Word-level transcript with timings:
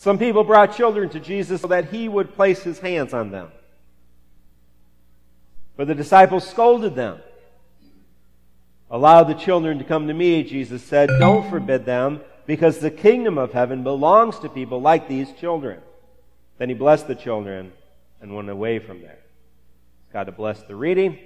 Some 0.00 0.16
people 0.16 0.44
brought 0.44 0.74
children 0.74 1.10
to 1.10 1.20
Jesus 1.20 1.60
so 1.60 1.66
that 1.66 1.90
he 1.90 2.08
would 2.08 2.34
place 2.34 2.62
his 2.62 2.78
hands 2.78 3.12
on 3.12 3.30
them. 3.30 3.52
But 5.76 5.88
the 5.88 5.94
disciples 5.94 6.48
scolded 6.48 6.94
them. 6.94 7.20
Allow 8.90 9.24
the 9.24 9.34
children 9.34 9.76
to 9.76 9.84
come 9.84 10.08
to 10.08 10.14
me, 10.14 10.42
Jesus 10.42 10.82
said. 10.82 11.10
Don't 11.18 11.50
forbid 11.50 11.84
them, 11.84 12.22
because 12.46 12.78
the 12.78 12.90
kingdom 12.90 13.36
of 13.36 13.52
heaven 13.52 13.82
belongs 13.82 14.38
to 14.38 14.48
people 14.48 14.80
like 14.80 15.06
these 15.06 15.30
children. 15.32 15.80
Then 16.56 16.70
he 16.70 16.74
blessed 16.74 17.06
the 17.06 17.14
children 17.14 17.70
and 18.22 18.34
went 18.34 18.48
away 18.48 18.78
from 18.78 19.02
there. 19.02 19.18
God 20.14 20.24
to 20.24 20.32
bless 20.32 20.62
the 20.62 20.76
reading 20.76 21.18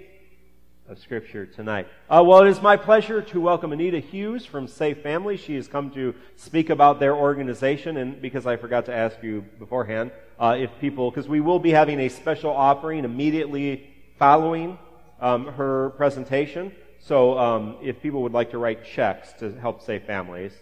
of 0.89 0.99
Scripture 0.99 1.47
tonight. 1.47 1.89
Uh, 2.11 2.23
well, 2.27 2.43
it 2.43 2.49
is 2.49 2.61
my 2.61 2.77
pleasure 2.77 3.23
to 3.23 3.41
welcome 3.41 3.73
Anita 3.73 4.01
Hughes 4.01 4.45
from 4.45 4.69
Safe 4.69 4.99
Family. 5.03 5.39
She 5.39 5.55
has 5.55 5.67
come 5.67 5.91
to 5.93 6.15
speak 6.37 6.69
about 6.69 7.01
their 7.01 7.15
organization, 7.15 7.97
and 7.97 8.21
because 8.21 8.47
I 8.47 8.57
forgot 8.57 8.85
to 8.87 8.95
ask 8.95 9.17
you 9.23 9.43
beforehand, 9.59 10.11
uh, 10.39 10.57
if 10.59 10.71
people, 10.81 11.11
because 11.11 11.27
we 11.27 11.41
will 11.41 11.59
be 11.59 11.71
having 11.71 12.01
a 12.01 12.09
special 12.11 12.51
offering 12.51 13.05
immediately 13.05 13.89
following 14.19 14.79
um, 15.21 15.47
her 15.47 15.91
presentation. 15.91 16.71
So 17.01 17.39
um, 17.39 17.77
if 17.83 18.03
people 18.03 18.23
would 18.23 18.33
like 18.33 18.51
to 18.51 18.59
write 18.59 18.85
checks 18.85 19.33
to 19.39 19.55
help 19.55 19.81
Safe 19.81 20.05
Families. 20.05 20.53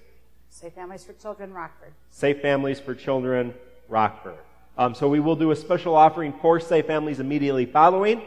Safe 0.51 0.73
Families 0.73 1.03
for 1.03 1.15
Children, 1.15 1.53
Rockford. 1.53 1.95
Safe 2.11 2.41
Families 2.41 2.79
for 2.79 2.95
Children, 2.95 3.55
Rockford. 3.89 4.39
Um, 4.79 4.95
so 4.95 5.09
we 5.09 5.19
will 5.21 5.37
do 5.37 5.51
a 5.51 5.57
special 5.57 5.97
offering 5.97 6.33
for 6.41 6.61
Safe 6.61 6.87
Families 6.87 7.19
immediately 7.19 7.67
following. 7.67 8.23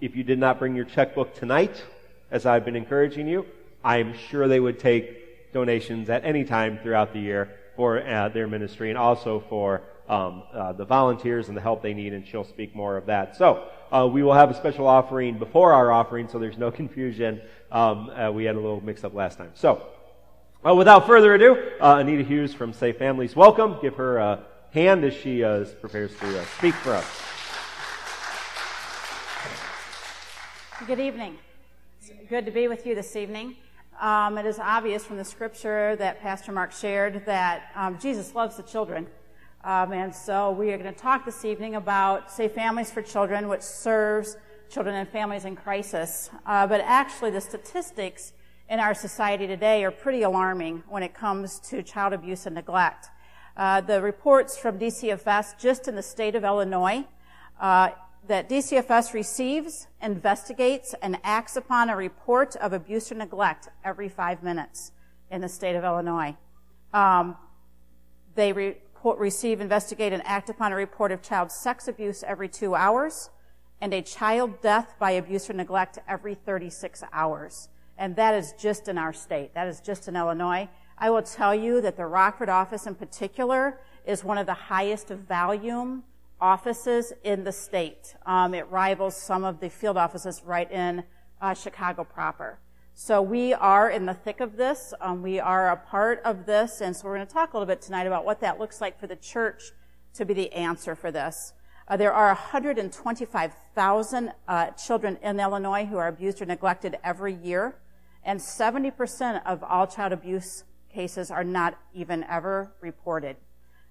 If 0.00 0.14
you 0.14 0.22
did 0.22 0.38
not 0.38 0.60
bring 0.60 0.76
your 0.76 0.84
checkbook 0.84 1.34
tonight, 1.34 1.84
as 2.30 2.46
I've 2.46 2.64
been 2.64 2.76
encouraging 2.76 3.26
you, 3.26 3.44
I'm 3.82 4.14
sure 4.30 4.46
they 4.46 4.60
would 4.60 4.78
take 4.78 5.52
donations 5.52 6.08
at 6.08 6.24
any 6.24 6.44
time 6.44 6.78
throughout 6.80 7.12
the 7.12 7.18
year 7.18 7.56
for 7.74 7.98
uh, 8.06 8.28
their 8.28 8.46
ministry 8.46 8.90
and 8.90 8.98
also 8.98 9.42
for 9.48 9.82
um, 10.08 10.44
uh, 10.52 10.72
the 10.72 10.84
volunteers 10.84 11.48
and 11.48 11.56
the 11.56 11.60
help 11.60 11.82
they 11.82 11.94
need, 11.94 12.12
and 12.12 12.24
she'll 12.24 12.44
speak 12.44 12.76
more 12.76 12.96
of 12.96 13.06
that. 13.06 13.36
So 13.36 13.64
uh, 13.90 14.08
we 14.10 14.22
will 14.22 14.34
have 14.34 14.52
a 14.52 14.54
special 14.54 14.86
offering 14.86 15.36
before 15.36 15.72
our 15.72 15.90
offering, 15.90 16.28
so 16.28 16.38
there's 16.38 16.58
no 16.58 16.70
confusion. 16.80 17.40
Um, 17.72 18.10
uh, 18.10 18.30
we 18.30 18.44
had 18.44 18.54
a 18.54 18.60
little 18.60 18.80
mix 18.80 19.02
up 19.02 19.14
last 19.14 19.36
time. 19.36 19.50
So 19.54 19.84
uh, 20.64 20.76
without 20.76 21.08
further 21.08 21.34
ado, 21.34 21.56
uh, 21.80 21.96
Anita 21.96 22.22
Hughes 22.22 22.54
from 22.54 22.72
Safe 22.72 22.98
Families, 22.98 23.34
welcome. 23.34 23.78
Give 23.82 23.96
her 23.96 24.18
a 24.18 24.44
hand 24.70 25.04
as 25.04 25.14
she 25.14 25.40
prepares 25.80 26.16
to 26.20 26.44
speak 26.58 26.74
for 26.76 26.92
us. 26.92 27.37
Good 30.88 31.00
evening. 31.00 31.36
It's 32.00 32.10
good 32.30 32.46
to 32.46 32.50
be 32.50 32.66
with 32.66 32.86
you 32.86 32.94
this 32.94 33.14
evening. 33.14 33.56
Um, 34.00 34.38
it 34.38 34.46
is 34.46 34.58
obvious 34.58 35.04
from 35.04 35.18
the 35.18 35.24
scripture 35.24 35.94
that 35.96 36.18
Pastor 36.22 36.50
Mark 36.50 36.72
shared 36.72 37.26
that 37.26 37.70
um, 37.74 37.98
Jesus 37.98 38.34
loves 38.34 38.56
the 38.56 38.62
children. 38.62 39.06
Um, 39.64 39.92
and 39.92 40.14
so 40.14 40.50
we 40.50 40.72
are 40.72 40.78
going 40.78 40.90
to 40.90 40.98
talk 40.98 41.26
this 41.26 41.44
evening 41.44 41.74
about 41.74 42.32
Safe 42.32 42.52
Families 42.52 42.90
for 42.90 43.02
Children, 43.02 43.48
which 43.48 43.60
serves 43.60 44.38
children 44.70 44.96
and 44.96 45.06
families 45.06 45.44
in 45.44 45.56
crisis. 45.56 46.30
Uh, 46.46 46.66
but 46.66 46.80
actually, 46.80 47.32
the 47.32 47.42
statistics 47.42 48.32
in 48.70 48.80
our 48.80 48.94
society 48.94 49.46
today 49.46 49.84
are 49.84 49.90
pretty 49.90 50.22
alarming 50.22 50.84
when 50.88 51.02
it 51.02 51.12
comes 51.12 51.60
to 51.68 51.82
child 51.82 52.14
abuse 52.14 52.46
and 52.46 52.54
neglect. 52.54 53.10
Uh, 53.58 53.82
the 53.82 54.00
reports 54.00 54.56
from 54.56 54.78
DCFS 54.78 55.58
just 55.58 55.86
in 55.86 55.96
the 55.96 56.02
state 56.02 56.34
of 56.34 56.44
Illinois 56.44 57.04
uh, 57.60 57.90
that 58.28 58.48
DCFS 58.48 59.14
receives, 59.14 59.88
investigates, 60.02 60.94
and 61.00 61.18
acts 61.24 61.56
upon 61.56 61.88
a 61.88 61.96
report 61.96 62.54
of 62.56 62.74
abuse 62.74 63.10
or 63.10 63.14
neglect 63.14 63.68
every 63.82 64.08
five 64.08 64.42
minutes 64.42 64.92
in 65.30 65.40
the 65.40 65.48
state 65.48 65.74
of 65.74 65.82
Illinois. 65.82 66.36
Um, 66.92 67.36
they 68.34 68.52
report, 68.52 69.18
receive, 69.18 69.60
investigate, 69.60 70.12
and 70.12 70.22
act 70.26 70.50
upon 70.50 70.72
a 70.72 70.76
report 70.76 71.10
of 71.10 71.22
child 71.22 71.50
sex 71.50 71.88
abuse 71.88 72.22
every 72.22 72.48
two 72.48 72.74
hours 72.74 73.30
and 73.80 73.94
a 73.94 74.02
child 74.02 74.60
death 74.60 74.94
by 74.98 75.12
abuse 75.12 75.48
or 75.48 75.54
neglect 75.54 75.98
every 76.06 76.34
36 76.34 77.02
hours. 77.12 77.70
And 77.96 78.14
that 78.16 78.34
is 78.34 78.52
just 78.58 78.88
in 78.88 78.98
our 78.98 79.12
state. 79.12 79.54
That 79.54 79.68
is 79.68 79.80
just 79.80 80.06
in 80.06 80.16
Illinois. 80.16 80.68
I 80.98 81.08
will 81.10 81.22
tell 81.22 81.54
you 81.54 81.80
that 81.80 81.96
the 81.96 82.06
Rockford 82.06 82.48
office 82.50 82.86
in 82.86 82.94
particular 82.94 83.80
is 84.04 84.22
one 84.22 84.36
of 84.36 84.46
the 84.46 84.54
highest 84.54 85.08
volume 85.08 86.04
offices 86.40 87.12
in 87.24 87.44
the 87.44 87.52
state. 87.52 88.14
Um, 88.26 88.54
it 88.54 88.68
rivals 88.70 89.16
some 89.16 89.44
of 89.44 89.60
the 89.60 89.68
field 89.68 89.96
offices 89.96 90.42
right 90.44 90.70
in 90.70 91.04
uh, 91.40 91.54
Chicago 91.54 92.04
proper. 92.04 92.58
So 92.94 93.22
we 93.22 93.54
are 93.54 93.90
in 93.90 94.06
the 94.06 94.14
thick 94.14 94.40
of 94.40 94.56
this. 94.56 94.92
Um, 95.00 95.22
we 95.22 95.38
are 95.38 95.70
a 95.70 95.76
part 95.76 96.20
of 96.24 96.46
this, 96.46 96.80
and 96.80 96.96
so 96.96 97.06
we're 97.06 97.14
going 97.14 97.28
to 97.28 97.32
talk 97.32 97.52
a 97.52 97.56
little 97.56 97.72
bit 97.72 97.80
tonight 97.80 98.08
about 98.08 98.24
what 98.24 98.40
that 98.40 98.58
looks 98.58 98.80
like 98.80 98.98
for 98.98 99.06
the 99.06 99.16
church 99.16 99.70
to 100.14 100.24
be 100.24 100.34
the 100.34 100.52
answer 100.52 100.96
for 100.96 101.12
this. 101.12 101.52
Uh, 101.86 101.96
there 101.96 102.12
are 102.12 102.26
125,000 102.26 104.32
uh, 104.48 104.70
children 104.72 105.16
in 105.22 105.38
Illinois 105.38 105.86
who 105.86 105.96
are 105.96 106.08
abused 106.08 106.42
or 106.42 106.44
neglected 106.44 106.98
every 107.04 107.34
year, 107.34 107.76
and 108.24 108.40
70% 108.40 109.42
of 109.46 109.62
all 109.62 109.86
child 109.86 110.12
abuse 110.12 110.64
cases 110.92 111.30
are 111.30 111.44
not 111.44 111.78
even 111.94 112.24
ever 112.24 112.72
reported. 112.80 113.36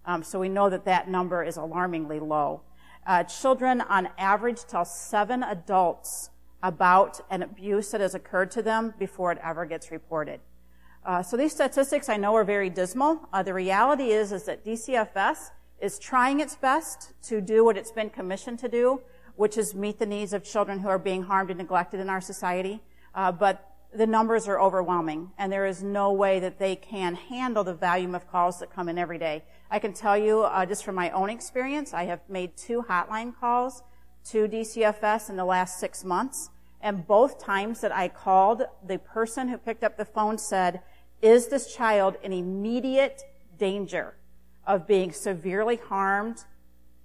Um, 0.08 0.24
so 0.24 0.40
we 0.40 0.50
know 0.50 0.70
that 0.70 0.86
that 0.86 1.10
number 1.10 1.44
is 1.44 1.58
alarmingly 1.58 2.20
low. 2.20 2.62
Uh, 3.06 3.24
children, 3.24 3.82
on 3.82 4.10
average, 4.18 4.64
tell 4.66 4.86
seven 4.86 5.44
adults 5.44 6.30
about 6.64 7.22
an 7.30 7.44
abuse 7.44 7.92
that 7.92 8.02
has 8.02 8.16
occurred 8.16 8.50
to 8.52 8.62
them 8.62 8.94
before 8.98 9.32
it 9.32 9.38
ever 9.44 9.66
gets 9.66 9.92
reported. 9.92 10.40
Uh, 11.06 11.22
so 11.22 11.38
these 11.38 11.54
statistics 11.54 12.10
I 12.10 12.18
know 12.18 12.36
are 12.36 12.44
very 12.44 12.70
dismal. 12.70 13.28
Uh, 13.32 13.44
the 13.44 13.54
reality 13.54 14.12
is 14.12 14.32
is 14.32 14.44
that 14.44 14.66
DCFS 14.66 15.52
is 15.82 16.00
trying 16.00 16.40
its 16.40 16.56
best 16.56 17.14
to 17.24 17.40
do 17.40 17.64
what 17.64 17.78
it's 17.78 17.92
been 17.92 18.10
commissioned 18.10 18.60
to 18.60 18.68
do, 18.68 19.02
which 19.36 19.58
is 19.58 19.76
meet 19.76 20.00
the 20.00 20.06
needs 20.06 20.34
of 20.34 20.44
children 20.44 20.80
who 20.80 20.90
are 20.90 21.00
being 21.00 21.24
harmed 21.24 21.50
and 21.52 21.60
neglected 21.60 22.00
in 22.00 22.10
our 22.10 22.20
society. 22.20 22.82
Uh, 23.14 23.32
but 23.32 23.77
the 23.94 24.08
numbers 24.08 24.48
are 24.48 24.60
overwhelming, 24.60 25.32
and 25.38 25.52
there 25.52 25.66
is 25.66 25.82
no 25.82 26.12
way 26.12 26.40
that 26.40 26.60
they 26.60 26.76
can 26.76 27.16
handle 27.16 27.64
the 27.64 27.74
volume 27.74 28.14
of 28.16 28.30
calls 28.30 28.60
that 28.60 28.72
come 28.72 28.90
in 28.90 28.98
every 28.98 29.18
day. 29.18 29.44
I 29.72 29.80
can 29.80 29.94
tell 29.94 30.18
you, 30.18 30.42
uh, 30.42 30.66
just 30.66 30.84
from 30.84 30.96
my 30.96 31.10
own 31.12 31.30
experience, 31.30 31.94
I 31.94 32.04
have 32.06 32.20
made 32.30 32.58
two 32.58 32.86
hotline 32.90 33.34
calls 33.38 33.84
to 34.26 34.48
DCFS 34.48 35.30
in 35.30 35.38
the 35.38 35.46
last 35.46 35.80
six 35.80 36.04
months, 36.04 36.50
and 36.82 37.08
both 37.08 37.40
times 37.40 37.82
that 37.82 37.96
I 37.96 38.08
called, 38.08 38.64
the 38.86 39.00
person 39.00 39.48
who 39.48 39.58
picked 39.58 39.84
up 39.84 39.98
the 39.98 40.06
phone 40.06 40.38
said, 40.38 40.82
is 41.22 41.48
this 41.48 41.74
child 41.74 42.18
in 42.22 42.32
immediate 42.32 43.24
danger 43.58 44.16
of 44.66 44.86
being 44.86 45.12
severely 45.12 45.78
harmed 45.78 46.44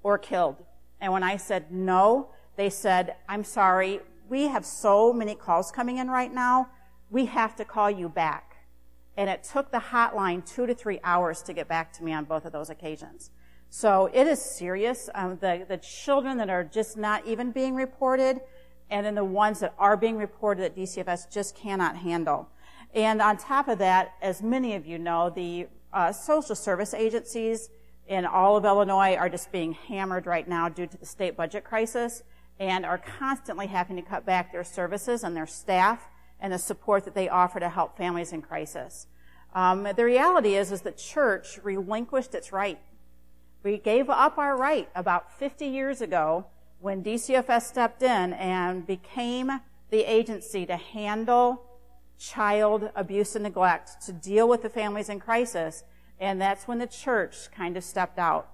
or 0.03 0.19
killed? 0.19 0.57
And 1.01 1.13
when 1.13 1.23
I 1.23 1.37
said 1.37 1.73
no, 1.73 2.29
they 2.57 2.69
said, 2.69 3.17
I'm 3.29 3.45
sorry, 3.45 4.01
we 4.33 4.45
have 4.45 4.65
so 4.65 5.13
many 5.13 5.35
calls 5.35 5.71
coming 5.71 5.99
in 5.99 6.09
right 6.09 6.33
now, 6.33 6.71
we 7.11 7.27
have 7.27 7.55
to 7.55 7.67
call 7.67 7.91
you 7.91 8.09
back. 8.09 8.57
And 9.15 9.29
it 9.29 9.45
took 9.45 9.71
the 9.71 9.79
hotline 9.79 10.43
two 10.43 10.65
to 10.65 10.75
three 10.75 11.01
hours 11.05 11.43
to 11.43 11.53
get 11.53 11.69
back 11.69 11.93
to 11.99 12.03
me 12.03 12.15
on 12.15 12.25
both 12.25 12.47
of 12.47 12.53
those 12.53 12.71
occasions. 12.71 13.31
So 13.69 14.09
it 14.15 14.27
is 14.27 14.41
serious. 14.41 15.11
Um, 15.15 15.37
the, 15.39 15.67
the 15.69 15.77
children 15.77 16.39
that 16.39 16.49
are 16.49 16.65
just 16.65 16.97
not 16.97 17.27
even 17.27 17.53
being 17.53 17.75
reported, 17.75 18.41
and 18.89 19.05
then 19.05 19.15
the 19.15 19.25
ones 19.25 19.61
that 19.61 19.75
are 19.79 19.99
being 19.99 20.17
reported 20.17 20.63
that 20.63 20.77
DCFS 20.77 21.31
just 21.31 21.55
cannot 21.55 21.99
handle. 21.99 22.49
And 22.95 23.21
on 23.21 23.37
top 23.37 23.69
of 23.69 23.77
that, 23.81 24.15
as 24.23 24.41
many 24.43 24.75
of 24.75 24.87
you 24.87 24.99
know, 24.99 25.29
the 25.29 25.67
uh, 25.93 26.11
social 26.11 26.55
service 26.55 26.95
agencies 26.95 27.69
in 28.07 28.25
all 28.25 28.57
of 28.57 28.65
Illinois 28.65 29.15
are 29.15 29.29
just 29.29 29.53
being 29.53 29.73
hammered 29.73 30.25
right 30.25 30.49
now 30.49 30.71
due 30.71 30.87
to 30.87 30.97
the 30.97 31.05
state 31.05 31.37
budget 31.37 31.65
crisis 31.65 32.23
and 32.59 32.85
are 32.85 32.99
constantly 32.99 33.67
having 33.67 33.97
to 33.97 34.03
cut 34.03 34.25
back 34.25 34.53
their 34.53 34.65
services 34.65 35.25
and 35.25 35.37
their 35.37 35.47
staff 35.47 36.09
and 36.41 36.53
the 36.53 36.59
support 36.59 37.05
that 37.05 37.15
they 37.15 37.29
offer 37.29 37.61
to 37.61 37.69
help 37.69 37.97
families 37.97 38.33
in 38.33 38.43
crisis. 38.43 39.07
Um, 39.55 39.87
the 39.97 40.05
reality 40.05 40.55
is, 40.55 40.73
is 40.73 40.83
the 40.83 40.93
church 40.93 41.59
relinquished 41.63 42.35
its 42.35 42.53
right. 42.53 42.79
We 43.63 43.79
gave 43.79 44.11
up 44.11 44.39
our 44.39 44.57
right 44.57 44.89
about 44.95 45.39
50 45.39 45.67
years 45.67 46.01
ago 46.01 46.47
when 46.81 47.05
DCFS 47.05 47.63
stepped 47.63 48.03
in 48.03 48.33
and 48.33 48.87
became 48.87 49.61
the 49.91 50.01
agency 50.01 50.67
to 50.67 50.77
handle 50.77 51.63
child 52.19 52.91
abuse 52.97 53.37
and 53.37 53.45
neglect, 53.45 54.03
to 54.07 54.13
deal 54.13 54.49
with 54.49 54.63
the 54.63 54.69
families 54.69 55.09
in 55.09 55.21
crisis. 55.21 55.85
And 56.19 56.41
that's 56.41 56.67
when 56.67 56.79
the 56.79 56.87
church 56.87 57.51
kind 57.53 57.77
of 57.77 57.85
stepped 57.85 58.19
out. 58.19 58.49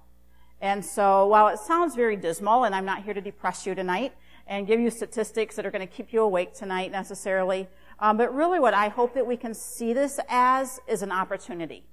And 0.61 0.85
so 0.85 1.27
while 1.27 1.49
it 1.49 1.59
sounds 1.59 1.95
very 1.95 2.17
dismal, 2.17 2.65
and 2.65 2.75
I'm 2.75 2.85
not 2.85 3.05
here 3.05 3.15
to 3.15 3.21
depress 3.21 3.67
you 3.67 3.75
tonight, 3.75 4.13
and 4.49 4.67
give 4.67 4.81
you 4.81 4.91
statistics 4.91 5.57
that 5.57 5.67
are 5.67 5.71
going 5.71 5.87
to 5.87 5.95
keep 5.95 6.13
you 6.13 6.23
awake 6.23 6.55
tonight 6.55 6.91
necessarily. 6.91 7.69
Um, 8.01 8.17
but 8.17 8.35
really 8.35 8.59
what 8.59 8.75
I 8.75 8.89
hope 8.89 9.15
that 9.15 9.27
we 9.27 9.37
can 9.37 9.53
see 9.53 9.93
this 9.93 10.19
as 10.29 10.81
is 10.87 11.03
an 11.03 11.13
opportunity. 11.13 11.85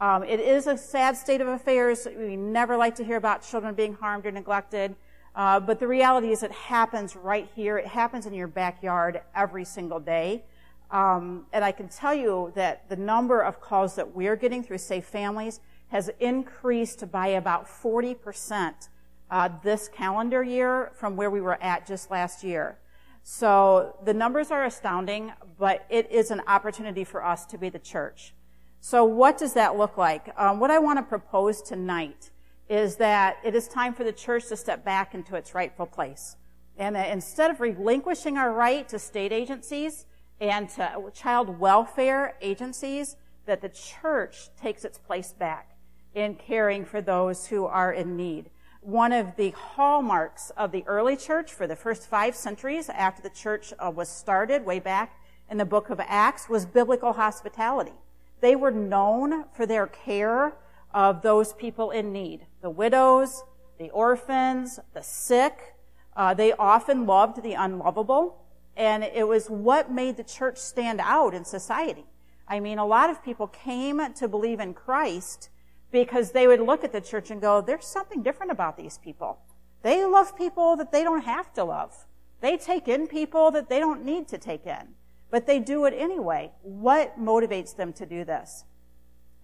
Um, 0.00 0.24
it 0.24 0.40
is 0.40 0.66
a 0.66 0.76
sad 0.76 1.16
state 1.16 1.40
of 1.40 1.46
affairs. 1.46 2.08
We 2.18 2.36
never 2.36 2.76
like 2.76 2.96
to 2.96 3.04
hear 3.04 3.16
about 3.16 3.42
children 3.42 3.74
being 3.74 3.94
harmed 3.94 4.26
or 4.26 4.32
neglected. 4.32 4.96
Uh, 5.34 5.60
but 5.60 5.78
the 5.78 5.86
reality 5.86 6.32
is 6.32 6.42
it 6.42 6.50
happens 6.50 7.14
right 7.14 7.48
here. 7.54 7.78
It 7.78 7.86
happens 7.86 8.26
in 8.26 8.34
your 8.34 8.48
backyard 8.48 9.20
every 9.34 9.64
single 9.64 10.00
day. 10.00 10.44
Um, 10.90 11.46
and 11.52 11.64
I 11.64 11.72
can 11.72 11.88
tell 11.88 12.14
you 12.14 12.52
that 12.54 12.88
the 12.88 12.96
number 12.96 13.40
of 13.40 13.60
calls 13.60 13.94
that 13.94 14.14
we're 14.14 14.36
getting 14.36 14.62
through 14.62 14.78
Safe 14.78 15.06
Families 15.06 15.60
has 15.92 16.10
increased 16.20 17.10
by 17.12 17.26
about 17.26 17.66
40% 17.66 18.88
uh, 19.30 19.50
this 19.62 19.88
calendar 19.88 20.42
year 20.42 20.90
from 20.94 21.16
where 21.16 21.30
we 21.30 21.42
were 21.42 21.62
at 21.62 21.86
just 21.86 22.10
last 22.10 22.42
year. 22.42 22.78
So 23.22 23.94
the 24.02 24.14
numbers 24.14 24.50
are 24.50 24.64
astounding, 24.64 25.32
but 25.58 25.84
it 25.90 26.10
is 26.10 26.30
an 26.30 26.40
opportunity 26.46 27.04
for 27.04 27.22
us 27.22 27.44
to 27.44 27.58
be 27.58 27.68
the 27.68 27.78
church. 27.78 28.32
So 28.80 29.04
what 29.04 29.36
does 29.36 29.52
that 29.52 29.76
look 29.76 29.98
like? 29.98 30.32
Um, 30.38 30.60
what 30.60 30.70
I 30.70 30.78
want 30.78 30.98
to 30.98 31.02
propose 31.02 31.60
tonight 31.60 32.30
is 32.70 32.96
that 32.96 33.36
it 33.44 33.54
is 33.54 33.68
time 33.68 33.92
for 33.92 34.02
the 34.02 34.12
church 34.12 34.48
to 34.48 34.56
step 34.56 34.86
back 34.86 35.14
into 35.14 35.36
its 35.36 35.54
rightful 35.54 35.86
place. 35.86 36.36
And 36.78 36.96
that 36.96 37.10
instead 37.10 37.50
of 37.50 37.60
relinquishing 37.60 38.38
our 38.38 38.50
right 38.50 38.88
to 38.88 38.98
state 38.98 39.30
agencies 39.30 40.06
and 40.40 40.70
to 40.70 41.10
child 41.12 41.60
welfare 41.60 42.34
agencies, 42.40 43.16
that 43.44 43.60
the 43.60 43.68
church 43.68 44.48
takes 44.56 44.86
its 44.86 44.96
place 44.96 45.34
back 45.34 45.71
in 46.14 46.34
caring 46.34 46.84
for 46.84 47.00
those 47.00 47.46
who 47.46 47.64
are 47.66 47.92
in 47.92 48.16
need. 48.16 48.50
One 48.80 49.12
of 49.12 49.36
the 49.36 49.50
hallmarks 49.50 50.50
of 50.56 50.72
the 50.72 50.84
early 50.86 51.16
church 51.16 51.52
for 51.52 51.66
the 51.66 51.76
first 51.76 52.08
five 52.08 52.34
centuries 52.34 52.88
after 52.88 53.22
the 53.22 53.30
church 53.30 53.72
uh, 53.78 53.90
was 53.90 54.08
started 54.08 54.64
way 54.64 54.80
back 54.80 55.20
in 55.50 55.58
the 55.58 55.64
book 55.64 55.90
of 55.90 56.00
Acts 56.00 56.48
was 56.48 56.66
biblical 56.66 57.12
hospitality. 57.12 57.92
They 58.40 58.56
were 58.56 58.70
known 58.70 59.44
for 59.54 59.66
their 59.66 59.86
care 59.86 60.54
of 60.92 61.22
those 61.22 61.52
people 61.52 61.90
in 61.90 62.12
need. 62.12 62.46
The 62.60 62.70
widows, 62.70 63.44
the 63.78 63.90
orphans, 63.90 64.80
the 64.94 65.02
sick. 65.02 65.74
Uh, 66.16 66.34
they 66.34 66.52
often 66.52 67.06
loved 67.06 67.42
the 67.42 67.52
unlovable. 67.52 68.38
And 68.76 69.04
it 69.04 69.28
was 69.28 69.48
what 69.48 69.90
made 69.90 70.16
the 70.16 70.24
church 70.24 70.56
stand 70.56 71.00
out 71.00 71.34
in 71.34 71.44
society. 71.44 72.06
I 72.48 72.58
mean, 72.60 72.78
a 72.78 72.86
lot 72.86 73.10
of 73.10 73.22
people 73.22 73.46
came 73.46 74.00
to 74.14 74.28
believe 74.28 74.58
in 74.58 74.74
Christ 74.74 75.50
because 75.92 76.32
they 76.32 76.46
would 76.46 76.60
look 76.60 76.82
at 76.82 76.92
the 76.92 77.00
church 77.00 77.30
and 77.30 77.40
go, 77.40 77.60
there's 77.60 77.86
something 77.86 78.22
different 78.22 78.50
about 78.50 78.76
these 78.76 78.98
people. 78.98 79.38
They 79.82 80.04
love 80.04 80.36
people 80.36 80.76
that 80.76 80.90
they 80.90 81.04
don't 81.04 81.24
have 81.24 81.52
to 81.54 81.64
love. 81.64 82.06
They 82.40 82.56
take 82.56 82.88
in 82.88 83.06
people 83.06 83.50
that 83.52 83.68
they 83.68 83.78
don't 83.78 84.04
need 84.04 84.26
to 84.28 84.38
take 84.38 84.66
in. 84.66 84.94
But 85.30 85.46
they 85.46 85.60
do 85.60 85.84
it 85.84 85.94
anyway. 85.96 86.52
What 86.62 87.18
motivates 87.20 87.76
them 87.76 87.92
to 87.94 88.06
do 88.06 88.24
this? 88.24 88.64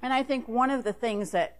And 0.02 0.12
I 0.12 0.22
think 0.22 0.48
one 0.48 0.70
of 0.70 0.84
the 0.84 0.92
things 0.92 1.30
that 1.30 1.58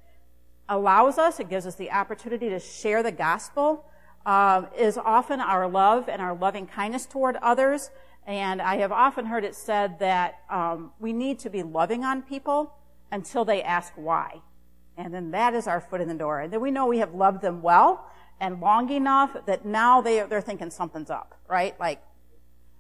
allows 0.69 1.19
us, 1.19 1.39
it 1.41 1.49
gives 1.49 1.67
us 1.67 1.77
the 1.77 1.91
opportunity 1.91 2.49
to 2.49 2.59
share 2.59 3.03
the 3.03 3.13
gospel, 3.13 3.85
uh, 4.27 4.63
is 4.77 4.99
often 4.99 5.41
our 5.41 5.69
love 5.69 6.09
and 6.09 6.21
our 6.21 6.35
loving 6.35 6.67
kindness 6.67 7.07
toward 7.07 7.37
others 7.37 7.91
and 8.29 8.61
I 8.61 8.77
have 8.77 8.93
often 8.93 9.25
heard 9.25 9.43
it 9.43 9.55
said 9.55 10.01
that 10.01 10.41
um, 10.51 10.93
we 11.01 11.15
need 11.15 11.39
to 11.41 11.51
be 11.51 11.63
loving 11.63 12.05
on 12.05 12.21
people 12.21 12.75
until 13.11 13.43
they 13.47 13.63
ask 13.63 13.95
why. 13.97 14.43
And 14.99 15.15
then 15.15 15.31
that 15.31 15.55
is 15.55 15.67
our 15.69 15.81
foot 15.81 16.01
in 16.01 16.09
the 16.09 16.15
door. 16.15 16.41
And 16.41 16.53
then 16.53 16.61
we 16.61 16.73
know 16.73 16.87
we 16.87 16.99
have 16.99 17.15
loved 17.15 17.41
them 17.41 17.63
well 17.63 18.05
and 18.41 18.61
long 18.61 18.91
enough 18.91 19.37
that 19.47 19.65
now 19.65 20.01
they, 20.01 20.21
they're 20.29 20.41
thinking 20.41 20.71
something's 20.71 21.09
up, 21.09 21.39
right? 21.49 21.79
Like, 21.79 22.03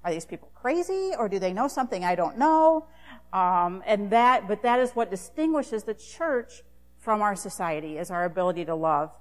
are 0.04 0.12
these 0.12 0.26
people 0.26 0.50
crazy 0.54 1.12
or 1.16 1.28
do 1.28 1.38
they 1.38 1.52
know 1.52 1.68
something 1.68 2.04
I 2.04 2.16
don't 2.16 2.36
know? 2.36 2.86
Um, 3.32 3.82
and 3.86 4.10
that, 4.10 4.48
but 4.48 4.62
that 4.62 4.80
is 4.80 4.90
what 4.90 5.10
distinguishes 5.10 5.84
the 5.84 5.94
church 5.94 6.64
from 6.98 7.22
our 7.22 7.36
society 7.36 7.98
is 7.98 8.10
our 8.10 8.24
ability 8.24 8.64
to 8.64 8.74
love. 8.74 9.12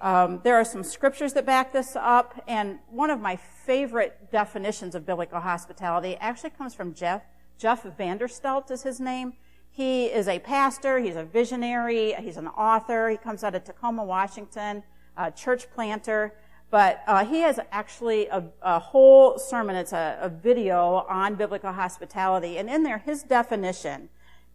Um, 0.00 0.40
there 0.42 0.56
are 0.56 0.64
some 0.64 0.82
scriptures 0.82 1.32
that 1.34 1.46
back 1.46 1.72
this 1.72 1.96
up, 1.96 2.42
and 2.46 2.78
one 2.90 3.08
of 3.08 3.20
my 3.20 3.36
favorite 3.36 4.30
definitions 4.30 4.94
of 4.94 5.06
biblical 5.06 5.40
hospitality 5.40 6.16
actually 6.20 6.50
comes 6.50 6.74
from 6.74 6.92
Jeff. 6.92 7.22
Jeff 7.58 7.84
Vanderstelt 7.98 8.70
is 8.70 8.82
his 8.82 9.00
name. 9.00 9.34
He 9.76 10.06
is 10.06 10.26
a 10.26 10.38
pastor, 10.38 11.00
he's 11.00 11.16
a 11.16 11.24
visionary, 11.24 12.14
he's 12.14 12.38
an 12.38 12.46
author. 12.48 13.10
He 13.10 13.18
comes 13.18 13.44
out 13.44 13.54
of 13.54 13.62
Tacoma, 13.64 14.02
Washington, 14.02 14.82
a 15.18 15.30
church 15.30 15.70
planter. 15.70 16.32
But 16.70 17.02
uh, 17.06 17.26
he 17.26 17.40
has 17.40 17.60
actually 17.70 18.26
a, 18.28 18.42
a 18.62 18.78
whole 18.78 19.38
sermon, 19.38 19.76
it's 19.76 19.92
a, 19.92 20.16
a 20.18 20.30
video 20.30 21.04
on 21.10 21.34
biblical 21.34 21.72
hospitality. 21.72 22.56
And 22.56 22.70
in 22.70 22.84
there, 22.84 22.96
his 22.96 23.22
definition 23.22 24.08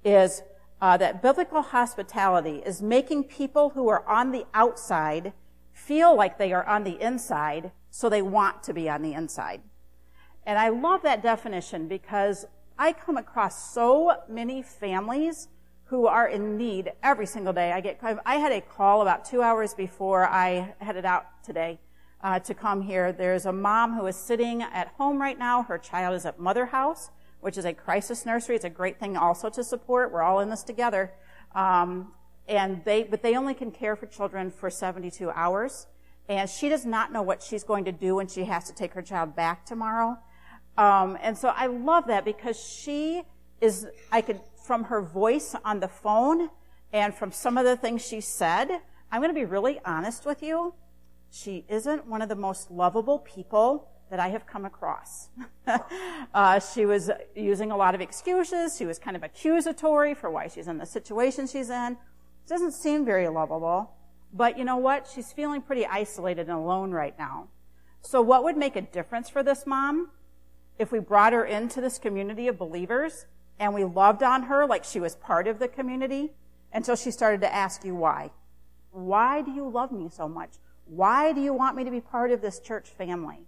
is 0.04 0.42
uh, 0.82 0.98
that 0.98 1.22
biblical 1.22 1.62
hospitality 1.62 2.64
is 2.66 2.82
making 2.82 3.26
people 3.26 3.70
who 3.70 3.90
are 3.90 4.04
on 4.10 4.32
the 4.32 4.48
outside 4.56 5.34
feel 5.72 6.16
like 6.16 6.40
they 6.40 6.52
are 6.52 6.66
on 6.66 6.84
the 6.84 7.00
inside, 7.00 7.72
so 7.92 8.10
they 8.10 8.24
want 8.24 8.64
to 8.64 8.74
be 8.74 8.90
on 8.90 9.04
the 9.04 9.14
inside. 9.14 9.62
And 10.48 10.58
I 10.58 10.70
love 10.70 11.04
that 11.04 11.22
definition 11.22 11.88
because 11.88 12.48
I 12.78 12.94
come 12.94 13.18
across 13.18 13.74
so 13.74 14.14
many 14.28 14.62
families 14.62 15.48
who 15.86 16.08
are 16.08 16.28
in 16.28 16.58
need 16.58 16.92
every 17.04 17.26
single 17.26 17.54
day. 17.54 17.72
I 17.72 17.82
get, 17.82 18.00
I 18.26 18.36
had 18.36 18.52
a 18.52 18.62
call 18.62 19.02
about 19.02 19.26
two 19.26 19.42
hours 19.42 19.74
before 19.74 20.28
I 20.28 20.74
headed 20.80 21.06
out 21.06 21.26
today 21.44 21.80
uh, 22.24 22.40
to 22.40 22.54
come 22.54 22.82
here. 22.82 23.12
There's 23.12 23.46
a 23.46 23.52
mom 23.52 23.94
who 23.96 24.06
is 24.08 24.16
sitting 24.16 24.62
at 24.62 24.88
home 24.98 25.22
right 25.22 25.38
now. 25.38 25.64
Her 25.64 25.78
child 25.78 26.16
is 26.16 26.26
at 26.26 26.40
mother 26.40 26.68
house 26.68 27.12
which 27.42 27.58
is 27.58 27.66
a 27.66 27.74
crisis 27.74 28.26
nursery. 28.26 28.56
It's 28.56 28.66
a 28.66 28.70
great 28.70 29.00
thing 29.00 29.18
also 29.18 29.50
to 29.50 29.64
support. 29.64 30.12
We're 30.12 30.22
all 30.22 30.40
in 30.40 30.50
this 30.50 30.64
together. 30.64 31.12
Um, 31.54 32.14
and 32.48 32.84
they, 32.86 33.04
but 33.04 33.22
they 33.22 33.36
only 33.36 33.54
can 33.54 33.72
care 33.72 33.96
for 33.96 34.06
children 34.06 34.52
for 34.52 34.70
72 34.70 35.30
hours. 35.32 35.88
And 36.30 36.50
she 36.50 36.70
does 36.70 36.86
not 36.86 37.12
know 37.12 37.22
what 37.22 37.44
she's 37.44 37.64
going 37.64 37.86
to 37.86 37.92
do 37.92 38.16
when 38.16 38.28
she 38.28 38.46
has 38.46 38.66
to 38.66 38.74
take 38.74 38.94
her 38.94 39.02
child 39.02 39.36
back 39.36 39.66
tomorrow. 39.66 40.18
Um, 40.78 41.18
and 41.22 41.38
so 41.38 41.50
I 41.50 41.68
love 41.68 42.08
that 42.08 42.26
because 42.26 42.60
she 42.60 43.24
is, 43.60 43.88
I 44.12 44.22
could, 44.22 44.42
from 44.66 44.86
her 44.86 45.02
voice 45.02 45.56
on 45.64 45.80
the 45.80 45.88
phone 45.88 46.50
and 46.94 47.14
from 47.14 47.32
some 47.32 47.58
of 47.58 47.66
the 47.66 47.76
things 47.76 48.06
she 48.06 48.22
said, 48.22 48.70
I'm 49.12 49.22
going 49.22 49.34
to 49.34 49.40
be 49.40 49.46
really 49.46 49.80
honest 49.86 50.26
with 50.26 50.42
you. 50.42 50.74
She 51.30 51.66
isn't 51.70 52.08
one 52.08 52.22
of 52.22 52.30
the 52.30 52.36
most 52.36 52.72
lovable 52.72 53.20
people 53.20 53.88
that 54.10 54.20
I 54.20 54.28
have 54.30 54.46
come 54.46 54.66
across. 54.66 55.30
uh, 56.34 56.60
she 56.60 56.86
was 56.86 57.10
using 57.34 57.72
a 57.72 57.78
lot 57.78 57.96
of 57.96 58.02
excuses. 58.02 58.76
She 58.78 58.86
was 58.86 59.00
kind 59.00 59.16
of 59.16 59.24
accusatory 59.24 60.14
for 60.14 60.30
why 60.30 60.48
she's 60.48 60.68
in 60.68 60.78
the 60.78 60.86
situation 60.86 61.48
she's 61.48 61.70
in. 61.70 61.98
Doesn't 62.48 62.74
seem 62.74 63.06
very 63.06 63.30
lovable. 63.30 63.92
But 64.34 64.58
you 64.58 64.66
know 64.66 64.78
what? 64.78 65.10
She's 65.14 65.32
feeling 65.32 65.62
pretty 65.62 65.86
isolated 65.86 66.48
and 66.50 66.58
alone 66.58 66.92
right 66.92 67.18
now. 67.18 67.48
So 68.02 68.22
what 68.22 68.44
would 68.44 68.58
make 68.58 68.76
a 68.76 68.82
difference 68.82 69.30
for 69.30 69.44
this 69.44 69.66
mom 69.66 70.10
if 70.82 70.92
we 70.92 70.98
brought 70.98 71.32
her 71.32 71.46
into 71.46 71.80
this 71.80 72.00
community 72.00 72.48
of 72.48 72.58
believers 72.58 73.28
and 73.60 73.72
we 73.76 73.84
loved 73.84 74.24
on 74.24 74.44
her 74.44 74.66
like 74.66 74.84
she 74.84 75.00
was 75.00 75.16
part 75.16 75.48
of 75.48 75.60
the 75.60 75.68
community 75.68 76.32
until 76.74 76.96
she 76.96 77.12
started 77.12 77.40
to 77.42 77.54
ask 77.54 77.86
you 77.86 77.94
why? 77.94 78.32
Why 78.90 79.44
do 79.44 79.52
you 79.52 79.70
love 79.70 79.92
me 79.92 80.10
so 80.10 80.28
much? 80.28 80.54
Why 80.86 81.34
do 81.34 81.40
you 81.40 81.54
want 81.54 81.76
me 81.76 81.84
to 81.84 81.92
be 81.92 82.02
part 82.02 82.32
of 82.32 82.42
this 82.42 82.60
church 82.60 82.90
family? 82.90 83.46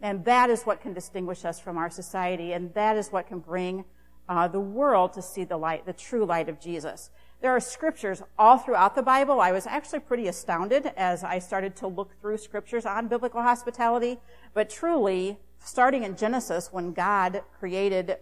And 0.00 0.24
that 0.24 0.50
is 0.50 0.62
what 0.62 0.80
can 0.80 0.92
distinguish 0.92 1.44
us 1.44 1.58
from 1.58 1.76
our 1.76 1.90
society, 1.90 2.52
and 2.52 2.72
that 2.74 2.96
is 2.96 3.10
what 3.10 3.26
can 3.26 3.40
bring 3.40 3.84
uh, 4.28 4.46
the 4.46 4.60
world 4.60 5.12
to 5.14 5.22
see 5.22 5.42
the 5.42 5.56
light, 5.56 5.84
the 5.84 5.92
true 5.92 6.24
light 6.24 6.48
of 6.48 6.60
Jesus. 6.60 7.10
There 7.40 7.50
are 7.50 7.60
scriptures 7.60 8.22
all 8.38 8.56
throughout 8.56 8.94
the 8.94 9.02
Bible. 9.02 9.40
I 9.40 9.50
was 9.50 9.66
actually 9.66 9.98
pretty 9.98 10.28
astounded 10.28 10.92
as 10.96 11.24
I 11.24 11.40
started 11.40 11.74
to 11.76 11.88
look 11.88 12.12
through 12.20 12.38
scriptures 12.38 12.86
on 12.86 13.08
biblical 13.08 13.42
hospitality. 13.42 14.20
But 14.54 14.70
truly, 14.70 15.40
starting 15.64 16.02
in 16.02 16.16
Genesis, 16.16 16.72
when 16.72 16.92
God 16.92 17.42
created 17.58 18.16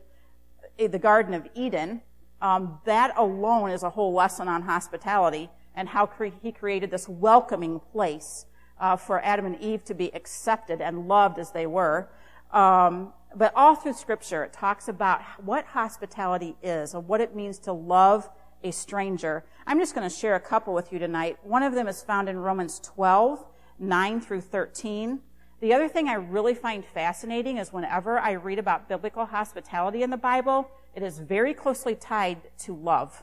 the 0.78 0.98
Garden 0.98 1.34
of 1.34 1.46
Eden, 1.54 2.02
um, 2.40 2.78
that 2.84 3.12
alone 3.16 3.70
is 3.70 3.82
a 3.82 3.90
whole 3.90 4.12
lesson 4.12 4.48
on 4.48 4.62
hospitality 4.62 5.50
and 5.74 5.88
how 5.88 6.06
cre- 6.06 6.26
He 6.42 6.52
created 6.52 6.90
this 6.90 7.08
welcoming 7.08 7.80
place 7.92 8.46
uh, 8.78 8.96
for 8.96 9.22
Adam 9.24 9.46
and 9.46 9.60
Eve 9.60 9.84
to 9.84 9.94
be 9.94 10.14
accepted 10.14 10.80
and 10.80 11.06
loved 11.06 11.38
as 11.38 11.52
they 11.52 11.66
were. 11.66 12.08
Um, 12.52 13.12
but 13.34 13.52
all 13.54 13.76
through 13.76 13.92
Scripture, 13.92 14.44
it 14.44 14.52
talks 14.52 14.88
about 14.88 15.22
what 15.44 15.66
hospitality 15.66 16.56
is 16.62 16.94
and 16.94 17.06
what 17.06 17.20
it 17.20 17.36
means 17.36 17.58
to 17.60 17.72
love 17.72 18.28
a 18.64 18.72
stranger. 18.72 19.44
I'm 19.66 19.78
just 19.78 19.94
going 19.94 20.08
to 20.08 20.14
share 20.14 20.34
a 20.34 20.40
couple 20.40 20.74
with 20.74 20.92
you 20.92 20.98
tonight. 20.98 21.38
One 21.42 21.62
of 21.62 21.74
them 21.74 21.86
is 21.86 22.02
found 22.02 22.28
in 22.28 22.38
Romans 22.38 22.80
12, 22.80 23.44
9 23.78 24.20
through 24.20 24.40
13. 24.40 25.20
The 25.60 25.74
other 25.74 25.88
thing 25.88 26.08
I 26.08 26.14
really 26.14 26.54
find 26.54 26.82
fascinating 26.84 27.58
is 27.58 27.70
whenever 27.70 28.18
I 28.18 28.32
read 28.32 28.58
about 28.58 28.88
biblical 28.88 29.26
hospitality 29.26 30.02
in 30.02 30.08
the 30.08 30.16
Bible, 30.16 30.70
it 30.94 31.02
is 31.02 31.18
very 31.18 31.52
closely 31.52 31.94
tied 31.94 32.38
to 32.60 32.74
love. 32.74 33.22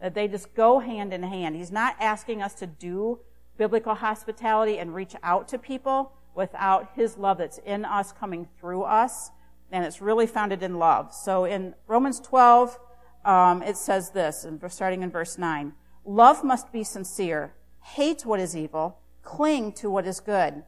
That 0.00 0.14
they 0.14 0.28
just 0.28 0.54
go 0.54 0.78
hand 0.78 1.12
in 1.12 1.24
hand. 1.24 1.56
He's 1.56 1.72
not 1.72 1.96
asking 1.98 2.42
us 2.42 2.54
to 2.54 2.66
do 2.68 3.18
biblical 3.56 3.96
hospitality 3.96 4.78
and 4.78 4.94
reach 4.94 5.16
out 5.24 5.48
to 5.48 5.58
people 5.58 6.12
without 6.36 6.92
his 6.94 7.18
love 7.18 7.38
that's 7.38 7.58
in 7.58 7.84
us 7.84 8.12
coming 8.12 8.46
through 8.60 8.82
us. 8.82 9.32
And 9.72 9.84
it's 9.84 10.00
really 10.00 10.28
founded 10.28 10.62
in 10.62 10.78
love. 10.78 11.12
So 11.12 11.44
in 11.44 11.74
Romans 11.88 12.20
12, 12.20 12.78
um, 13.24 13.62
it 13.62 13.76
says 13.76 14.10
this, 14.10 14.44
and 14.44 14.60
starting 14.70 15.02
in 15.02 15.10
verse 15.10 15.36
9. 15.36 15.72
Love 16.04 16.44
must 16.44 16.72
be 16.72 16.84
sincere. 16.84 17.52
Hate 17.82 18.24
what 18.24 18.38
is 18.38 18.56
evil. 18.56 19.00
Cling 19.22 19.72
to 19.72 19.90
what 19.90 20.06
is 20.06 20.20
good. 20.20 20.62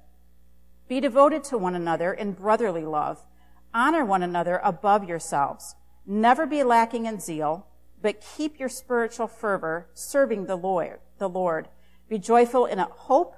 Be 0.90 0.98
devoted 0.98 1.44
to 1.44 1.56
one 1.56 1.76
another 1.76 2.12
in 2.12 2.32
brotherly 2.32 2.84
love. 2.84 3.24
Honor 3.72 4.04
one 4.04 4.24
another 4.24 4.60
above 4.64 5.08
yourselves. 5.08 5.76
Never 6.04 6.46
be 6.46 6.64
lacking 6.64 7.06
in 7.06 7.20
zeal. 7.20 7.68
but 8.02 8.20
keep 8.36 8.58
your 8.58 8.68
spiritual 8.68 9.28
fervor 9.28 9.86
serving 9.94 10.46
the 10.46 10.56
Lord. 10.56 10.98
The 11.18 11.28
Lord. 11.28 11.68
Be 12.08 12.18
joyful 12.18 12.66
in 12.66 12.78
hope, 12.78 13.36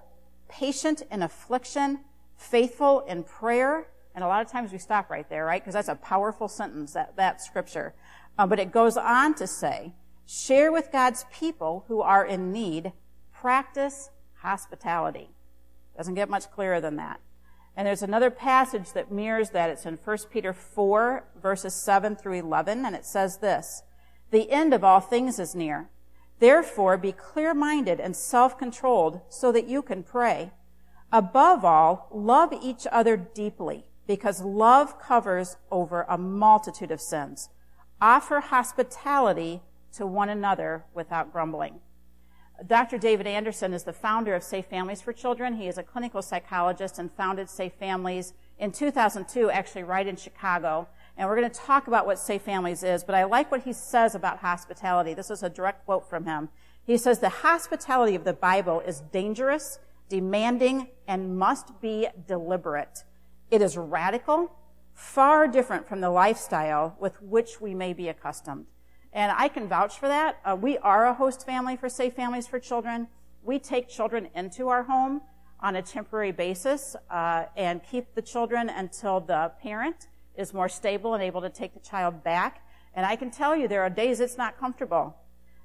patient 0.48 1.02
in 1.10 1.20
affliction, 1.20 2.00
faithful 2.38 3.00
in 3.00 3.22
prayer. 3.22 3.88
And 4.14 4.24
a 4.24 4.28
lot 4.28 4.40
of 4.40 4.50
times 4.50 4.72
we 4.72 4.78
stop 4.78 5.10
right 5.10 5.28
there, 5.28 5.44
right? 5.44 5.60
Because 5.60 5.74
that's 5.74 5.88
a 5.88 5.96
powerful 5.96 6.48
sentence, 6.48 6.94
that, 6.94 7.16
that 7.16 7.42
scripture. 7.42 7.92
Uh, 8.38 8.46
but 8.46 8.60
it 8.60 8.72
goes 8.72 8.96
on 8.96 9.34
to 9.34 9.46
say, 9.46 9.92
share 10.24 10.72
with 10.72 10.90
God's 10.90 11.26
people 11.30 11.84
who 11.88 12.00
are 12.00 12.24
in 12.24 12.50
need, 12.50 12.92
practice 13.30 14.08
hospitality. 14.36 15.28
Doesn't 15.98 16.14
get 16.14 16.30
much 16.30 16.50
clearer 16.50 16.80
than 16.80 16.96
that. 16.96 17.20
And 17.76 17.86
there's 17.86 18.02
another 18.02 18.30
passage 18.30 18.92
that 18.92 19.10
mirrors 19.10 19.50
that. 19.50 19.70
It's 19.70 19.86
in 19.86 19.96
1 19.96 20.18
Peter 20.30 20.52
4, 20.52 21.24
verses 21.40 21.74
7 21.74 22.16
through 22.16 22.38
11, 22.38 22.84
and 22.84 22.94
it 22.94 23.06
says 23.06 23.38
this, 23.38 23.82
The 24.30 24.50
end 24.50 24.74
of 24.74 24.84
all 24.84 25.00
things 25.00 25.38
is 25.38 25.54
near. 25.54 25.88
Therefore, 26.38 26.96
be 26.98 27.12
clear-minded 27.12 28.00
and 28.00 28.16
self-controlled 28.16 29.20
so 29.28 29.52
that 29.52 29.68
you 29.68 29.80
can 29.80 30.02
pray. 30.02 30.52
Above 31.12 31.64
all, 31.64 32.08
love 32.12 32.52
each 32.60 32.86
other 32.90 33.16
deeply 33.16 33.84
because 34.06 34.42
love 34.42 35.00
covers 35.00 35.56
over 35.70 36.04
a 36.08 36.18
multitude 36.18 36.90
of 36.90 37.00
sins. 37.00 37.48
Offer 38.00 38.40
hospitality 38.40 39.62
to 39.94 40.06
one 40.06 40.28
another 40.28 40.84
without 40.92 41.32
grumbling. 41.32 41.80
Dr. 42.66 42.98
David 42.98 43.26
Anderson 43.26 43.72
is 43.72 43.82
the 43.82 43.92
founder 43.92 44.34
of 44.34 44.42
Safe 44.42 44.66
Families 44.66 45.00
for 45.00 45.12
Children. 45.12 45.54
He 45.54 45.66
is 45.66 45.78
a 45.78 45.82
clinical 45.82 46.22
psychologist 46.22 46.98
and 46.98 47.10
founded 47.10 47.50
Safe 47.50 47.72
Families 47.72 48.34
in 48.58 48.70
2002, 48.70 49.50
actually 49.50 49.82
right 49.82 50.06
in 50.06 50.16
Chicago. 50.16 50.86
And 51.16 51.28
we're 51.28 51.36
going 51.36 51.50
to 51.50 51.60
talk 51.60 51.88
about 51.88 52.06
what 52.06 52.18
Safe 52.18 52.42
Families 52.42 52.82
is, 52.82 53.02
but 53.02 53.14
I 53.14 53.24
like 53.24 53.50
what 53.50 53.62
he 53.62 53.72
says 53.72 54.14
about 54.14 54.38
hospitality. 54.38 55.12
This 55.14 55.30
is 55.30 55.42
a 55.42 55.50
direct 55.50 55.84
quote 55.86 56.08
from 56.08 56.24
him. 56.24 56.50
He 56.84 56.96
says, 56.96 57.18
the 57.18 57.28
hospitality 57.28 58.14
of 58.14 58.24
the 58.24 58.32
Bible 58.32 58.80
is 58.80 59.00
dangerous, 59.00 59.78
demanding, 60.08 60.88
and 61.08 61.38
must 61.38 61.80
be 61.80 62.08
deliberate. 62.28 63.04
It 63.50 63.62
is 63.62 63.76
radical, 63.76 64.52
far 64.94 65.48
different 65.48 65.88
from 65.88 66.00
the 66.00 66.10
lifestyle 66.10 66.96
with 67.00 67.20
which 67.22 67.60
we 67.60 67.74
may 67.74 67.92
be 67.92 68.08
accustomed. 68.08 68.66
And 69.12 69.30
I 69.36 69.48
can 69.48 69.68
vouch 69.68 69.98
for 69.98 70.08
that. 70.08 70.38
Uh, 70.44 70.56
we 70.58 70.78
are 70.78 71.06
a 71.06 71.12
host 71.12 71.44
family 71.44 71.76
for 71.76 71.90
Safe 71.90 72.14
Families 72.14 72.46
for 72.46 72.58
Children. 72.58 73.08
We 73.42 73.58
take 73.58 73.88
children 73.88 74.28
into 74.34 74.68
our 74.68 74.84
home 74.84 75.20
on 75.60 75.76
a 75.76 75.82
temporary 75.82 76.32
basis 76.32 76.96
uh, 77.10 77.44
and 77.54 77.82
keep 77.82 78.14
the 78.14 78.22
children 78.22 78.70
until 78.70 79.20
the 79.20 79.52
parent 79.62 80.08
is 80.34 80.54
more 80.54 80.68
stable 80.68 81.12
and 81.12 81.22
able 81.22 81.42
to 81.42 81.50
take 81.50 81.74
the 81.74 81.80
child 81.80 82.24
back. 82.24 82.62
And 82.94 83.04
I 83.04 83.16
can 83.16 83.30
tell 83.30 83.54
you 83.54 83.68
there 83.68 83.82
are 83.82 83.90
days 83.90 84.18
it's 84.18 84.38
not 84.38 84.58
comfortable. 84.58 85.14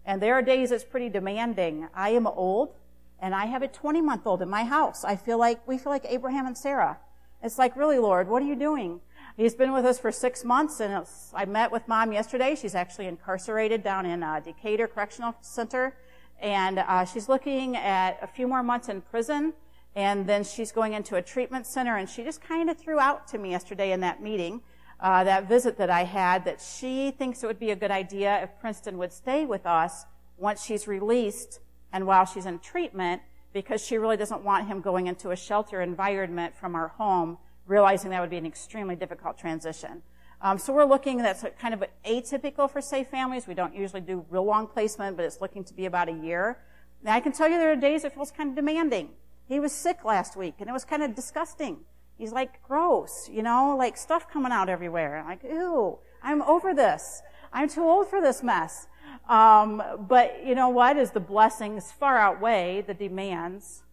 And 0.06 0.22
there 0.22 0.34
are 0.34 0.42
days 0.42 0.72
it's 0.72 0.84
pretty 0.84 1.08
demanding. 1.08 1.88
I 1.96 2.10
am 2.10 2.28
old 2.28 2.76
and 3.20 3.34
I 3.34 3.46
have 3.46 3.64
a 3.64 3.68
20 3.68 4.02
month 4.02 4.28
old 4.28 4.42
in 4.42 4.50
my 4.50 4.66
house. 4.66 5.06
I 5.06 5.16
feel 5.16 5.38
like, 5.38 5.66
we 5.66 5.78
feel 5.78 5.92
like 5.92 6.06
Abraham 6.08 6.46
and 6.46 6.58
Sarah. 6.58 6.98
It's 7.42 7.58
like, 7.58 7.78
really, 7.78 7.98
Lord, 7.98 8.28
what 8.28 8.42
are 8.42 8.46
you 8.46 8.56
doing? 8.56 9.00
He's 9.38 9.54
been 9.54 9.72
with 9.72 9.86
us 9.86 10.00
for 10.00 10.12
six 10.12 10.44
months, 10.44 10.80
and 10.80 11.06
I 11.32 11.46
met 11.46 11.72
with 11.72 11.88
mom 11.88 12.12
yesterday. 12.12 12.56
She's 12.56 12.74
actually 12.74 13.06
incarcerated 13.06 13.84
down 13.84 14.08
in 14.08 14.24
uh, 14.24 14.40
Decatur 14.40 14.88
Correctional 14.88 15.36
Center, 15.42 15.96
and 16.42 16.80
uh, 16.80 17.06
she's 17.06 17.30
looking 17.30 17.76
at 17.76 18.18
a 18.24 18.26
few 18.26 18.48
more 18.48 18.64
months 18.64 18.90
in 18.90 19.02
prison, 19.02 19.54
and 19.96 20.26
then 20.26 20.44
she's 20.44 20.72
going 20.72 20.94
into 20.94 21.18
a 21.18 21.22
treatment 21.22 21.68
center. 21.68 21.98
And 21.98 22.10
she 22.10 22.24
just 22.24 22.42
kind 22.42 22.68
of 22.68 22.80
threw 22.80 23.00
out 23.00 23.28
to 23.28 23.38
me 23.38 23.52
yesterday 23.52 23.92
in 23.92 24.00
that 24.00 24.24
meeting, 24.24 24.62
uh, 25.00 25.24
that 25.26 25.48
visit 25.48 25.78
that 25.78 25.92
I 25.92 26.06
had, 26.06 26.44
that 26.46 26.60
she 26.60 27.12
thinks 27.12 27.44
it 27.44 27.46
would 27.46 27.60
be 27.60 27.70
a 27.70 27.76
good 27.76 27.92
idea 27.92 28.42
if 28.42 28.60
Princeton 28.60 28.98
would 28.98 29.14
stay 29.14 29.46
with 29.46 29.68
us 29.68 30.06
once 30.38 30.66
she's 30.66 30.88
released 30.88 31.60
and 31.94 32.08
while 32.08 32.26
she's 32.26 32.48
in 32.48 32.58
treatment, 32.58 33.22
because 33.54 33.86
she 33.86 34.00
really 34.00 34.18
doesn't 34.18 34.44
want 34.44 34.68
him 34.68 34.82
going 34.82 35.06
into 35.06 35.30
a 35.30 35.36
shelter 35.36 35.80
environment 35.80 36.56
from 36.56 36.74
our 36.74 36.88
home 36.88 37.38
realizing 37.68 38.10
that 38.12 38.22
would 38.22 38.30
be 38.30 38.38
an 38.38 38.46
extremely 38.46 38.96
difficult 38.96 39.38
transition. 39.38 40.02
Um, 40.42 40.58
so 40.58 40.72
we're 40.72 40.86
looking, 40.86 41.18
that's 41.18 41.44
kind 41.60 41.74
of 41.74 41.84
atypical 42.06 42.70
for 42.70 42.80
safe 42.82 43.08
families. 43.08 43.48
We 43.48 43.54
don't 43.54 43.76
usually 43.76 44.02
do 44.02 44.26
real 44.30 44.46
long 44.46 44.68
placement, 44.68 45.18
but 45.18 45.26
it's 45.26 45.42
looking 45.42 45.64
to 45.66 45.74
be 45.74 45.86
about 45.86 46.10
a 46.10 46.14
year. 46.14 46.60
Now 47.04 47.14
I 47.14 47.20
can 47.20 47.32
tell 47.32 47.50
you 47.50 47.58
there 47.58 47.72
are 47.72 47.76
days 47.76 48.04
it 48.04 48.14
feels 48.14 48.32
kind 48.32 48.50
of 48.50 48.56
demanding. 48.56 49.10
He 49.48 49.60
was 49.60 49.72
sick 49.72 50.04
last 50.04 50.36
week 50.36 50.56
and 50.60 50.70
it 50.70 50.74
was 50.74 50.86
kind 50.86 51.04
of 51.04 51.16
disgusting. 51.16 51.80
He's 52.18 52.32
like, 52.32 52.62
gross, 52.64 53.30
you 53.32 53.44
know, 53.44 53.76
like 53.78 53.98
stuff 53.98 54.30
coming 54.30 54.52
out 54.52 54.70
everywhere. 54.70 55.18
I'm 55.18 55.28
like, 55.28 55.44
ew, 55.44 56.00
I'm 56.24 56.42
over 56.44 56.74
this. 56.74 57.22
I'm 57.54 57.70
too 57.70 57.84
old 57.84 58.08
for 58.08 58.22
this 58.22 58.44
mess. 58.44 58.88
Um, 59.30 59.82
but 60.08 60.46
you 60.46 60.56
know 60.56 60.70
what? 60.70 60.98
Is 60.98 61.12
the 61.12 61.20
blessings 61.20 61.92
far 61.92 62.18
outweigh 62.18 62.84
the 62.86 62.94
demands 62.94 63.84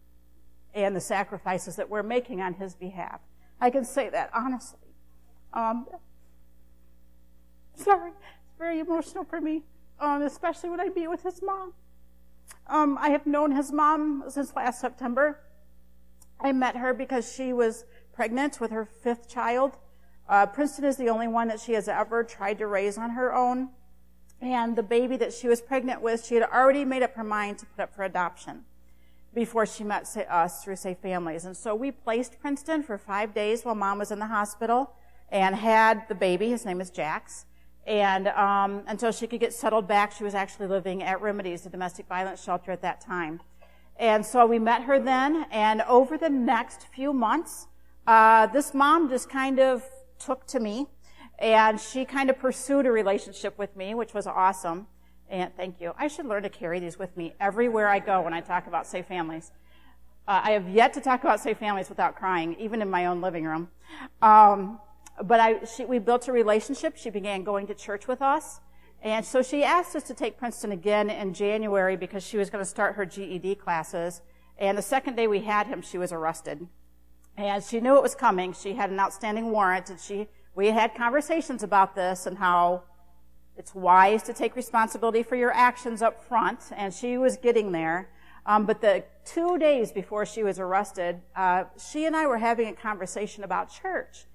and 0.75 0.95
the 0.95 1.01
sacrifices 1.01 1.77
that 1.77 1.89
we're 1.89 2.03
making 2.03 2.41
on 2.41 2.55
his 2.55 2.75
behalf. 2.75 3.21
I 3.59 3.69
can 3.69 3.85
say 3.85 4.09
that 4.09 4.29
honestly. 4.33 4.79
Um, 5.53 5.87
sorry, 7.75 8.11
it's 8.11 8.57
very 8.57 8.79
emotional 8.79 9.23
for 9.23 9.39
me, 9.39 9.63
um, 9.99 10.21
especially 10.21 10.69
when 10.69 10.79
I 10.79 10.89
meet 10.89 11.07
with 11.07 11.23
his 11.23 11.41
mom. 11.41 11.73
Um, 12.67 12.97
I 12.99 13.09
have 13.09 13.25
known 13.25 13.51
his 13.51 13.71
mom 13.71 14.25
since 14.27 14.55
last 14.55 14.81
September. 14.81 15.39
I 16.39 16.51
met 16.51 16.75
her 16.75 16.93
because 16.93 17.33
she 17.33 17.53
was 17.53 17.85
pregnant 18.13 18.59
with 18.59 18.71
her 18.71 18.85
fifth 18.85 19.29
child. 19.29 19.77
Uh, 20.27 20.45
Princeton 20.47 20.85
is 20.85 20.97
the 20.97 21.09
only 21.09 21.27
one 21.27 21.47
that 21.47 21.59
she 21.59 21.73
has 21.73 21.87
ever 21.87 22.23
tried 22.23 22.57
to 22.57 22.67
raise 22.67 22.97
on 22.97 23.11
her 23.11 23.33
own. 23.33 23.69
And 24.41 24.75
the 24.75 24.83
baby 24.83 25.15
that 25.17 25.31
she 25.31 25.47
was 25.47 25.61
pregnant 25.61 26.01
with, 26.01 26.25
she 26.25 26.35
had 26.35 26.43
already 26.43 26.83
made 26.83 27.03
up 27.03 27.15
her 27.15 27.23
mind 27.23 27.59
to 27.59 27.65
put 27.67 27.83
up 27.83 27.95
for 27.95 28.03
adoption 28.03 28.65
before 29.35 29.65
she 29.65 29.83
met 29.83 30.07
us 30.29 30.63
through 30.63 30.77
Safe 30.77 30.97
Families. 30.97 31.45
And 31.45 31.55
so 31.55 31.75
we 31.75 31.91
placed 31.91 32.39
Princeton 32.39 32.81
for 32.81 32.97
five 32.97 33.33
days 33.33 33.63
while 33.63 33.75
mom 33.75 33.99
was 33.99 34.09
in 34.09 34.19
the 34.19 34.27
hospital 34.27 34.93
and 35.29 35.55
had 35.55 36.07
the 36.07 36.15
baby. 36.15 36.49
His 36.49 36.65
name 36.65 36.79
is 36.79 36.89
Jax. 36.89 37.45
And 37.85 38.29
um, 38.29 38.83
until 38.87 39.11
she 39.11 39.27
could 39.27 39.41
get 39.41 39.53
settled 39.53 39.87
back, 39.87 40.13
she 40.13 40.23
was 40.23 40.33
actually 40.33 40.67
living 40.67 41.03
at 41.03 41.21
Remedies, 41.21 41.61
the 41.61 41.69
domestic 41.69 42.07
violence 42.07 42.41
shelter 42.41 42.71
at 42.71 42.81
that 42.81 43.01
time. 43.01 43.41
And 43.97 44.25
so 44.25 44.45
we 44.45 44.57
met 44.57 44.83
her 44.83 44.99
then, 44.99 45.45
and 45.51 45.81
over 45.83 46.17
the 46.17 46.29
next 46.29 46.87
few 46.93 47.13
months, 47.13 47.67
uh, 48.07 48.47
this 48.47 48.73
mom 48.73 49.09
just 49.09 49.29
kind 49.29 49.59
of 49.59 49.83
took 50.19 50.45
to 50.47 50.59
me, 50.59 50.87
and 51.39 51.79
she 51.79 52.05
kind 52.05 52.29
of 52.29 52.39
pursued 52.39 52.85
a 52.85 52.91
relationship 52.91 53.57
with 53.57 53.75
me, 53.75 53.93
which 53.95 54.13
was 54.13 54.27
awesome. 54.27 54.87
And 55.29 55.55
thank 55.55 55.81
you. 55.81 55.93
I 55.97 56.07
should 56.07 56.25
learn 56.25 56.43
to 56.43 56.49
carry 56.49 56.79
these 56.79 56.99
with 56.99 57.15
me 57.17 57.33
everywhere 57.39 57.87
I 57.87 57.99
go 57.99 58.21
when 58.21 58.33
I 58.33 58.41
talk 58.41 58.67
about 58.67 58.85
safe 58.85 59.07
families. 59.07 59.51
Uh, 60.27 60.41
I 60.43 60.51
have 60.51 60.69
yet 60.69 60.93
to 60.93 61.01
talk 61.01 61.23
about 61.23 61.39
safe 61.39 61.57
families 61.57 61.89
without 61.89 62.15
crying, 62.15 62.55
even 62.59 62.81
in 62.81 62.89
my 62.89 63.05
own 63.05 63.21
living 63.21 63.45
room. 63.45 63.69
Um, 64.21 64.79
but 65.23 65.39
I, 65.39 65.63
she, 65.65 65.85
we 65.85 65.99
built 65.99 66.27
a 66.27 66.31
relationship. 66.31 66.97
She 66.97 67.09
began 67.09 67.43
going 67.43 67.67
to 67.67 67.73
church 67.73 68.07
with 68.07 68.21
us. 68.21 68.59
And 69.01 69.23
so 69.23 69.43
she 69.43 69.63
asked 69.63 69.95
us 69.95 70.03
to 70.03 70.13
take 70.13 70.37
Princeton 70.37 70.71
again 70.71 71.09
in 71.09 71.33
January 71.33 71.95
because 71.95 72.25
she 72.25 72.37
was 72.37 72.49
going 72.49 72.63
to 72.63 72.69
start 72.69 72.95
her 72.95 73.05
GED 73.05 73.55
classes. 73.55 74.21
And 74.57 74.77
the 74.77 74.81
second 74.81 75.15
day 75.15 75.27
we 75.27 75.41
had 75.41 75.67
him, 75.67 75.81
she 75.81 75.97
was 75.97 76.11
arrested. 76.11 76.67
And 77.37 77.63
she 77.63 77.79
knew 77.79 77.97
it 77.97 78.01
was 78.01 78.15
coming. 78.15 78.53
She 78.53 78.73
had 78.73 78.89
an 78.89 78.99
outstanding 78.99 79.51
warrant 79.51 79.89
and 79.89 79.99
she, 79.99 80.27
we 80.55 80.67
had 80.67 80.95
conversations 80.95 81.61
about 81.61 81.95
this 81.95 82.25
and 82.25 82.37
how 82.37 82.83
it's 83.57 83.73
wise 83.73 84.23
to 84.23 84.33
take 84.33 84.55
responsibility 84.55 85.23
for 85.23 85.35
your 85.35 85.51
actions 85.51 86.01
up 86.01 86.23
front, 86.23 86.59
and 86.75 86.93
she 86.93 87.17
was 87.17 87.37
getting 87.37 87.71
there. 87.71 88.09
Um, 88.45 88.65
but 88.65 88.81
the 88.81 89.03
two 89.23 89.57
days 89.57 89.91
before 89.91 90.25
she 90.25 90.43
was 90.43 90.59
arrested, 90.59 91.21
uh, 91.35 91.63
she 91.77 92.05
and 92.05 92.15
I 92.15 92.27
were 92.27 92.37
having 92.37 92.67
a 92.67 92.73
conversation 92.73 93.43
about 93.43 93.71
church. 93.71 94.25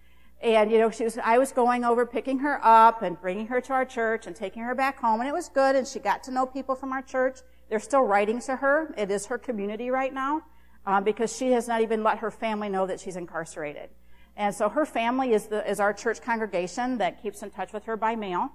And, 0.43 0.71
you 0.71 0.79
know, 0.79 0.91
she 0.91 1.05
was, 1.05 1.19
I 1.19 1.37
was 1.37 1.53
going 1.53 1.85
over 1.85 2.07
picking 2.07 2.39
her 2.39 2.59
up 2.65 3.03
and 3.03 3.21
bringing 3.21 3.47
her 3.49 3.61
to 3.61 3.73
our 3.75 3.85
church 3.85 4.27
and 4.27 4.35
taking 4.35 4.63
her 4.63 4.75
back 4.75 4.99
home, 4.99 5.21
and 5.21 5.29
it 5.29 5.33
was 5.33 5.49
good, 5.51 5.77
and 5.77 5.87
she 5.87 5.99
got 5.99 6.23
to 6.25 6.31
know 6.31 6.47
people 6.47 6.75
from 6.75 6.93
our 6.93 7.03
church. 7.03 7.41
They're 7.69 7.79
still 7.79 8.03
writing 8.03 8.41
to 8.43 8.57
her. 8.57 8.93
It 8.97 9.11
is 9.11 9.27
her 9.27 9.39
community 9.39 9.91
right 9.91 10.13
now, 10.13 10.43
um, 10.87 11.05
because 11.05 11.37
she 11.37 11.53
has 11.53 11.69
not 11.69 11.83
even 11.83 12.03
let 12.03 12.19
her 12.19 12.31
family 12.31 12.71
know 12.71 12.87
that 12.87 13.01
she's 13.01 13.17
incarcerated. 13.17 13.91
And 14.37 14.55
so 14.55 14.71
her 14.71 14.87
family 14.87 15.35
is 15.35 15.49
the, 15.49 15.69
is 15.71 15.79
our 15.79 15.93
church 15.93 16.23
congregation 16.23 16.99
that 16.99 17.23
keeps 17.23 17.43
in 17.43 17.51
touch 17.51 17.75
with 17.75 17.85
her 17.85 17.97
by 17.97 18.17
mail. 18.17 18.51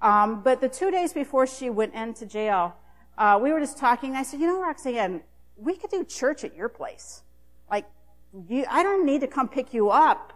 Um, 0.00 0.42
but 0.42 0.60
the 0.60 0.68
two 0.68 0.90
days 0.90 1.12
before 1.12 1.46
she 1.46 1.70
went 1.70 1.94
into 1.94 2.26
jail, 2.26 2.76
uh, 3.16 3.38
we 3.42 3.52
were 3.52 3.60
just 3.60 3.78
talking. 3.78 4.14
I 4.14 4.22
said, 4.22 4.40
you 4.40 4.46
know, 4.46 4.60
Roxanne, 4.60 5.22
we 5.56 5.74
could 5.74 5.90
do 5.90 6.04
church 6.04 6.44
at 6.44 6.54
your 6.54 6.68
place. 6.68 7.22
Like, 7.70 7.86
you, 8.48 8.64
I 8.70 8.82
don't 8.82 9.04
need 9.04 9.20
to 9.22 9.26
come 9.26 9.48
pick 9.48 9.74
you 9.74 9.90
up 9.90 10.32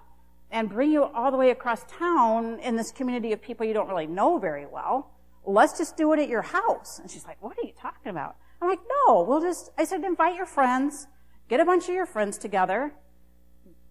and 0.50 0.68
bring 0.68 0.90
you 0.90 1.04
all 1.04 1.30
the 1.30 1.36
way 1.36 1.50
across 1.50 1.84
town 1.84 2.58
in 2.60 2.76
this 2.76 2.90
community 2.90 3.32
of 3.32 3.40
people 3.40 3.64
you 3.64 3.72
don't 3.72 3.88
really 3.88 4.06
know 4.06 4.38
very 4.38 4.66
well. 4.66 5.10
Let's 5.44 5.78
just 5.78 5.96
do 5.96 6.12
it 6.12 6.20
at 6.20 6.28
your 6.28 6.42
house. 6.42 6.98
And 6.98 7.10
she's 7.10 7.24
like, 7.24 7.40
what 7.40 7.56
are 7.58 7.66
you 7.66 7.72
talking 7.80 8.10
about? 8.10 8.36
I'm 8.60 8.68
like, 8.68 8.80
no, 9.06 9.22
we'll 9.22 9.40
just, 9.40 9.70
I 9.78 9.84
said, 9.84 10.04
invite 10.04 10.36
your 10.36 10.46
friends, 10.46 11.06
get 11.48 11.60
a 11.60 11.64
bunch 11.64 11.88
of 11.88 11.94
your 11.94 12.06
friends 12.06 12.36
together, 12.38 12.92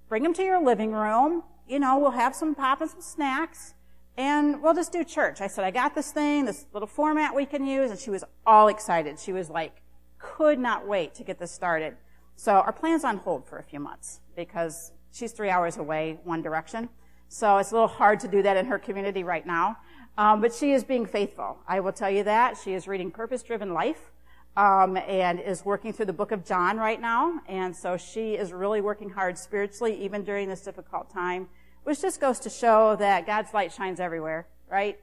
bring 0.08 0.24
them 0.24 0.34
to 0.36 0.44
your 0.44 0.64
living 0.64 0.92
room. 0.92 1.44
You 1.68 1.80
know, 1.80 1.98
we'll 1.98 2.12
have 2.12 2.36
some 2.36 2.56
pop 2.56 2.82
and 2.82 2.90
some 2.90 3.02
snacks 3.02 3.74
and 4.18 4.62
we'll 4.62 4.74
just 4.74 4.92
do 4.92 5.04
church. 5.04 5.42
I 5.42 5.48
said, 5.48 5.64
I 5.64 5.72
got 5.72 5.96
this 5.96 6.12
thing, 6.12 6.46
this 6.46 6.66
little 6.74 6.88
format 6.88 7.36
we 7.36 7.46
can 7.46 7.66
use, 7.66 7.92
and 7.92 8.00
she 8.00 8.10
was 8.10 8.24
all 8.46 8.68
excited. 8.68 9.20
She 9.20 9.34
was 9.34 9.50
like, 9.50 9.82
could 10.20 10.60
not 10.60 10.88
wait 10.88 11.14
to 11.16 11.24
get 11.24 11.40
this 11.40 11.52
started. 11.52 11.96
So 12.36 12.54
our 12.54 12.72
plan's 12.72 13.04
on 13.04 13.18
hold 13.18 13.48
for 13.48 13.58
a 13.58 13.64
few 13.64 13.80
months 13.80 14.20
because 14.36 14.92
she's 15.12 15.32
three 15.32 15.50
hours 15.50 15.78
away 15.78 16.20
one 16.24 16.42
direction. 16.42 16.90
So 17.28 17.58
it's 17.58 17.72
a 17.72 17.76
little 17.76 17.88
hard 17.88 18.20
to 18.22 18.28
do 18.28 18.42
that 18.44 18.58
in 18.58 18.66
her 18.66 18.78
community 18.78 19.24
right 19.24 19.46
now. 19.46 19.78
Um, 20.18 20.42
but 20.42 20.54
she 20.54 20.74
is 20.74 20.84
being 20.84 21.06
faithful. 21.06 21.58
I 21.68 21.80
will 21.80 21.94
tell 21.94 22.10
you 22.10 22.24
that. 22.24 22.58
She 22.58 22.74
is 22.74 22.88
reading 22.88 23.12
Purpose 23.12 23.44
Driven 23.44 23.74
Life 23.74 24.12
um, 24.58 24.98
and 24.98 25.40
is 25.40 25.64
working 25.64 25.94
through 25.94 26.08
the 26.08 26.14
book 26.14 26.32
of 26.32 26.46
John 26.46 26.78
right 26.78 27.00
now. 27.00 27.40
And 27.48 27.76
so 27.76 27.96
she 27.96 28.34
is 28.36 28.52
really 28.52 28.82
working 28.82 29.10
hard 29.10 29.38
spiritually, 29.38 29.96
even 30.04 30.24
during 30.24 30.50
this 30.50 30.62
difficult 30.62 31.10
time, 31.10 31.48
which 31.84 32.02
just 32.02 32.20
goes 32.20 32.40
to 32.40 32.50
show 32.50 32.96
that 32.98 33.26
God's 33.26 33.54
light 33.54 33.74
shines 33.74 34.00
everywhere, 34.00 34.48
right? 34.70 35.00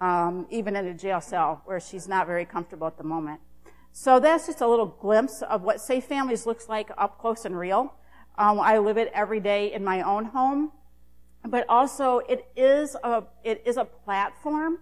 Um, 0.00 0.46
even 0.50 0.76
in 0.76 0.86
a 0.86 0.94
jail 0.94 1.20
cell 1.20 1.62
where 1.64 1.80
she's 1.80 2.08
not 2.08 2.26
very 2.26 2.44
comfortable 2.44 2.86
at 2.86 2.98
the 2.98 3.04
moment. 3.04 3.40
So 3.92 4.20
that's 4.20 4.46
just 4.46 4.60
a 4.60 4.66
little 4.66 4.86
glimpse 4.86 5.40
of 5.42 5.62
what 5.62 5.80
Safe 5.80 6.04
Families 6.04 6.44
looks 6.44 6.68
like 6.68 6.90
up 6.98 7.18
close 7.18 7.44
and 7.44 7.58
real. 7.58 7.94
Um, 8.36 8.60
I 8.60 8.76
live 8.78 8.98
it 8.98 9.10
every 9.14 9.40
day 9.40 9.72
in 9.72 9.82
my 9.82 10.02
own 10.02 10.26
home, 10.26 10.72
but 11.48 11.64
also 11.68 12.18
it 12.28 12.46
is 12.54 12.94
a 13.02 13.24
it 13.42 13.62
is 13.64 13.78
a 13.78 13.86
platform 13.86 14.80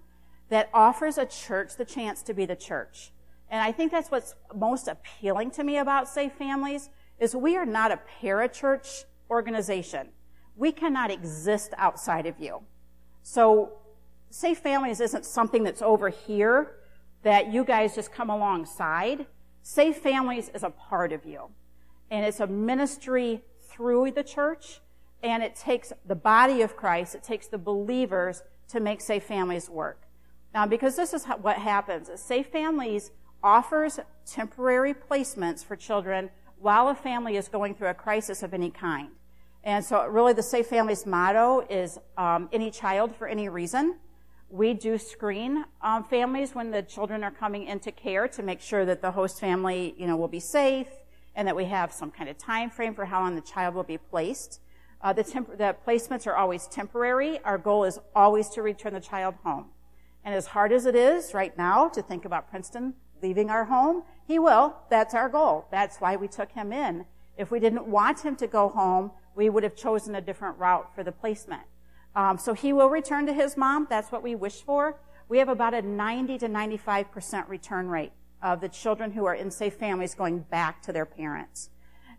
that 0.48 0.68
offers 0.74 1.16
a 1.16 1.26
church 1.26 1.76
the 1.76 1.84
chance 1.84 2.22
to 2.22 2.34
be 2.34 2.44
the 2.44 2.56
church. 2.56 3.12
And 3.48 3.62
I 3.62 3.70
think 3.70 3.92
that's 3.92 4.10
what's 4.10 4.34
most 4.54 4.88
appealing 4.88 5.52
to 5.52 5.62
me 5.62 5.78
about 5.78 6.08
Safe 6.08 6.32
Families 6.32 6.90
is 7.20 7.36
we 7.36 7.56
are 7.56 7.66
not 7.66 7.92
a 7.92 8.00
parachurch 8.20 9.04
organization. 9.30 10.08
We 10.56 10.72
cannot 10.72 11.10
exist 11.10 11.72
outside 11.76 12.26
of 12.26 12.38
you. 12.38 12.62
So 13.22 13.72
Safe 14.30 14.58
Families 14.58 15.00
isn't 15.00 15.24
something 15.24 15.62
that's 15.62 15.82
over 15.82 16.08
here 16.08 16.76
that 17.22 17.52
you 17.52 17.64
guys 17.64 17.94
just 17.94 18.12
come 18.12 18.30
alongside. 18.30 19.26
Safe 19.62 19.96
Families 19.96 20.50
is 20.54 20.62
a 20.62 20.70
part 20.70 21.12
of 21.12 21.24
you. 21.24 21.50
And 22.10 22.24
it's 22.24 22.40
a 22.40 22.46
ministry 22.46 23.42
through 23.62 24.12
the 24.12 24.22
church. 24.22 24.80
And 25.22 25.42
it 25.42 25.56
takes 25.56 25.92
the 26.06 26.14
body 26.14 26.62
of 26.62 26.76
Christ, 26.76 27.14
it 27.14 27.22
takes 27.22 27.46
the 27.46 27.58
believers 27.58 28.42
to 28.68 28.80
make 28.80 29.00
Safe 29.00 29.24
Families 29.24 29.70
work. 29.70 30.02
Now, 30.52 30.66
because 30.66 30.96
this 30.96 31.14
is 31.14 31.24
what 31.24 31.56
happens, 31.56 32.10
Safe 32.20 32.46
Families 32.48 33.10
offers 33.42 33.98
temporary 34.26 34.94
placements 34.94 35.64
for 35.64 35.76
children 35.76 36.30
while 36.58 36.88
a 36.88 36.94
family 36.94 37.36
is 37.36 37.48
going 37.48 37.74
through 37.74 37.88
a 37.88 37.94
crisis 37.94 38.42
of 38.42 38.54
any 38.54 38.70
kind. 38.70 39.10
And 39.64 39.82
so 39.82 40.06
really 40.06 40.34
the 40.34 40.42
Safe 40.42 40.66
Families 40.66 41.06
motto 41.06 41.66
is 41.70 41.98
um, 42.18 42.50
any 42.52 42.70
child 42.70 43.16
for 43.16 43.26
any 43.26 43.48
reason. 43.48 43.96
We 44.50 44.74
do 44.74 44.98
screen 44.98 45.64
um, 45.80 46.04
families 46.04 46.54
when 46.54 46.70
the 46.70 46.82
children 46.82 47.24
are 47.24 47.30
coming 47.30 47.64
into 47.64 47.90
care 47.90 48.28
to 48.28 48.42
make 48.42 48.60
sure 48.60 48.84
that 48.84 49.00
the 49.00 49.10
host 49.10 49.40
family, 49.40 49.94
you 49.96 50.06
know, 50.06 50.16
will 50.16 50.28
be 50.28 50.38
safe 50.38 50.88
and 51.34 51.48
that 51.48 51.56
we 51.56 51.64
have 51.64 51.92
some 51.92 52.10
kind 52.10 52.28
of 52.28 52.36
time 52.36 52.68
frame 52.70 52.94
for 52.94 53.06
how 53.06 53.20
long 53.20 53.34
the 53.34 53.40
child 53.40 53.74
will 53.74 53.82
be 53.82 53.98
placed. 53.98 54.60
Uh, 55.00 55.14
the, 55.14 55.22
the 55.56 55.74
placements 55.86 56.26
are 56.26 56.36
always 56.36 56.68
temporary. 56.68 57.42
Our 57.42 57.58
goal 57.58 57.84
is 57.84 57.98
always 58.14 58.50
to 58.50 58.62
return 58.62 58.92
the 58.92 59.00
child 59.00 59.34
home. 59.42 59.70
And 60.24 60.34
as 60.34 60.46
hard 60.46 60.72
as 60.72 60.86
it 60.86 60.94
is 60.94 61.34
right 61.34 61.56
now 61.56 61.88
to 61.88 62.02
think 62.02 62.26
about 62.26 62.50
Princeton 62.50 62.94
leaving 63.22 63.48
our 63.48 63.64
home? 63.64 64.02
He 64.26 64.38
will. 64.38 64.76
That's 64.90 65.14
our 65.14 65.30
goal. 65.30 65.66
That's 65.70 65.96
why 65.98 66.16
we 66.16 66.28
took 66.28 66.52
him 66.52 66.72
in. 66.72 67.06
If 67.36 67.50
we 67.50 67.58
didn't 67.58 67.86
want 67.86 68.20
him 68.20 68.36
to 68.36 68.46
go 68.46 68.68
home, 68.68 69.10
we 69.34 69.50
would 69.50 69.62
have 69.62 69.76
chosen 69.76 70.14
a 70.14 70.20
different 70.20 70.58
route 70.58 70.94
for 70.94 71.02
the 71.02 71.12
placement. 71.12 71.62
Um, 72.16 72.38
so 72.38 72.54
he 72.54 72.72
will 72.72 72.88
return 72.88 73.26
to 73.26 73.32
his 73.32 73.56
mom. 73.56 73.86
That's 73.90 74.12
what 74.12 74.22
we 74.22 74.34
wish 74.34 74.62
for. 74.62 75.00
We 75.28 75.38
have 75.38 75.48
about 75.48 75.74
a 75.74 75.82
90 75.82 76.38
to 76.38 76.48
95% 76.48 77.48
return 77.48 77.88
rate 77.88 78.12
of 78.42 78.60
the 78.60 78.68
children 78.68 79.12
who 79.12 79.24
are 79.24 79.34
in 79.34 79.50
safe 79.50 79.74
families 79.74 80.14
going 80.14 80.40
back 80.40 80.82
to 80.82 80.92
their 80.92 81.06
parents. 81.06 81.70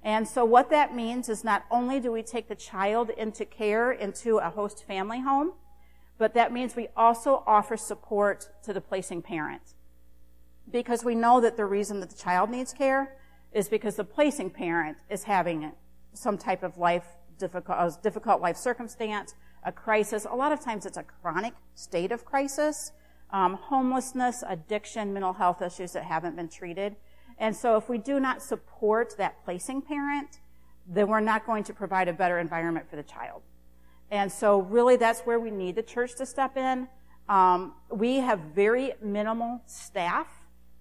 And 0.04 0.28
so 0.28 0.44
what 0.46 0.70
that 0.70 0.96
means 0.96 1.30
is 1.30 1.44
not 1.44 1.66
only 1.72 2.00
do 2.00 2.12
we 2.12 2.24
take 2.24 2.48
the 2.48 2.56
child 2.56 3.10
into 3.12 3.46
care 3.46 3.92
into 3.92 4.38
a 4.38 4.50
host 4.50 4.86
family 4.86 5.22
home, 5.22 5.54
but 6.18 6.34
that 6.34 6.52
means 6.52 6.76
we 6.76 6.90
also 6.96 7.44
offer 7.48 7.78
support 7.78 8.50
to 8.64 8.74
the 8.74 8.82
placing 8.82 9.22
parent 9.22 9.74
because 10.72 11.04
we 11.04 11.16
know 11.16 11.42
that 11.42 11.58
the 11.58 11.66
reason 11.66 12.00
that 12.00 12.10
the 12.10 12.18
child 12.18 12.50
needs 12.50 12.74
care 12.74 13.18
is 13.52 13.70
because 13.70 13.96
the 13.96 14.04
placing 14.04 14.50
parent 14.50 14.98
is 15.10 15.24
having 15.24 15.72
some 16.16 16.38
type 16.38 16.64
of 16.64 16.78
life 16.78 17.06
difficult, 17.38 18.02
difficult 18.02 18.42
life 18.42 18.58
circumstance, 18.58 19.36
a 19.64 19.72
crisis. 19.72 20.26
A 20.30 20.36
lot 20.36 20.52
of 20.52 20.60
times 20.60 20.86
it's 20.86 20.98
a 20.98 21.04
chronic 21.04 21.54
state 21.74 22.12
of 22.12 22.26
crisis, 22.26 22.92
um, 23.32 23.56
homelessness, 23.56 24.44
addiction, 24.48 25.14
mental 25.14 25.34
health 25.34 25.62
issues 25.62 25.92
that 25.94 26.04
haven't 26.04 26.36
been 26.36 26.50
treated. 26.50 26.96
And 27.38 27.56
so 27.56 27.76
if 27.76 27.90
we 27.90 27.98
do 27.98 28.20
not 28.20 28.42
support 28.42 29.16
that 29.18 29.44
placing 29.44 29.82
parent, 29.82 30.40
then 30.88 31.08
we're 31.08 31.20
not 31.20 31.46
going 31.46 31.64
to 31.66 31.74
provide 31.74 32.08
a 32.08 32.14
better 32.14 32.40
environment 32.40 32.90
for 32.90 32.96
the 32.96 33.04
child. 33.04 33.42
And 34.12 34.32
so 34.32 34.62
really 34.62 34.96
that's 34.96 35.22
where 35.22 35.40
we 35.40 35.52
need 35.52 35.76
the 35.76 35.84
church 35.84 36.16
to 36.16 36.26
step 36.26 36.56
in. 36.56 36.88
Um, 37.28 37.74
we 37.90 38.18
have 38.18 38.40
very 38.54 38.94
minimal 39.02 39.62
staff 39.66 40.28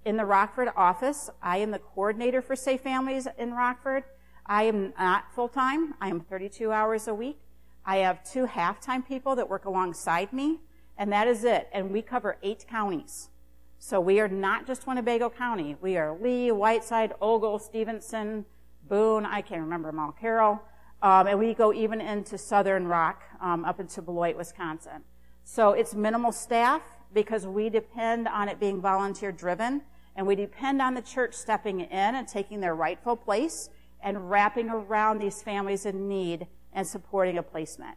in 0.05 0.17
the 0.19 0.25
Rockford 0.27 0.69
office. 0.77 1.31
I 1.43 1.59
am 1.59 1.71
the 1.71 1.79
coordinator 1.79 2.43
for 2.43 2.55
Safe 2.55 2.83
Families 2.83 3.27
in 3.39 3.55
Rockford. 3.55 4.05
I 4.47 4.65
am 4.65 4.93
not 4.99 5.33
full 5.35 5.49
time. 5.49 5.95
I 6.01 6.09
am 6.09 6.21
32 6.21 6.71
hours 6.71 7.09
a 7.09 7.15
week. 7.15 7.39
I 7.87 7.99
have 7.99 8.23
two 8.25 8.45
half-time 8.45 9.03
people 9.03 9.35
that 9.37 9.49
work 9.49 9.65
alongside 9.65 10.33
me, 10.33 10.61
and 10.99 11.11
that 11.13 11.27
is 11.27 11.45
it. 11.45 11.69
And 11.73 11.91
we 11.91 12.03
cover 12.03 12.37
eight 12.43 12.67
counties. 12.69 13.31
So 13.79 14.01
we 14.01 14.21
are 14.21 14.29
not 14.29 14.67
just 14.67 14.87
Winnebago 14.87 15.31
County. 15.31 15.77
We 15.81 15.97
are 15.97 16.17
Lee, 16.19 16.51
Whiteside, 16.51 17.15
Ogle, 17.21 17.59
Stephenson, 17.59 18.45
Boone, 18.89 19.25
I 19.25 19.41
can't 19.41 19.63
remember 19.63 19.89
them 19.89 19.99
all, 19.99 20.13
Carroll. 20.13 20.61
Um, 21.03 21.27
and 21.27 21.39
we 21.39 21.55
go 21.55 21.73
even 21.73 22.01
into 22.01 22.37
Southern 22.37 22.87
Rock, 22.87 23.23
um, 23.41 23.65
up 23.65 23.81
into 23.81 24.03
Beloit, 24.03 24.37
Wisconsin. 24.37 25.03
So 25.45 25.73
it's 25.73 25.95
minimal 25.95 26.33
staff 26.33 26.83
because 27.13 27.47
we 27.47 27.71
depend 27.71 28.29
on 28.29 28.49
it 28.49 28.61
being 28.61 28.81
volunteer 28.81 29.33
driven. 29.33 29.83
And 30.17 30.27
we 30.27 30.35
depend 30.35 30.81
on 30.81 30.95
the 30.95 31.03
church 31.03 31.35
stepping 31.35 31.81
in 31.81 32.15
and 32.15 32.29
taking 32.29 32.61
their 32.61 32.75
rightful 32.75 33.17
place 33.17 33.69
and 34.05 34.31
wrapping 34.31 34.69
around 34.69 35.19
these 35.19 35.43
families 35.43 35.87
in 35.87 36.07
need 36.09 36.47
and 36.73 36.87
supporting 36.87 37.39
a 37.39 37.43
placement. 37.43 37.97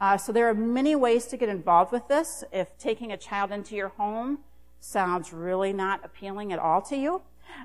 Uh, 0.00 0.16
so 0.16 0.32
there 0.32 0.48
are 0.48 0.54
many 0.54 0.96
ways 0.96 1.26
to 1.26 1.36
get 1.36 1.48
involved 1.48 1.92
with 1.92 2.08
this. 2.08 2.42
If 2.50 2.76
taking 2.78 3.12
a 3.12 3.16
child 3.16 3.52
into 3.52 3.76
your 3.76 3.90
home 3.90 4.40
sounds 4.80 5.32
really 5.32 5.72
not 5.72 6.00
appealing 6.04 6.52
at 6.52 6.58
all 6.58 6.82
to 6.82 6.96
you, 6.96 7.22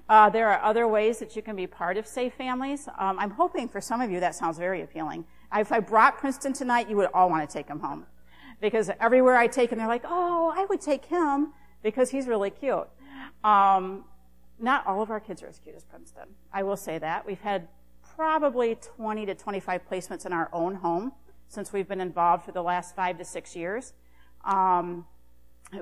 uh, 0.10 0.30
there 0.30 0.50
are 0.50 0.62
other 0.62 0.88
ways 0.88 1.18
that 1.20 1.36
you 1.36 1.42
can 1.42 1.56
be 1.56 1.66
part 1.66 1.98
of 1.98 2.06
Safe 2.06 2.34
Families. 2.34 2.88
Um, 3.00 3.18
I'm 3.18 3.32
hoping 3.32 3.70
for 3.70 3.80
some 3.80 4.02
of 4.02 4.12
you 4.12 4.20
that 4.20 4.36
sounds 4.36 4.58
very 4.58 4.82
appealing. 4.82 5.26
If 5.56 5.72
I 5.72 5.80
brought 5.80 6.18
Princeton 6.18 6.54
tonight, 6.54 6.90
you 6.90 6.98
would 6.98 7.10
all 7.14 7.30
want 7.30 7.50
to 7.50 7.52
take 7.52 7.68
him 7.68 7.80
home. 7.80 8.06
Because 8.60 8.92
everywhere 9.00 9.38
I 9.38 9.48
take 9.48 9.72
him, 9.72 9.78
they're 9.78 9.88
like, 9.88 10.04
oh, 10.06 10.54
I 10.56 10.66
would 10.66 10.82
take 10.82 11.06
him 11.06 11.54
because 11.84 12.10
he's 12.10 12.28
really 12.28 12.50
cute. 12.50 12.88
Um, 13.44 14.04
not 14.60 14.86
all 14.86 15.02
of 15.02 15.10
our 15.10 15.20
kids 15.20 15.42
are 15.44 15.48
as 15.48 15.60
cute 15.60 15.76
as 15.76 15.84
Princeton. 15.86 16.30
I 16.52 16.64
will 16.64 16.76
say 16.76 16.98
that. 16.98 17.26
We've 17.26 17.40
had 17.40 17.68
probably 18.18 18.74
20 18.74 19.28
to 19.28 19.36
25 19.36 19.82
placements 19.88 20.26
in 20.26 20.34
our 20.34 20.50
own 20.52 20.74
home 20.74 21.12
since 21.48 21.72
we've 21.72 21.88
been 21.88 22.02
involved 22.02 22.44
for 22.44 22.52
the 22.52 22.64
last 22.64 22.96
five 22.96 23.16
to 23.20 23.24
six 23.24 23.56
years. 23.56 23.94
Um, 24.44 25.06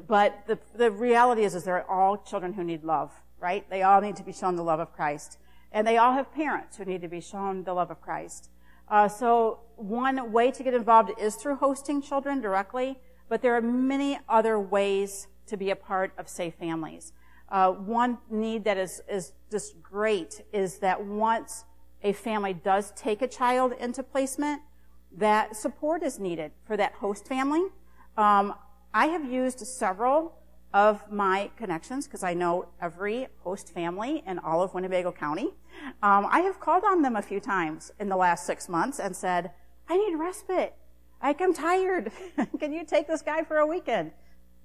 but 0.05 0.43
the, 0.45 0.59
the 0.75 0.91
reality 0.91 1.45
is, 1.45 1.55
is 1.55 1.63
they're 1.63 1.89
all 1.89 2.17
children 2.17 2.51
who 2.53 2.63
need 2.65 2.83
love, 2.83 3.13
right? 3.39 3.67
They 3.69 3.83
all 3.83 4.01
need 4.01 4.17
to 4.17 4.23
be 4.23 4.33
shown 4.33 4.57
the 4.57 4.63
love 4.63 4.81
of 4.81 4.91
Christ. 4.91 5.37
And 5.71 5.87
they 5.87 5.95
all 5.95 6.11
have 6.11 6.33
parents 6.33 6.75
who 6.75 6.83
need 6.83 7.01
to 7.03 7.07
be 7.07 7.21
shown 7.21 7.63
the 7.63 7.73
love 7.73 7.89
of 7.89 8.01
Christ. 8.01 8.49
Uh, 8.89 9.07
so 9.07 9.61
one 9.77 10.33
way 10.33 10.51
to 10.51 10.61
get 10.61 10.73
involved 10.73 11.11
is 11.17 11.35
through 11.35 11.55
hosting 11.55 12.01
children 12.01 12.41
directly, 12.41 12.99
but 13.29 13.41
there 13.41 13.55
are 13.55 13.61
many 13.61 14.19
other 14.27 14.59
ways 14.59 15.27
to 15.47 15.55
be 15.55 15.69
a 15.69 15.75
part 15.75 16.11
of 16.17 16.27
Safe 16.27 16.55
Families. 16.55 17.13
Uh, 17.47 17.71
one 17.71 18.17
need 18.29 18.65
that 18.65 18.77
is, 18.77 19.01
is 19.09 19.31
just 19.49 19.81
great 19.81 20.41
is 20.51 20.79
that 20.79 21.05
once 21.05 21.63
a 22.05 22.13
family 22.13 22.53
does 22.53 22.91
take 22.91 23.23
a 23.23 23.27
child 23.27 23.73
into 23.79 24.03
placement, 24.03 24.61
that 25.17 25.55
support 25.55 26.03
is 26.03 26.19
needed 26.19 26.51
for 26.63 26.77
that 26.77 26.93
host 26.93 27.27
family. 27.27 27.65
Um, 28.15 28.53
I 28.93 29.07
have 29.07 29.25
used 29.25 29.59
several 29.59 30.37
of 30.71 31.11
my 31.11 31.49
connections 31.57 32.05
because 32.05 32.23
I 32.23 32.35
know 32.35 32.67
every 32.79 33.27
host 33.39 33.73
family 33.73 34.23
in 34.27 34.37
all 34.39 34.61
of 34.61 34.73
Winnebago 34.73 35.11
County. 35.11 35.49
Um, 36.03 36.27
I 36.29 36.41
have 36.41 36.59
called 36.59 36.83
on 36.83 37.01
them 37.01 37.15
a 37.15 37.21
few 37.23 37.39
times 37.39 37.91
in 37.99 38.07
the 38.07 38.15
last 38.15 38.45
six 38.45 38.69
months 38.69 38.99
and 38.99 39.15
said, 39.15 39.51
I 39.89 39.97
need 39.97 40.15
respite. 40.15 40.75
I 41.21 41.35
am 41.39 41.53
tired. 41.53 42.11
Can 42.59 42.71
you 42.71 42.85
take 42.85 43.07
this 43.07 43.23
guy 43.23 43.43
for 43.43 43.57
a 43.57 43.65
weekend? 43.65 44.11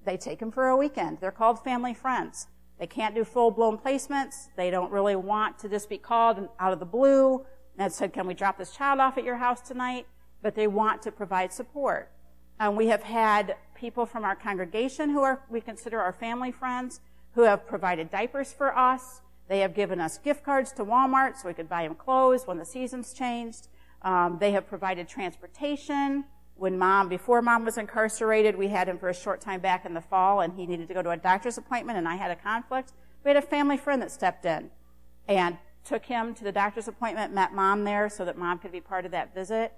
They 0.05 0.19
take 0.19 0.43
him 0.43 0.53
for 0.53 0.69
a 0.69 0.77
weekend. 0.77 1.19
They're 1.21 1.31
called 1.31 1.65
family 1.65 1.95
friends. 1.95 2.49
They 2.81 2.87
can't 2.87 3.15
do 3.15 3.25
full-blown 3.25 3.77
placements. 3.79 4.49
They 4.57 4.71
don't 4.71 4.91
really 4.91 5.15
want 5.15 5.59
to 5.59 5.69
just 5.69 5.91
be 5.91 5.99
called 5.99 6.49
out 6.59 6.73
of 6.73 6.81
the 6.81 6.87
blue 6.87 7.45
and 7.77 7.93
said, 7.93 8.15
can 8.15 8.27
we 8.27 8.33
drop 8.33 8.57
this 8.57 8.73
child 8.73 9.01
off 9.01 9.19
at 9.19 9.25
your 9.25 9.37
house 9.37 9.61
tonight? 9.61 10.07
But 10.43 10.55
they 10.55 10.67
want 10.67 11.03
to 11.03 11.13
provide 11.13 11.53
support. 11.53 12.11
And 12.59 12.79
we 12.79 12.87
have 12.87 13.03
had 13.03 13.57
people 13.75 14.07
from 14.07 14.25
our 14.25 14.35
congregation 14.35 15.11
who 15.11 15.21
are, 15.21 15.43
we 15.51 15.61
consider 15.61 16.01
our 16.01 16.13
family 16.13 16.51
friends, 16.51 17.01
who 17.35 17.43
have 17.43 17.67
provided 17.67 18.11
diapers 18.11 18.51
for 18.53 18.77
us. 18.77 19.21
They 19.49 19.61
have 19.61 19.75
given 19.75 20.01
us 20.01 20.17
gift 20.17 20.43
cards 20.43 20.73
to 20.73 20.85
Walmart 20.85 21.37
so 21.37 21.49
we 21.49 21.55
could 21.55 21.69
buy 21.69 21.83
them 21.83 21.95
clothes 21.95 22.47
when 22.47 22.57
the 22.57 22.65
seasons 22.65 23.13
changed. 23.13 23.69
Um, 24.01 24.39
they 24.41 24.53
have 24.53 24.67
provided 24.67 25.07
transportation. 25.07 26.25
When 26.61 26.77
mom, 26.77 27.09
before 27.09 27.41
mom 27.41 27.65
was 27.65 27.79
incarcerated, 27.79 28.55
we 28.55 28.69
had 28.69 28.87
him 28.87 28.99
for 28.99 29.09
a 29.09 29.15
short 29.15 29.41
time 29.41 29.63
back 29.63 29.87
in 29.87 29.95
the 29.95 30.03
fall 30.03 30.43
and 30.43 30.53
he 30.53 30.67
needed 30.67 30.89
to 30.89 30.93
go 30.93 31.01
to 31.01 31.09
a 31.09 31.17
doctor's 31.17 31.57
appointment 31.57 31.97
and 31.97 32.07
I 32.07 32.17
had 32.17 32.31
a 32.31 32.37
conflict. 32.37 32.93
We 33.25 33.31
had 33.31 33.39
a 33.39 33.47
family 33.47 33.79
friend 33.79 34.03
that 34.03 34.11
stepped 34.11 34.45
in 34.45 34.71
and 35.27 35.57
took 35.87 36.05
him 36.05 36.35
to 36.35 36.45
the 36.45 36.53
doctor's 36.53 36.87
appointment, 36.87 37.33
met 37.33 37.55
mom 37.55 37.85
there 37.85 38.11
so 38.11 38.27
that 38.27 38.37
mom 38.37 38.59
could 38.59 38.73
be 38.73 38.81
part 38.83 39.07
of 39.07 39.11
that 39.13 39.35
visit. 39.35 39.73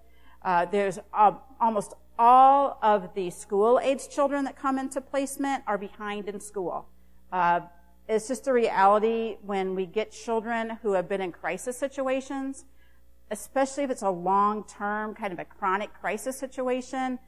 Uh, 0.44 0.64
there's 0.64 0.98
uh, 1.14 1.34
almost 1.60 1.94
all 2.18 2.80
of 2.82 3.14
the 3.14 3.30
school 3.30 3.78
age 3.78 4.08
children 4.08 4.42
that 4.42 4.56
come 4.56 4.76
into 4.76 5.00
placement 5.00 5.62
are 5.68 5.78
behind 5.78 6.28
in 6.28 6.40
school. 6.40 6.88
Uh, 7.30 7.60
it's 8.08 8.26
just 8.26 8.48
a 8.48 8.52
reality 8.52 9.36
when 9.42 9.76
we 9.76 9.86
get 9.86 10.10
children 10.10 10.78
who 10.82 10.94
have 10.94 11.08
been 11.08 11.20
in 11.20 11.30
crisis 11.30 11.78
situations, 11.78 12.64
especially 13.32 13.82
if 13.82 13.90
it's 13.90 14.02
a 14.02 14.10
long 14.10 14.62
term, 14.64 15.14
kind 15.14 15.32
of 15.32 15.38
a 15.38 15.44
chronic 15.44 15.92
crisis 15.94 16.38
situation. 16.38 17.18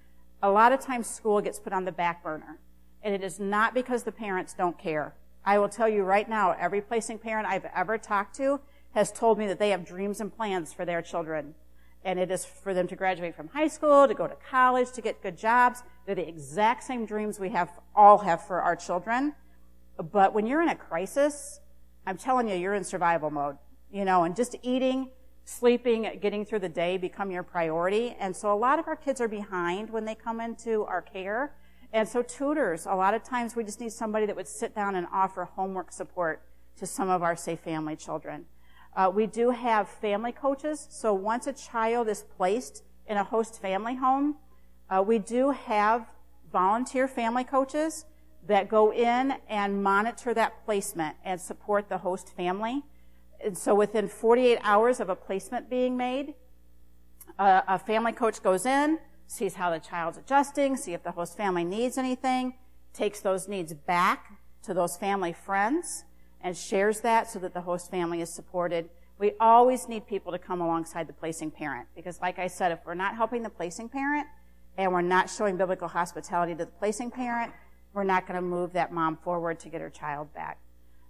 A 0.43 0.51
lot 0.51 0.71
of 0.71 0.79
times 0.79 1.09
school 1.09 1.41
gets 1.41 1.59
put 1.59 1.73
on 1.73 1.87
the 1.87 1.93
back 1.93 2.23
burner. 2.23 2.61
And 3.03 3.15
it 3.15 3.25
is 3.25 3.41
not 3.41 3.75
because 3.75 4.03
the 4.05 4.13
parents 4.13 4.55
don't 4.55 4.79
care. 4.79 5.15
I 5.47 5.59
will 5.59 5.69
tell 5.69 5.89
you 5.89 6.03
right 6.03 6.29
now, 6.29 6.55
every 6.59 6.83
placing 6.83 7.19
parent 7.19 7.49
I've 7.49 7.67
ever 7.75 7.97
talked 7.97 8.37
to 8.37 8.61
has 8.93 9.11
told 9.11 9.39
me 9.39 9.47
that 9.47 9.59
they 9.59 9.71
have 9.71 9.85
dreams 9.85 10.21
and 10.21 10.35
plans 10.35 10.73
for 10.75 10.85
their 10.85 11.01
children. 11.01 11.55
And 12.05 12.19
it 12.19 12.31
is 12.31 12.45
for 12.45 12.75
them 12.75 12.87
to 12.89 12.97
graduate 12.97 13.35
from 13.35 13.49
high 13.49 13.69
school, 13.69 14.07
to 14.07 14.15
go 14.15 14.27
to 14.27 14.37
college, 14.51 14.93
to 14.93 15.01
get 15.01 15.23
good 15.23 15.39
jobs. 15.39 15.83
They're 16.05 16.15
the 16.15 16.29
exact 16.29 16.85
same 16.85 17.07
dreams 17.07 17.41
we 17.41 17.49
have, 17.51 17.71
all 17.97 18.19
have 18.19 18.47
for 18.47 18.61
our 18.61 18.77
children. 18.77 19.35
But 20.13 20.35
when 20.35 20.47
you're 20.47 20.63
in 20.63 20.69
a 20.69 20.77
crisis, 20.77 21.61
I'm 22.07 22.19
telling 22.19 22.47
you, 22.47 22.57
you're 22.57 22.75
in 22.75 22.85
survival 22.85 23.31
mode. 23.31 23.57
You 23.91 24.05
know, 24.05 24.25
and 24.25 24.37
just 24.37 24.57
eating, 24.63 25.09
sleeping, 25.45 26.19
getting 26.21 26.45
through 26.45 26.61
the 26.61 26.69
day 26.69 26.97
become 26.97 27.31
your 27.31 27.43
priority. 27.43 28.17
And 28.19 28.35
so 28.35 28.53
a 28.53 28.57
lot 28.57 28.79
of 28.79 28.89
our 28.89 28.97
kids 28.97 29.21
are 29.21 29.29
behind 29.29 29.91
when 29.91 30.05
they 30.05 30.15
come 30.15 30.41
into 30.41 30.85
our 30.85 31.03
care. 31.03 31.55
And 31.93 32.09
so 32.09 32.23
tutors, 32.23 32.87
a 32.87 32.95
lot 32.95 33.15
of 33.15 33.23
times 33.23 33.55
we 33.55 33.63
just 33.63 33.81
need 33.81 33.93
somebody 33.93 34.27
that 34.27 34.35
would 34.35 34.49
sit 34.49 34.75
down 34.75 34.97
and 34.97 35.07
offer 35.13 35.45
homework 35.45 35.93
support 35.93 36.43
to 36.77 36.87
some 36.87 37.09
of 37.09 37.23
our 37.23 37.37
safe 37.37 37.61
family 37.61 37.95
children. 37.95 38.47
Uh, 38.97 39.11
we 39.15 39.27
do 39.27 39.51
have 39.51 39.89
family 39.89 40.33
coaches. 40.33 40.87
So 40.91 41.13
once 41.15 41.47
a 41.47 41.53
child 41.53 42.09
is 42.09 42.25
placed 42.37 42.83
in 43.07 43.17
a 43.17 43.25
host 43.25 43.61
family 43.61 43.97
home, 43.97 44.37
uh, 44.89 45.03
we 45.07 45.19
do 45.19 45.51
have 45.51 46.07
volunteer 46.53 47.09
family 47.09 47.45
coaches 47.45 48.07
that 48.47 48.69
go 48.69 48.93
in 48.93 49.35
and 49.49 49.83
monitor 49.83 50.35
that 50.35 50.65
placement 50.65 51.17
and 51.25 51.41
support 51.41 51.89
the 51.89 51.99
host 51.99 52.35
family. 52.37 52.83
And 53.45 53.57
so 53.59 53.75
within 53.75 54.09
48 54.09 54.59
hours 54.63 55.01
of 55.01 55.11
a 55.11 55.15
placement 55.15 55.69
being 55.69 55.97
made, 55.97 56.35
a 57.39 57.79
family 57.79 58.13
coach 58.13 58.43
goes 58.43 58.65
in, 58.65 58.99
sees 59.27 59.55
how 59.55 59.71
the 59.71 59.79
child's 59.79 60.17
adjusting, 60.17 60.77
see 60.77 60.95
if 60.95 61.03
the 61.03 61.13
host 61.13 61.37
family 61.37 61.65
needs 61.65 61.99
anything, 61.99 62.55
takes 62.95 63.21
those 63.21 63.47
needs 63.47 63.75
back 63.75 64.39
to 64.63 64.73
those 64.73 64.97
family 64.97 65.33
friends, 65.33 66.05
and 66.41 66.57
shares 66.57 67.01
that 67.01 67.29
so 67.29 67.39
that 67.39 67.53
the 67.53 67.61
host 67.61 67.91
family 67.91 68.21
is 68.21 68.33
supported. 68.33 68.89
We 69.19 69.33
always 69.41 69.89
need 69.89 70.07
people 70.07 70.33
to 70.33 70.39
come 70.39 70.61
alongside 70.61 71.07
the 71.07 71.13
placing 71.13 71.51
parent 71.51 71.87
because, 71.95 72.21
like 72.21 72.39
I 72.39 72.47
said, 72.47 72.73
if 72.73 72.81
we're 72.85 72.95
not 72.95 73.15
helping 73.15 73.43
the 73.43 73.51
placing 73.51 73.89
parent 73.89 74.27
and 74.77 74.93
we're 74.93 75.03
not 75.03 75.29
showing 75.29 75.57
biblical 75.57 75.89
hospitality 75.89 76.55
to 76.55 76.65
the 76.65 76.71
placing 76.73 77.11
parent, 77.11 77.53
we're 77.93 78.05
not 78.05 78.27
going 78.27 78.37
to 78.37 78.43
move 78.43 78.73
that 78.73 78.93
mom 78.93 79.17
forward 79.19 79.61
to 79.61 79.69
get 79.69 79.81
her 79.81 79.91
child 79.91 80.33
back. 80.35 80.59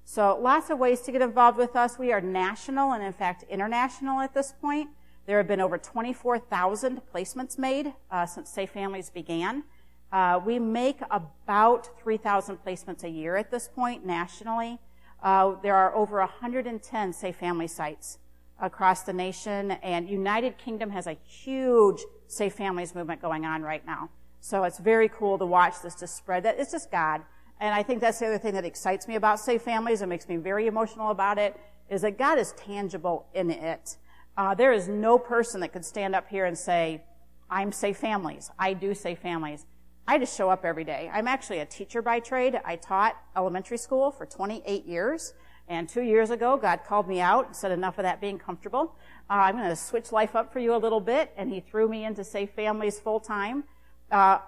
So 0.05 0.39
lots 0.41 0.71
of 0.71 0.79
ways 0.79 1.01
to 1.03 1.13
get 1.13 1.23
involved 1.23 1.59
with 1.59 1.75
us. 1.75 1.99
We 1.99 2.13
are 2.13 2.21
national 2.21 2.93
and 2.93 3.03
in 3.03 3.13
fact 3.13 3.45
international 3.49 4.21
at 4.21 4.35
this 4.35 4.53
point. 4.61 4.91
There 5.27 5.39
have 5.39 5.49
been 5.49 5.61
over 5.61 5.79
24,000 5.79 7.01
placements 7.13 7.59
made 7.59 7.95
uh, 8.11 8.27
since 8.27 8.51
Safe 8.51 8.71
Families 8.71 9.09
began. 9.09 9.65
Uh, 10.13 10.39
we 10.45 10.59
make 10.59 11.01
about 11.11 11.99
3,000 12.01 12.59
placements 12.65 13.03
a 13.03 13.09
year 13.09 13.37
at 13.37 13.51
this 13.51 13.67
point 13.67 14.05
nationally. 14.05 14.79
Uh, 15.23 15.55
there 15.63 15.75
are 15.75 15.95
over 15.97 16.19
110 16.19 17.13
Safe 17.13 17.35
Family 17.35 17.67
sites 17.67 18.19
across 18.61 19.03
the 19.03 19.13
nation, 19.13 19.73
and 19.73 20.09
United 20.09 20.59
Kingdom 20.59 20.91
has 20.91 21.07
a 21.07 21.17
huge 21.25 22.03
Safe 22.27 22.53
Families 22.53 22.95
movement 22.95 23.23
going 23.23 23.45
on 23.45 23.63
right 23.63 23.85
now. 23.87 24.11
So 24.41 24.65
it's 24.65 24.79
very 24.79 25.09
cool 25.09 25.39
to 25.39 25.47
watch 25.47 25.81
this 25.83 25.95
just 25.95 26.17
spread. 26.17 26.43
That 26.43 26.61
it's 26.61 26.71
just 26.73 26.91
God, 26.91 27.23
and 27.61 27.75
I 27.75 27.83
think 27.83 28.01
that's 28.01 28.19
the 28.19 28.27
other 28.27 28.39
thing 28.39 28.55
that 28.55 28.65
excites 28.65 29.09
me 29.09 29.15
about 29.17 29.41
Safe 29.41 29.63
Families 29.63 30.01
and 30.03 30.09
makes 30.09 30.29
me 30.29 30.37
very 30.37 30.67
emotional 30.67 31.11
about 31.11 31.39
it 31.39 31.59
is 31.89 32.03
that 32.03 32.19
God 32.19 32.39
is 32.39 32.53
tangible 32.53 33.27
in 33.35 33.51
it. 33.51 33.97
Uh, 34.37 34.55
there 34.55 34.73
is 34.73 34.89
no 34.89 35.19
person 35.19 35.61
that 35.61 35.73
could 35.73 35.85
stand 35.85 36.15
up 36.15 36.29
here 36.29 36.45
and 36.45 36.59
say, 36.59 37.03
I'm 37.51 37.71
Safe 37.73 37.97
Families. 37.97 38.51
I 38.59 38.73
do 38.73 38.95
Safe 38.95 39.19
Families. 39.19 39.67
I 40.07 40.19
just 40.19 40.37
show 40.37 40.51
up 40.51 40.65
every 40.65 40.85
day. 40.85 41.11
I'm 41.13 41.29
actually 41.29 41.61
a 41.61 41.67
teacher 41.67 42.03
by 42.03 42.21
trade. 42.21 42.61
I 42.65 42.77
taught 42.77 43.17
elementary 43.37 43.79
school 43.79 44.11
for 44.11 44.27
28 44.27 44.85
years. 44.87 45.35
And 45.67 45.89
two 45.89 46.03
years 46.03 46.29
ago, 46.29 46.59
God 46.59 46.81
called 46.87 47.09
me 47.09 47.21
out 47.21 47.47
and 47.47 47.57
said, 47.57 47.71
enough 47.71 47.99
of 47.99 48.03
that 48.03 48.21
being 48.21 48.39
comfortable. 48.39 48.97
Uh, 49.31 49.35
I'm 49.35 49.57
going 49.57 49.69
to 49.69 49.77
switch 49.77 50.13
life 50.13 50.37
up 50.37 50.53
for 50.53 50.59
you 50.59 50.75
a 50.75 50.77
little 50.77 51.01
bit. 51.01 51.33
And 51.37 51.51
he 51.51 51.61
threw 51.61 51.89
me 51.89 52.05
into 52.05 52.23
Safe 52.23 52.51
Families 52.51 53.01
full 53.01 53.21
time. 53.21 53.65
Uh, 54.11 54.41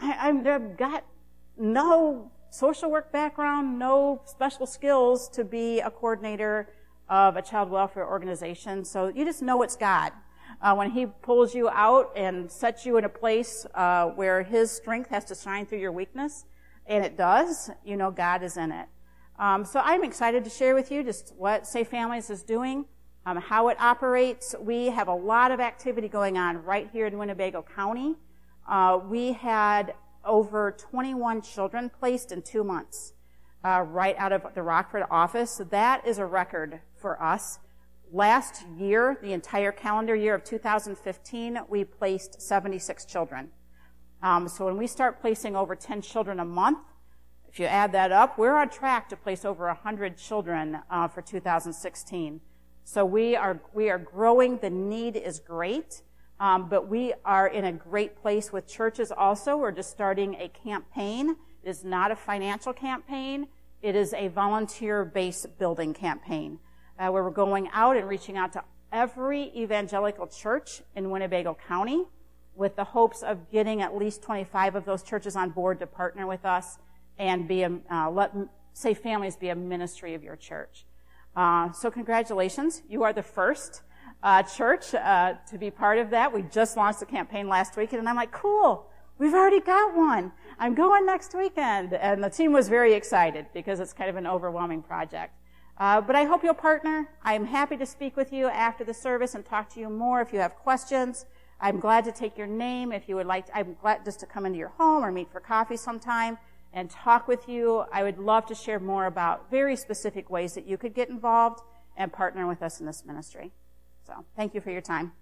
I, 0.00 0.28
I've 0.28 0.76
got 0.76 1.04
no 1.56 2.32
social 2.56 2.90
work 2.90 3.12
background, 3.12 3.78
no 3.78 4.20
special 4.24 4.66
skills 4.66 5.28
to 5.28 5.44
be 5.44 5.80
a 5.80 5.90
coordinator 5.90 6.68
of 7.08 7.36
a 7.36 7.42
child 7.42 7.70
welfare 7.70 8.06
organization. 8.08 8.84
So 8.84 9.08
you 9.08 9.24
just 9.26 9.42
know 9.42 9.62
it's 9.62 9.76
God. 9.76 10.12
Uh, 10.62 10.74
when 10.74 10.90
He 10.90 11.04
pulls 11.04 11.54
you 11.54 11.68
out 11.68 12.12
and 12.16 12.50
sets 12.50 12.86
you 12.86 12.96
in 12.96 13.04
a 13.04 13.10
place 13.10 13.66
uh, 13.74 14.06
where 14.06 14.42
His 14.42 14.70
strength 14.70 15.10
has 15.10 15.24
to 15.26 15.34
shine 15.34 15.66
through 15.66 15.80
your 15.80 15.92
weakness, 15.92 16.46
and 16.86 17.04
it 17.04 17.18
does, 17.18 17.70
you 17.84 17.96
know 17.96 18.10
God 18.10 18.42
is 18.42 18.56
in 18.56 18.72
it. 18.72 18.88
Um, 19.38 19.66
so 19.66 19.80
I'm 19.84 20.02
excited 20.02 20.42
to 20.44 20.50
share 20.50 20.74
with 20.74 20.90
you 20.90 21.02
just 21.02 21.34
what 21.36 21.66
Safe 21.66 21.88
Families 21.88 22.30
is 22.30 22.42
doing, 22.42 22.86
um, 23.26 23.36
how 23.36 23.68
it 23.68 23.78
operates. 23.78 24.54
We 24.58 24.86
have 24.86 25.08
a 25.08 25.14
lot 25.14 25.50
of 25.50 25.60
activity 25.60 26.08
going 26.08 26.38
on 26.38 26.62
right 26.64 26.88
here 26.90 27.06
in 27.06 27.18
Winnebago 27.18 27.66
County. 27.74 28.14
Uh, 28.66 28.98
we 29.06 29.32
had 29.32 29.94
over 30.26 30.72
21 30.78 31.42
children 31.42 31.90
placed 31.90 32.32
in 32.32 32.42
two 32.42 32.64
months 32.64 33.14
uh, 33.64 33.80
right 33.82 34.16
out 34.18 34.32
of 34.32 34.54
the 34.54 34.62
Rockford 34.62 35.04
office. 35.10 35.50
So 35.50 35.64
that 35.64 36.06
is 36.06 36.18
a 36.18 36.26
record 36.26 36.80
for 36.94 37.22
us. 37.22 37.58
Last 38.12 38.64
year, 38.78 39.18
the 39.20 39.32
entire 39.32 39.72
calendar 39.72 40.14
year 40.14 40.34
of 40.34 40.44
2015, 40.44 41.60
we 41.68 41.84
placed 41.84 42.40
76 42.40 43.04
children. 43.04 43.50
Um, 44.22 44.48
so 44.48 44.66
when 44.66 44.76
we 44.76 44.86
start 44.86 45.20
placing 45.20 45.56
over 45.56 45.74
10 45.74 46.02
children 46.02 46.38
a 46.40 46.44
month, 46.44 46.78
if 47.48 47.58
you 47.58 47.66
add 47.66 47.92
that 47.92 48.12
up, 48.12 48.38
we're 48.38 48.54
on 48.54 48.68
track 48.68 49.08
to 49.08 49.16
place 49.16 49.44
over 49.44 49.66
100 49.66 50.16
children 50.16 50.78
uh, 50.90 51.08
for 51.08 51.22
2016. 51.22 52.40
So 52.84 53.04
we 53.04 53.34
are 53.34 53.60
we 53.74 53.90
are 53.90 53.98
growing. 53.98 54.58
The 54.58 54.70
need 54.70 55.16
is 55.16 55.40
great, 55.40 56.02
um, 56.38 56.68
but 56.68 56.88
we 56.88 57.14
are 57.24 57.46
in 57.46 57.64
a 57.64 57.72
great 57.72 58.16
place 58.20 58.52
with 58.52 58.66
churches. 58.66 59.10
Also, 59.10 59.56
we're 59.56 59.72
just 59.72 59.90
starting 59.90 60.34
a 60.34 60.48
campaign. 60.48 61.36
It 61.62 61.68
is 61.68 61.84
not 61.84 62.10
a 62.10 62.16
financial 62.16 62.72
campaign. 62.72 63.48
It 63.82 63.94
is 63.94 64.12
a 64.14 64.28
volunteer 64.28 65.04
base 65.04 65.46
building 65.58 65.94
campaign 65.94 66.58
uh, 66.98 67.08
where 67.08 67.22
we're 67.22 67.30
going 67.30 67.68
out 67.72 67.96
and 67.96 68.08
reaching 68.08 68.36
out 68.36 68.52
to 68.54 68.64
every 68.92 69.52
evangelical 69.56 70.26
church 70.26 70.82
in 70.94 71.10
Winnebago 71.10 71.56
County 71.68 72.04
with 72.54 72.76
the 72.76 72.84
hopes 72.84 73.22
of 73.22 73.50
getting 73.50 73.82
at 73.82 73.96
least 73.96 74.22
25 74.22 74.76
of 74.76 74.84
those 74.84 75.02
churches 75.02 75.36
on 75.36 75.50
board 75.50 75.78
to 75.80 75.86
partner 75.86 76.26
with 76.26 76.44
us 76.44 76.78
and 77.18 77.46
be 77.46 77.62
a, 77.62 77.78
uh, 77.90 78.10
let 78.10 78.32
Safe 78.72 78.98
Families 78.98 79.36
be 79.36 79.48
a 79.48 79.54
ministry 79.54 80.14
of 80.14 80.22
your 80.22 80.36
church. 80.36 80.84
Uh, 81.34 81.70
so 81.72 81.90
congratulations. 81.90 82.82
You 82.88 83.02
are 83.02 83.12
the 83.12 83.22
first 83.22 83.82
uh, 84.22 84.42
church 84.42 84.94
uh, 84.94 85.34
to 85.50 85.58
be 85.58 85.70
part 85.70 85.98
of 85.98 86.10
that. 86.10 86.32
We 86.32 86.42
just 86.42 86.76
launched 86.76 87.00
the 87.00 87.06
campaign 87.06 87.48
last 87.48 87.76
weekend, 87.76 88.00
and 88.00 88.08
I'm 88.08 88.16
like, 88.16 88.32
cool. 88.32 88.86
We've 89.18 89.34
already 89.34 89.60
got 89.60 89.96
one. 89.96 90.32
I'm 90.58 90.74
going 90.74 91.06
next 91.06 91.34
weekend. 91.34 91.94
And 91.94 92.22
the 92.22 92.28
team 92.28 92.52
was 92.52 92.68
very 92.68 92.92
excited 92.92 93.46
because 93.54 93.80
it's 93.80 93.94
kind 93.94 94.10
of 94.10 94.16
an 94.16 94.26
overwhelming 94.26 94.82
project. 94.82 95.32
Uh, 95.78 96.00
but 96.00 96.16
I 96.16 96.24
hope 96.24 96.42
you'll 96.42 96.54
partner. 96.54 97.08
I'm 97.22 97.46
happy 97.46 97.76
to 97.78 97.86
speak 97.86 98.16
with 98.16 98.32
you 98.32 98.46
after 98.48 98.84
the 98.84 98.94
service 98.94 99.34
and 99.34 99.44
talk 99.44 99.72
to 99.74 99.80
you 99.80 99.88
more 99.88 100.20
if 100.20 100.32
you 100.32 100.38
have 100.40 100.54
questions. 100.56 101.24
I'm 101.60 101.80
glad 101.80 102.04
to 102.04 102.12
take 102.12 102.36
your 102.36 102.46
name 102.46 102.92
if 102.92 103.08
you 103.08 103.16
would 103.16 103.26
like. 103.26 103.46
To, 103.46 103.56
I'm 103.56 103.76
glad 103.80 104.04
just 104.04 104.20
to 104.20 104.26
come 104.26 104.44
into 104.44 104.58
your 104.58 104.68
home 104.68 105.02
or 105.02 105.10
meet 105.10 105.30
for 105.30 105.40
coffee 105.40 105.76
sometime 105.76 106.36
and 106.72 106.90
talk 106.90 107.26
with 107.26 107.48
you. 107.48 107.84
I 107.92 108.02
would 108.02 108.18
love 108.18 108.44
to 108.46 108.54
share 108.54 108.78
more 108.78 109.06
about 109.06 109.50
very 109.50 109.76
specific 109.76 110.28
ways 110.28 110.54
that 110.54 110.66
you 110.66 110.76
could 110.76 110.94
get 110.94 111.08
involved 111.08 111.60
and 111.96 112.12
partner 112.12 112.46
with 112.46 112.62
us 112.62 112.80
in 112.80 112.86
this 112.86 113.04
ministry. 113.06 113.52
So 114.06 114.24
thank 114.36 114.54
you 114.54 114.60
for 114.60 114.70
your 114.70 114.80
time. 114.80 115.12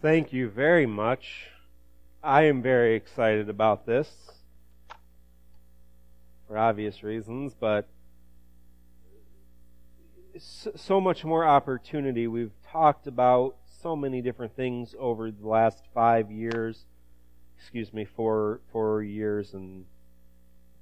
Thank 0.00 0.32
you 0.32 0.48
very 0.48 0.84
much. 0.84 1.46
I 2.24 2.42
am 2.42 2.60
very 2.60 2.96
excited 2.96 3.48
about 3.48 3.86
this 3.86 4.32
for 6.48 6.58
obvious 6.58 7.04
reasons, 7.04 7.54
but 7.54 7.86
so 10.38 11.00
much 11.00 11.24
more 11.24 11.44
opportunity. 11.46 12.26
We've 12.26 12.50
talked 12.66 13.06
about 13.06 13.56
so 13.64 13.94
many 13.94 14.20
different 14.20 14.56
things 14.56 14.94
over 14.98 15.30
the 15.30 15.46
last 15.46 15.84
five 15.94 16.32
years. 16.32 16.84
Excuse 17.56 17.92
me, 17.92 18.04
four 18.04 18.60
four 18.72 19.04
years 19.04 19.54
and 19.54 19.84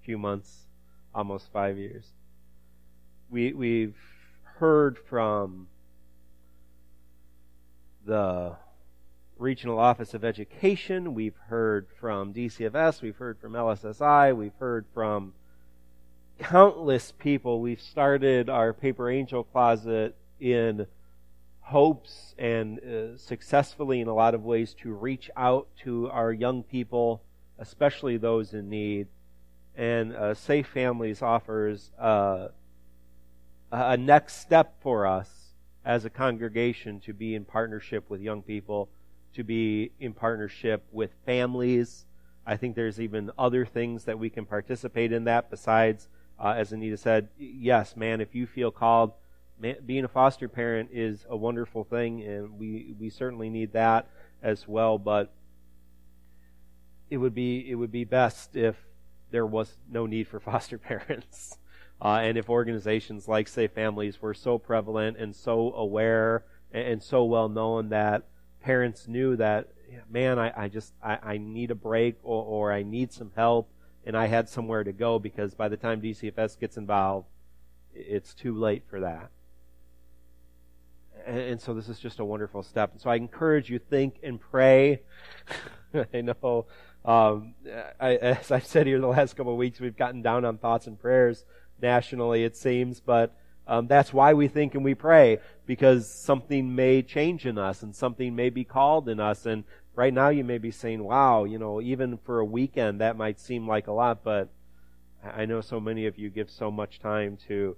a 0.01 0.05
few 0.05 0.17
months, 0.17 0.67
almost 1.15 1.53
five 1.53 1.79
years. 1.79 2.05
We 3.29 3.53
we've 3.53 3.97
heard 4.59 4.99
from 4.99 5.69
the 8.05 8.57
Regional 9.39 9.79
Office 9.79 10.15
of 10.15 10.25
Education. 10.25 11.15
We've 11.15 11.37
heard 11.49 11.87
from 11.99 12.35
DCFS. 12.35 13.01
We've 13.01 13.17
heard 13.17 13.39
from 13.39 13.53
LSSI. 13.53 14.37
We've 14.37 14.57
heard 14.59 14.85
from 14.93 15.33
countless 16.39 17.13
people. 17.13 17.61
We've 17.61 17.81
started 17.81 18.49
our 18.49 18.73
Paper 18.73 19.11
Angel 19.11 19.45
Closet 19.45 20.15
in 20.39 20.87
hopes 21.61 22.35
and 22.37 22.81
uh, 22.81 23.17
successfully 23.17 24.01
in 24.01 24.09
a 24.09 24.15
lot 24.15 24.35
of 24.35 24.45
ways 24.45 24.75
to 24.83 24.93
reach 24.93 25.31
out 25.37 25.69
to 25.85 26.11
our 26.11 26.33
young 26.33 26.63
people, 26.63 27.23
especially 27.59 28.17
those 28.17 28.53
in 28.53 28.69
need. 28.69 29.07
And 29.77 30.15
uh, 30.15 30.35
Safe 30.35 30.67
Families 30.67 31.23
offers 31.23 31.91
uh, 31.99 32.49
a 33.71 33.97
next 33.97 34.37
step 34.37 34.75
for 34.83 35.07
us 35.07 35.55
as 35.85 36.05
a 36.05 36.11
congregation 36.11 37.01
to 37.01 37.13
be 37.13 37.35
in 37.35 37.45
partnership 37.45 38.11
with 38.11 38.21
young 38.21 38.43
people 38.43 38.89
to 39.35 39.45
be 39.45 39.93
in 40.01 40.13
partnership 40.13 40.85
with 40.93 41.11
families. 41.25 42.05
I 42.47 42.57
think 42.57 42.75
there's 42.75 43.01
even 43.01 43.31
other 43.39 43.65
things 43.65 44.05
that 44.05 44.19
we 44.19 44.31
can 44.31 44.45
participate 44.45 45.13
in 45.13 45.25
that 45.25 45.51
besides, 45.51 46.09
uh, 46.39 46.55
as 46.57 46.73
Anita 46.73 46.97
said, 46.97 47.29
yes, 47.39 47.97
man, 47.97 48.21
if 48.21 48.35
you 48.35 48.47
feel 48.47 48.71
called, 48.71 49.13
man, 49.59 49.77
being 49.87 50.05
a 50.05 50.09
foster 50.09 50.49
parent 50.49 50.91
is 50.93 51.25
a 51.29 51.37
wonderful 51.37 51.85
thing, 51.85 52.23
and 52.23 52.59
we, 52.59 52.95
we 52.99 53.11
certainly 53.11 53.51
need 53.51 53.73
that 53.73 54.09
as 54.43 54.67
well, 54.67 54.99
but 54.99 55.33
it 57.09 57.19
would 57.19 57.35
be, 57.35 57.71
it 57.71 57.75
would 57.75 57.93
be 57.93 58.05
best 58.05 58.57
if 58.57 58.77
there 59.31 59.47
was 59.47 59.79
no 59.91 60.07
need 60.07 60.29
for 60.29 60.41
foster 60.41 60.79
parents. 60.79 61.59
Uh, 62.03 62.21
and 62.23 62.39
if 62.39 62.49
organizations 62.49 63.29
like 63.29 63.47
Safe 63.47 63.73
Families 63.73 64.23
were 64.23 64.35
so 64.35 64.59
prevalent 64.59 65.19
and 65.19 65.37
so 65.37 65.73
aware 65.75 66.45
and, 66.73 66.87
and 66.87 67.03
so 67.03 67.25
well 67.25 67.49
known 67.49 67.91
that 67.91 68.25
parents 68.63 69.07
knew 69.07 69.37
that, 69.37 69.69
man, 70.09 70.39
I, 70.39 70.65
I 70.65 70.69
just, 70.69 70.95
I, 71.03 71.19
I, 71.23 71.39
need 71.39 71.71
a 71.71 71.75
break 71.75 72.17
or, 72.23 72.43
or 72.45 72.73
I 72.73 72.83
need 72.83 73.13
some 73.13 73.33
help 73.37 73.69
and 74.07 74.17
I 74.17 74.27
had 74.27 74.49
somewhere 74.49 74.83
to 74.85 74.93
go 74.93 75.19
because 75.19 75.55
by 75.55 75.69
the 75.69 75.77
time 75.77 76.01
DCFS 76.01 76.59
gets 76.59 76.77
involved, 76.77 77.27
it's 77.95 78.33
too 78.35 78.57
late 78.57 78.85
for 78.89 79.01
that. 79.01 79.31
And, 81.27 81.39
and 81.39 81.61
so 81.61 81.75
this 81.75 81.89
is 81.89 81.99
just 81.99 82.19
a 82.19 82.25
wonderful 82.25 82.63
step. 82.63 82.93
And 82.93 83.01
so 83.01 83.11
I 83.11 83.17
encourage 83.17 83.69
you 83.69 83.79
think 83.79 84.21
and 84.23 84.41
pray. 84.41 85.03
I 86.15 86.23
know, 86.23 86.67
um, 87.05 87.55
I, 87.99 88.17
as 88.17 88.51
I've 88.51 88.67
said 88.67 88.87
here 88.87 89.01
the 89.01 89.07
last 89.07 89.37
couple 89.37 89.53
of 89.53 89.59
weeks, 89.59 89.81
we've 89.81 89.97
gotten 89.97 90.23
down 90.23 90.45
on 90.45 90.59
thoughts 90.59 90.87
and 90.87 90.99
prayers 90.99 91.45
nationally, 91.81 92.45
it 92.45 92.57
seems, 92.57 93.01
but 93.01 93.35
um, 93.67 93.87
that's 93.87 94.13
why 94.13 94.35
we 94.35 94.49
think 94.49 94.75
and 94.75 94.85
we 94.85 94.95
pray, 94.95 95.39
because 95.65 96.13
something 96.13 96.75
may 96.75 97.03
change 97.03 97.47
in 97.47 97.57
us 97.57 97.83
and 97.83 97.95
something 97.95 98.35
may 98.35 98.51
be 98.51 98.65
called 98.65 99.09
in 99.09 99.21
us. 99.21 99.47
And 99.47 99.65
right 99.95 100.13
now 100.13 100.29
you 100.29 100.43
may 100.43 100.59
be 100.59 100.73
saying, 100.73 101.05
wow, 101.05 101.45
you 101.45 101.59
know, 101.59 101.81
even 101.81 102.19
for 102.19 102.41
a 102.41 102.45
weekend, 102.45 103.01
that 103.01 103.17
might 103.17 103.39
seem 103.39 103.69
like 103.69 103.87
a 103.87 103.93
lot, 103.93 104.25
but 104.25 104.49
I 105.25 105.45
know 105.47 105.61
so 105.61 105.79
many 105.79 106.07
of 106.07 106.19
you 106.19 106.31
give 106.31 106.51
so 106.51 106.71
much 106.71 106.99
time 106.99 107.39
to 107.49 107.77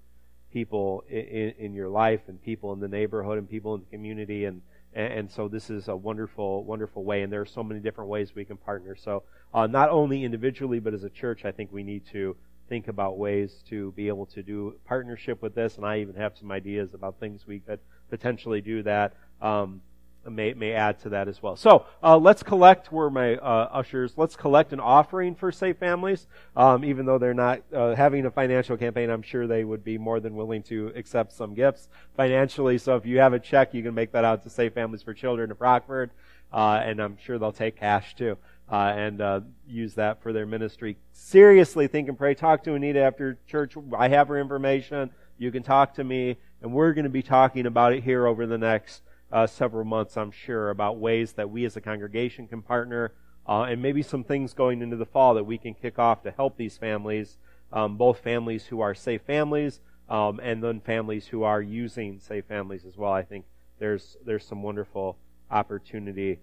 people 0.53 1.05
in, 1.09 1.55
in 1.59 1.75
your 1.75 1.89
life 1.89 2.23
and 2.29 2.43
people 2.43 2.73
in 2.73 2.81
the 2.81 2.89
neighborhood 2.89 3.39
and 3.39 3.49
people 3.49 3.75
in 3.75 3.81
the 3.81 3.87
community 3.87 4.45
and 4.45 4.63
and 4.95 5.31
so 5.31 5.49
this 5.49 5.71
is 5.71 5.89
a 5.89 5.97
wonderful, 5.97 6.65
wonderful 6.65 7.05
way, 7.05 7.23
and 7.23 7.33
there 7.33 7.41
are 7.41 7.47
so 7.47 7.63
many 7.63 7.81
different 7.81 8.11
ways 8.11 8.35
we 8.35 8.45
can 8.45 8.57
partner. 8.57 8.95
So, 8.95 9.23
uh, 9.55 9.67
not 9.67 9.91
only 9.91 10.25
individually, 10.25 10.81
but 10.81 10.95
as 10.95 11.05
a 11.05 11.11
church, 11.11 11.45
I 11.45 11.53
think 11.53 11.73
we 11.73 11.83
need 11.83 12.07
to 12.13 12.37
think 12.69 12.89
about 12.89 13.19
ways 13.19 13.63
to 13.69 13.93
be 13.93 14.09
able 14.09 14.27
to 14.27 14.43
do 14.43 14.75
partnership 14.87 15.43
with 15.43 15.55
this, 15.55 15.77
and 15.77 15.87
I 15.87 16.01
even 16.01 16.15
have 16.17 16.37
some 16.39 16.51
ideas 16.51 16.95
about 16.95 17.19
things 17.21 17.47
we 17.47 17.61
could 17.61 17.81
potentially 18.11 18.61
do 18.61 18.83
that 18.83 19.15
um, 19.41 19.81
may 20.29 20.55
may 20.55 20.73
add 20.73 21.01
to 21.01 21.09
that 21.11 21.29
as 21.29 21.43
well. 21.43 21.57
So 21.57 21.87
uh, 22.03 22.17
let's 22.17 22.43
collect. 22.43 22.93
Where 22.93 23.11
my 23.11 23.37
uh, 23.37 23.69
ushers? 23.73 24.15
Let's 24.17 24.37
collect 24.37 24.73
an 24.73 24.81
offering 24.81 25.35
for 25.35 25.51
Safe 25.53 25.77
Families. 25.77 26.27
Um, 26.57 26.85
even 26.85 27.07
though 27.07 27.19
they're 27.19 27.35
not 27.35 27.63
uh, 27.73 27.95
having 27.95 28.27
a 28.27 28.31
financial 28.31 28.77
campaign, 28.77 29.11
I'm 29.11 29.23
sure 29.23 29.47
they 29.47 29.65
would 29.65 29.85
be 29.85 29.99
more 29.99 30.21
than 30.21 30.37
willing 30.37 30.63
to 30.65 30.93
accept 30.95 31.33
some 31.33 31.55
gifts 31.55 31.89
financially. 32.17 32.79
So 32.79 32.97
if 32.97 33.07
you 33.07 33.19
have 33.19 33.33
a 33.33 33.41
check, 33.41 33.75
you 33.75 33.83
can 33.83 33.95
make 33.95 34.13
that 34.13 34.25
out 34.25 34.43
to 34.45 34.51
Safe 34.51 34.73
Families 34.75 35.03
for 35.03 35.15
Children 35.15 35.51
of 35.51 35.61
Rockford, 35.61 36.11
uh, 36.53 36.83
and 36.85 37.01
I'm 37.01 37.17
sure 37.19 37.39
they'll 37.39 37.53
take 37.53 37.77
cash 37.77 38.15
too 38.15 38.37
uh, 38.73 38.95
and 38.97 39.21
uh, 39.21 39.41
use 39.67 39.95
that 39.95 40.23
for 40.23 40.33
their 40.33 40.47
ministry. 40.47 40.97
Seriously, 41.13 41.87
think 41.87 42.09
and 42.09 42.17
pray. 42.17 42.35
Talk 42.35 42.65
to 42.65 42.75
Anita 42.75 43.01
after 43.01 43.39
church. 43.47 43.75
I 43.97 44.09
have 44.09 44.29
her 44.29 44.41
information. 44.41 45.11
You 45.39 45.53
can 45.53 45.63
talk 45.63 45.95
to 45.95 46.05
me, 46.05 46.39
and 46.63 46.73
we're 46.73 46.95
going 46.95 47.05
to 47.05 47.11
be 47.11 47.23
talking 47.23 47.67
about 47.67 47.93
it 47.93 48.03
here 48.03 48.27
over 48.27 48.47
the 48.47 48.59
next 48.59 49.03
uh, 49.33 49.47
several 49.47 49.85
months, 49.85 50.17
I'm 50.17 50.31
sure, 50.31 50.71
about 50.71 50.99
ways 50.99 51.33
that 51.33 51.51
we 51.51 51.65
as 51.65 51.77
a 51.77 51.81
congregation 51.81 52.47
can 52.47 52.63
partner, 52.63 53.13
uh, 53.49 53.63
and 53.63 53.81
maybe 53.81 54.03
some 54.03 54.23
things 54.23 54.53
going 54.53 54.83
into 54.83 54.97
the 54.97 55.07
fall 55.07 55.35
that 55.35 55.45
we 55.45 55.59
can 55.59 55.75
kick 55.75 55.99
off 55.99 56.23
to 56.23 56.31
help 56.31 56.57
these 56.57 56.77
families, 56.77 57.39
um, 57.73 57.97
both 57.97 58.19
families 58.21 58.67
who 58.67 58.81
are 58.81 58.95
safe 58.95 59.23
families, 59.23 59.81
um, 60.09 60.39
and 60.43 60.63
then 60.63 60.81
families 60.81 61.27
who 61.29 61.43
are 61.43 61.63
using 61.63 62.21
safe 62.21 62.45
families 62.45 62.85
as 62.85 62.97
well. 62.97 63.13
I 63.13 63.23
think 63.23 63.47
there's 63.79 64.17
there's 64.25 64.45
some 64.45 64.63
wonderful 64.63 65.17
opportunity 65.51 66.39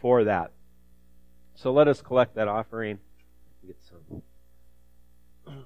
for 0.00 0.24
that. 0.24 0.52
So 1.54 1.72
let 1.72 1.88
us 1.88 2.02
collect 2.02 2.34
that 2.34 2.48
offering. 2.48 2.98
Get 3.66 3.76
some. 3.80 4.22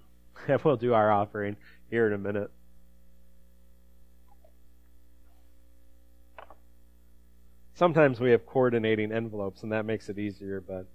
and 0.49 0.62
we'll 0.62 0.77
do 0.77 0.95
our 0.95 1.11
offering 1.11 1.57
here 1.91 2.07
in 2.07 2.12
a 2.12 2.19
minute. 2.19 2.51
Sometimes 7.79 8.19
we 8.19 8.33
have 8.33 8.45
coordinating 8.45 9.12
envelopes, 9.12 9.62
and 9.62 9.71
that 9.71 9.85
makes 9.85 10.09
it 10.09 10.19
easier. 10.19 10.61
But 10.61 10.87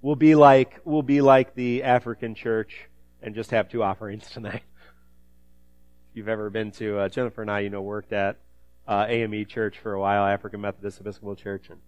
we'll 0.00 0.16
be 0.16 0.34
like 0.34 0.80
we'll 0.86 1.02
be 1.02 1.20
like 1.20 1.54
the 1.54 1.82
African 1.82 2.34
church 2.34 2.88
and 3.20 3.34
just 3.34 3.50
have 3.50 3.68
two 3.68 3.82
offerings 3.82 4.30
tonight. 4.32 4.62
If 4.64 6.16
you've 6.16 6.28
ever 6.30 6.48
been 6.48 6.70
to 6.72 7.00
uh, 7.00 7.08
Jennifer 7.10 7.42
and 7.42 7.50
I, 7.50 7.60
you 7.60 7.68
know, 7.68 7.82
worked 7.82 8.14
at 8.14 8.38
uh, 8.88 9.04
AME 9.10 9.44
Church 9.44 9.78
for 9.78 9.92
a 9.92 10.00
while, 10.00 10.24
African 10.24 10.62
Methodist 10.62 11.00
Episcopal 11.00 11.36
Church, 11.36 11.68
and 11.68 11.80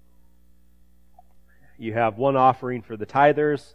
you 1.79 1.95
have 1.95 2.18
one 2.18 2.37
offering 2.37 2.83
for 2.83 2.99
the 2.99 3.07
tithers, 3.07 3.73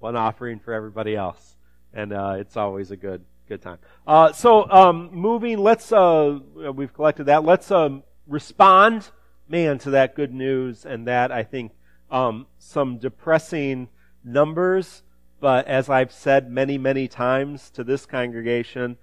one 0.00 0.16
offering 0.16 0.58
for 0.58 0.74
everybody 0.74 1.14
else, 1.14 1.54
and 1.94 2.12
uh, 2.12 2.34
it's 2.36 2.56
always 2.56 2.90
a 2.90 2.96
good 2.96 3.24
good 3.48 3.62
time. 3.62 3.78
Uh, 4.08 4.32
so 4.32 4.68
um, 4.68 5.10
moving, 5.12 5.58
let's 5.58 5.92
uh, 5.92 6.36
we've 6.74 6.92
collected 6.92 7.26
that. 7.26 7.44
Let's 7.44 7.70
um, 7.70 8.02
respond, 8.32 9.10
man, 9.46 9.78
to 9.78 9.90
that 9.90 10.14
good 10.16 10.32
news, 10.32 10.84
and 10.84 11.06
that 11.06 11.30
I 11.30 11.42
think 11.44 11.72
um, 12.10 12.46
some 12.58 12.98
depressing 12.98 13.88
numbers. 14.24 15.02
But 15.38 15.66
as 15.66 15.88
I've 15.88 16.12
said 16.12 16.50
many, 16.50 16.78
many 16.78 17.08
times 17.08 17.70
to 17.70 17.84
this 17.84 18.06
congregation, 18.06 18.96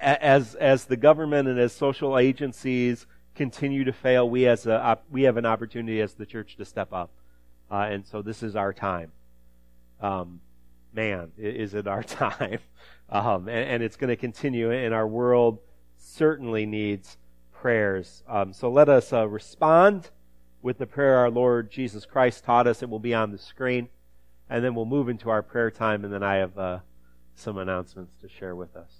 as 0.00 0.54
as 0.56 0.86
the 0.86 0.96
government 0.96 1.48
and 1.48 1.58
as 1.58 1.72
social 1.72 2.18
agencies 2.18 3.06
continue 3.34 3.84
to 3.84 3.92
fail, 3.92 4.28
we 4.28 4.46
as 4.46 4.66
a 4.66 4.98
we 5.10 5.22
have 5.22 5.36
an 5.36 5.46
opportunity 5.46 6.00
as 6.00 6.14
the 6.14 6.26
church 6.26 6.56
to 6.56 6.64
step 6.64 6.92
up, 6.92 7.10
uh, 7.70 7.88
and 7.90 8.06
so 8.06 8.22
this 8.22 8.42
is 8.42 8.56
our 8.56 8.72
time. 8.72 9.12
Um, 10.00 10.40
man, 10.92 11.32
is 11.36 11.74
it 11.74 11.86
our 11.86 12.02
time? 12.02 12.58
Um, 13.08 13.48
and, 13.48 13.68
and, 13.68 13.82
it's 13.82 13.96
going 13.96 14.08
to 14.08 14.16
continue, 14.16 14.70
in 14.70 14.92
our 14.92 15.06
world 15.06 15.58
certainly 16.02 16.66
needs 16.66 17.16
prayers. 17.52 18.22
Um, 18.28 18.52
so 18.52 18.70
let 18.70 18.88
us 18.88 19.12
uh, 19.12 19.28
respond 19.28 20.10
with 20.60 20.78
the 20.78 20.86
prayer 20.86 21.16
our 21.16 21.30
Lord 21.30 21.70
Jesus 21.70 22.04
Christ 22.04 22.44
taught 22.44 22.66
us. 22.66 22.82
It 22.82 22.90
will 22.90 22.98
be 22.98 23.14
on 23.14 23.30
the 23.30 23.38
screen, 23.38 23.88
and 24.50 24.64
then 24.64 24.74
we'll 24.74 24.84
move 24.84 25.08
into 25.08 25.30
our 25.30 25.42
prayer 25.42 25.70
time, 25.70 26.04
and 26.04 26.12
then 26.12 26.22
I 26.22 26.36
have 26.36 26.58
uh, 26.58 26.78
some 27.34 27.58
announcements 27.58 28.14
to 28.20 28.28
share 28.28 28.54
with 28.54 28.76
us. 28.76 28.90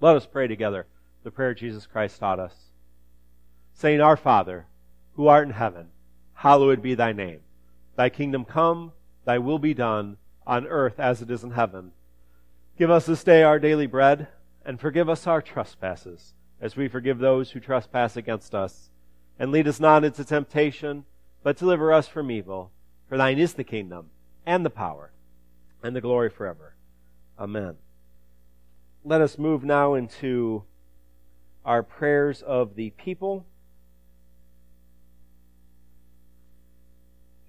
Let 0.00 0.16
us 0.16 0.26
pray 0.26 0.48
together 0.48 0.86
the 1.22 1.30
prayer 1.30 1.54
Jesus 1.54 1.86
Christ 1.86 2.18
taught 2.18 2.38
us 2.38 2.54
saying, 3.74 4.00
Our 4.00 4.16
Father, 4.16 4.66
who 5.14 5.26
art 5.26 5.46
in 5.46 5.54
heaven, 5.54 5.88
hallowed 6.34 6.82
be 6.82 6.94
thy 6.94 7.12
name. 7.12 7.40
Thy 7.96 8.08
kingdom 8.08 8.44
come, 8.44 8.92
thy 9.24 9.38
will 9.38 9.58
be 9.58 9.74
done, 9.74 10.16
on 10.46 10.66
earth 10.66 10.98
as 10.98 11.22
it 11.22 11.30
is 11.30 11.44
in 11.44 11.52
heaven. 11.52 11.92
Give 12.78 12.90
us 12.90 13.06
this 13.06 13.24
day 13.24 13.42
our 13.42 13.58
daily 13.58 13.86
bread, 13.86 14.28
and 14.64 14.80
forgive 14.80 15.08
us 15.08 15.26
our 15.26 15.42
trespasses 15.42 16.34
as 16.60 16.76
we 16.76 16.88
forgive 16.88 17.18
those 17.18 17.50
who 17.50 17.60
trespass 17.60 18.16
against 18.16 18.54
us. 18.54 18.90
And 19.38 19.50
lead 19.50 19.68
us 19.68 19.80
not 19.80 20.04
into 20.04 20.24
temptation, 20.24 21.04
but 21.42 21.56
deliver 21.56 21.92
us 21.92 22.08
from 22.08 22.30
evil. 22.30 22.70
For 23.08 23.18
thine 23.18 23.38
is 23.38 23.54
the 23.54 23.64
kingdom, 23.64 24.10
and 24.46 24.64
the 24.64 24.70
power, 24.70 25.12
and 25.82 25.94
the 25.94 26.00
glory 26.00 26.30
forever. 26.30 26.74
Amen. 27.38 27.76
Let 29.04 29.20
us 29.20 29.38
move 29.38 29.64
now 29.64 29.94
into 29.94 30.64
our 31.64 31.82
prayers 31.82 32.42
of 32.42 32.76
the 32.76 32.90
people. 32.90 33.44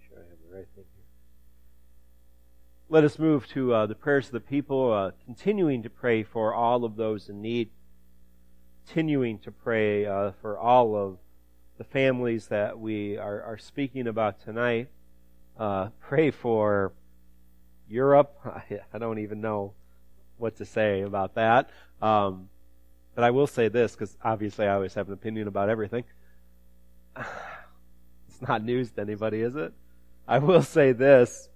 Sure, 0.07 0.17
I 0.17 0.29
have 0.29 0.37
the 0.49 0.57
right 0.57 0.67
thing 0.75 0.85
here. 0.95 1.05
Let 2.95 3.03
us 3.03 3.19
move 3.19 3.45
to 3.49 3.73
uh, 3.73 3.85
the 3.87 3.93
prayers 3.93 4.27
of 4.27 4.31
the 4.31 4.39
people, 4.39 4.93
uh, 4.93 5.11
continuing 5.25 5.83
to 5.83 5.89
pray 5.89 6.23
for 6.23 6.53
all 6.53 6.85
of 6.85 6.95
those 6.95 7.27
in 7.27 7.41
need 7.41 7.69
continuing 8.87 9.37
to 9.39 9.51
pray 9.51 10.05
uh, 10.05 10.31
for 10.41 10.57
all 10.57 10.95
of 10.95 11.17
the 11.77 11.83
families 11.83 12.47
that 12.47 12.79
we 12.79 13.17
are, 13.17 13.43
are 13.43 13.57
speaking 13.57 14.07
about 14.07 14.39
tonight. 14.39 14.87
Uh, 15.59 15.89
pray 15.99 16.31
for 16.31 16.93
Europe. 17.89 18.33
I, 18.93 18.97
don't 18.97 19.19
even 19.19 19.41
know 19.41 19.73
what 20.37 20.55
to 20.55 20.65
say 20.65 21.01
about 21.01 21.35
that. 21.35 21.71
Um, 22.01 22.47
but 23.13 23.25
I 23.25 23.31
will 23.31 23.47
say 23.47 23.67
this, 23.67 23.91
because 23.91 24.15
obviously 24.23 24.67
I 24.67 24.73
always 24.73 24.93
have 24.93 25.07
an 25.07 25.13
opinion 25.15 25.49
about 25.49 25.67
everything. 25.67 26.05
It's 28.29 28.41
not 28.47 28.63
news 28.63 28.91
to 28.91 29.01
anybody, 29.01 29.41
is 29.41 29.57
it? 29.57 29.73
I 30.25 30.39
will 30.39 30.61
say 30.61 30.93
this 30.93 31.49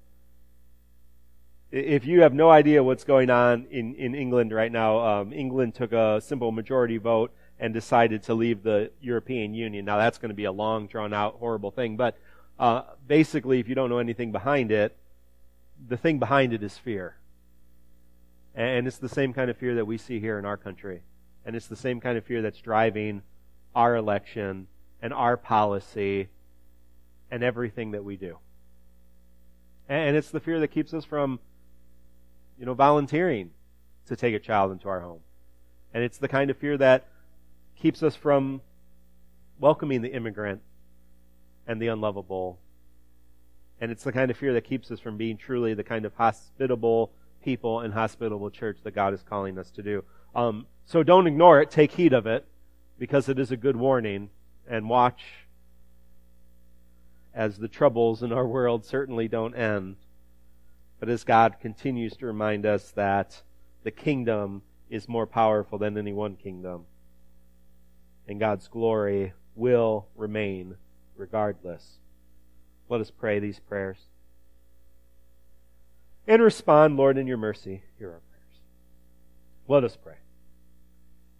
if 1.72 2.06
you 2.06 2.22
have 2.22 2.34
no 2.34 2.50
idea 2.50 2.84
what's 2.84 3.04
going 3.04 3.30
on 3.30 3.68
in, 3.70 3.96
in 3.96 4.16
England 4.16 4.52
right 4.52 4.72
now, 4.72 5.00
um, 5.00 5.34
England 5.34 5.76
took 5.76 5.92
a 5.92 6.20
simple 6.20 6.52
majority 6.52 6.98
vote 6.98 7.32
and 7.60 7.74
decided 7.74 8.24
to 8.24 8.34
leave 8.34 8.64
the 8.64 8.92
European 9.02 9.54
Union. 9.54 9.86
Now 9.86 9.98
that's 9.98 10.18
going 10.18 10.30
to 10.30 10.36
be 10.36 10.46
a 10.46 10.52
long, 10.52 10.88
drawn 10.88 11.14
out, 11.14 11.36
horrible 11.40 11.72
thing, 11.72 11.96
but 11.98 12.18
uh, 12.58 12.84
basically, 13.08 13.60
if 13.60 13.70
you 13.70 13.76
don't 13.76 13.90
know 13.90 14.00
anything 14.00 14.32
behind 14.32 14.72
it, 14.72 14.98
the 15.88 15.96
thing 15.96 16.20
behind 16.20 16.54
it 16.54 16.62
is 16.62 16.78
fear. 16.78 17.16
And 18.54 18.86
it's 18.88 18.98
the 18.98 19.08
same 19.08 19.32
kind 19.32 19.50
of 19.50 19.58
fear 19.58 19.76
that 19.76 19.86
we 19.86 19.98
see 19.98 20.20
here 20.20 20.38
in 20.38 20.46
our 20.46 20.58
country. 20.58 21.02
And 21.46 21.56
it's 21.56 21.68
the 21.68 21.78
same 21.78 22.02
kind 22.02 22.18
of 22.18 22.26
fear 22.26 22.42
that's 22.42 22.60
driving 22.60 23.22
our 23.74 23.96
election 23.96 24.68
and 25.02 25.14
our 25.14 25.38
policy 25.38 26.28
and 27.32 27.44
everything 27.44 27.92
that 27.92 28.04
we 28.04 28.18
do. 28.18 28.40
And 29.88 30.18
it's 30.18 30.30
the 30.30 30.42
fear 30.42 30.60
that 30.60 30.68
keeps 30.70 30.94
us 30.94 31.06
from 31.06 31.40
you 32.60 32.66
know, 32.66 32.74
volunteering 32.74 33.52
to 34.08 34.16
take 34.16 34.36
a 34.36 34.40
child 34.40 34.72
into 34.72 34.90
our 34.90 35.00
home. 35.00 35.22
And 35.94 36.04
it's 36.04 36.18
the 36.18 36.28
kind 36.28 36.52
of 36.52 36.58
fear 36.58 36.78
that 36.78 37.08
keeps 37.76 38.04
us 38.04 38.16
from 38.16 38.62
welcoming 39.60 40.02
the 40.02 40.14
immigrant 40.14 40.62
and 41.66 41.82
the 41.82 41.88
unlovable. 41.88 42.60
And 43.80 43.92
it's 43.92 44.04
the 44.04 44.12
kind 44.12 44.30
of 44.30 44.38
fear 44.38 44.54
that 44.54 44.66
keeps 44.66 44.92
us 44.92 45.00
from 45.00 45.18
being 45.18 45.38
truly 45.38 45.74
the 45.74 45.84
kind 45.84 46.06
of 46.06 46.14
hospitable 46.16 47.12
people 47.44 47.80
and 47.80 47.94
hospitable 47.94 48.50
church 48.50 48.80
that 48.84 48.94
God 48.94 49.14
is 49.14 49.24
calling 49.24 49.58
us 49.58 49.72
to 49.72 49.82
do. 49.82 50.04
Um, 50.36 50.68
so 50.86 51.02
don't 51.02 51.28
ignore 51.28 51.62
it. 51.62 51.72
Take 51.72 51.94
heed 51.94 52.14
of 52.14 52.28
it 52.28 52.46
because 52.98 53.30
it 53.30 53.40
is 53.40 53.52
a 53.52 53.58
good 53.58 53.78
warning 53.78 54.30
and 54.68 54.90
watch 54.90 55.24
as 57.34 57.58
the 57.58 57.68
troubles 57.68 58.22
in 58.22 58.34
our 58.34 58.46
world 58.46 58.86
certainly 58.86 59.28
don't 59.28 59.56
end 59.56 59.96
but 61.00 61.10
as 61.10 61.24
God 61.24 61.60
continues 61.60 62.16
to 62.18 62.26
remind 62.26 62.66
us 62.66 62.92
that 62.92 63.42
the 63.84 63.92
kingdom 63.92 64.62
is 64.90 65.08
more 65.08 65.28
powerful 65.28 65.78
than 65.78 65.98
any 65.98 66.14
one 66.14 66.36
kingdom, 66.36 66.86
and 68.28 68.40
God's 68.40 68.68
glory 68.68 69.34
will 69.56 70.08
remain 70.16 70.76
regardless. 71.16 72.00
Let 72.90 73.02
us 73.02 73.12
pray 73.12 73.40
these 73.40 73.60
prayers. 73.60 73.98
And 76.28 76.42
respond, 76.42 76.98
Lord, 76.98 77.18
in 77.18 77.28
your 77.28 77.38
mercy, 77.38 77.84
hear 77.98 78.12
our 78.12 78.20
prayers. 78.20 78.62
Let 79.68 79.84
us 79.84 79.96
pray. 79.96 80.18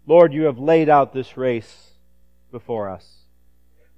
Lord, 0.06 0.32
you 0.32 0.44
have 0.44 0.58
laid 0.58 0.88
out 0.88 1.12
this 1.12 1.36
race 1.36 1.90
before 2.50 2.88
us. 2.88 3.18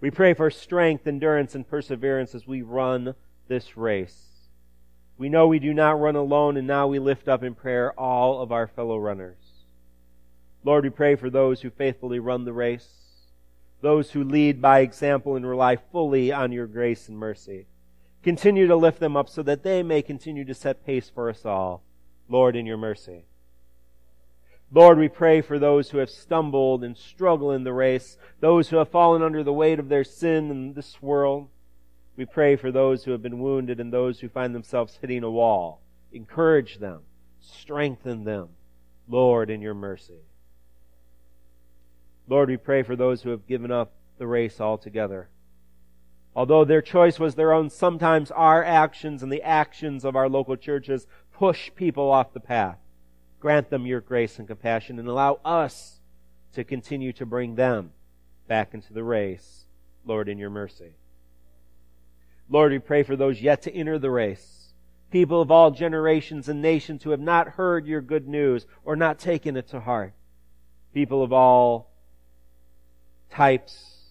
We 0.00 0.10
pray 0.10 0.34
for 0.34 0.50
strength, 0.50 1.06
endurance, 1.06 1.54
and 1.54 1.66
perseverance 1.66 2.34
as 2.34 2.46
we 2.46 2.62
run 2.62 3.14
this 3.48 3.76
race. 3.76 4.31
We 5.22 5.28
know 5.28 5.46
we 5.46 5.60
do 5.60 5.72
not 5.72 6.00
run 6.00 6.16
alone, 6.16 6.56
and 6.56 6.66
now 6.66 6.88
we 6.88 6.98
lift 6.98 7.28
up 7.28 7.44
in 7.44 7.54
prayer 7.54 7.92
all 7.92 8.42
of 8.42 8.50
our 8.50 8.66
fellow 8.66 8.98
runners. 8.98 9.36
Lord, 10.64 10.82
we 10.82 10.90
pray 10.90 11.14
for 11.14 11.30
those 11.30 11.60
who 11.60 11.70
faithfully 11.70 12.18
run 12.18 12.44
the 12.44 12.52
race, 12.52 12.88
those 13.82 14.10
who 14.10 14.24
lead 14.24 14.60
by 14.60 14.80
example 14.80 15.36
and 15.36 15.46
rely 15.46 15.76
fully 15.76 16.32
on 16.32 16.50
your 16.50 16.66
grace 16.66 17.08
and 17.08 17.16
mercy. 17.16 17.66
Continue 18.24 18.66
to 18.66 18.74
lift 18.74 18.98
them 18.98 19.16
up 19.16 19.28
so 19.28 19.44
that 19.44 19.62
they 19.62 19.84
may 19.84 20.02
continue 20.02 20.44
to 20.44 20.54
set 20.54 20.84
pace 20.84 21.08
for 21.08 21.30
us 21.30 21.46
all, 21.46 21.84
Lord, 22.28 22.56
in 22.56 22.66
your 22.66 22.76
mercy. 22.76 23.26
Lord, 24.72 24.98
we 24.98 25.08
pray 25.08 25.40
for 25.40 25.60
those 25.60 25.90
who 25.90 25.98
have 25.98 26.10
stumbled 26.10 26.82
and 26.82 26.98
struggle 26.98 27.52
in 27.52 27.62
the 27.62 27.72
race, 27.72 28.18
those 28.40 28.70
who 28.70 28.78
have 28.78 28.88
fallen 28.88 29.22
under 29.22 29.44
the 29.44 29.52
weight 29.52 29.78
of 29.78 29.88
their 29.88 30.02
sin 30.02 30.50
in 30.50 30.72
this 30.72 31.00
world. 31.00 31.48
We 32.16 32.26
pray 32.26 32.56
for 32.56 32.70
those 32.70 33.04
who 33.04 33.12
have 33.12 33.22
been 33.22 33.40
wounded 33.40 33.80
and 33.80 33.92
those 33.92 34.20
who 34.20 34.28
find 34.28 34.54
themselves 34.54 34.98
hitting 35.00 35.24
a 35.24 35.30
wall. 35.30 35.80
Encourage 36.12 36.78
them. 36.78 37.00
Strengthen 37.40 38.24
them, 38.24 38.50
Lord, 39.08 39.50
in 39.50 39.62
your 39.62 39.74
mercy. 39.74 40.20
Lord, 42.28 42.48
we 42.48 42.56
pray 42.56 42.82
for 42.82 42.96
those 42.96 43.22
who 43.22 43.30
have 43.30 43.46
given 43.46 43.72
up 43.72 43.92
the 44.18 44.26
race 44.26 44.60
altogether. 44.60 45.28
Although 46.34 46.64
their 46.64 46.82
choice 46.82 47.18
was 47.18 47.34
their 47.34 47.52
own, 47.52 47.68
sometimes 47.68 48.30
our 48.30 48.62
actions 48.62 49.22
and 49.22 49.32
the 49.32 49.42
actions 49.42 50.04
of 50.04 50.16
our 50.16 50.28
local 50.28 50.56
churches 50.56 51.06
push 51.32 51.70
people 51.74 52.10
off 52.10 52.32
the 52.32 52.40
path. 52.40 52.78
Grant 53.40 53.70
them 53.70 53.86
your 53.86 54.00
grace 54.00 54.38
and 54.38 54.46
compassion 54.46 54.98
and 54.98 55.08
allow 55.08 55.40
us 55.44 56.00
to 56.52 56.62
continue 56.62 57.12
to 57.14 57.26
bring 57.26 57.56
them 57.56 57.90
back 58.46 58.72
into 58.72 58.92
the 58.92 59.02
race, 59.02 59.64
Lord, 60.06 60.28
in 60.28 60.38
your 60.38 60.50
mercy. 60.50 60.92
Lord, 62.48 62.72
we 62.72 62.78
pray 62.78 63.02
for 63.02 63.16
those 63.16 63.40
yet 63.40 63.62
to 63.62 63.74
enter 63.74 63.98
the 63.98 64.10
race. 64.10 64.72
People 65.10 65.40
of 65.40 65.50
all 65.50 65.70
generations 65.70 66.48
and 66.48 66.62
nations 66.62 67.02
who 67.02 67.10
have 67.10 67.20
not 67.20 67.48
heard 67.48 67.86
your 67.86 68.00
good 68.00 68.26
news 68.26 68.66
or 68.84 68.96
not 68.96 69.18
taken 69.18 69.56
it 69.56 69.68
to 69.68 69.80
heart. 69.80 70.14
People 70.94 71.22
of 71.22 71.32
all 71.32 71.90
types, 73.30 74.08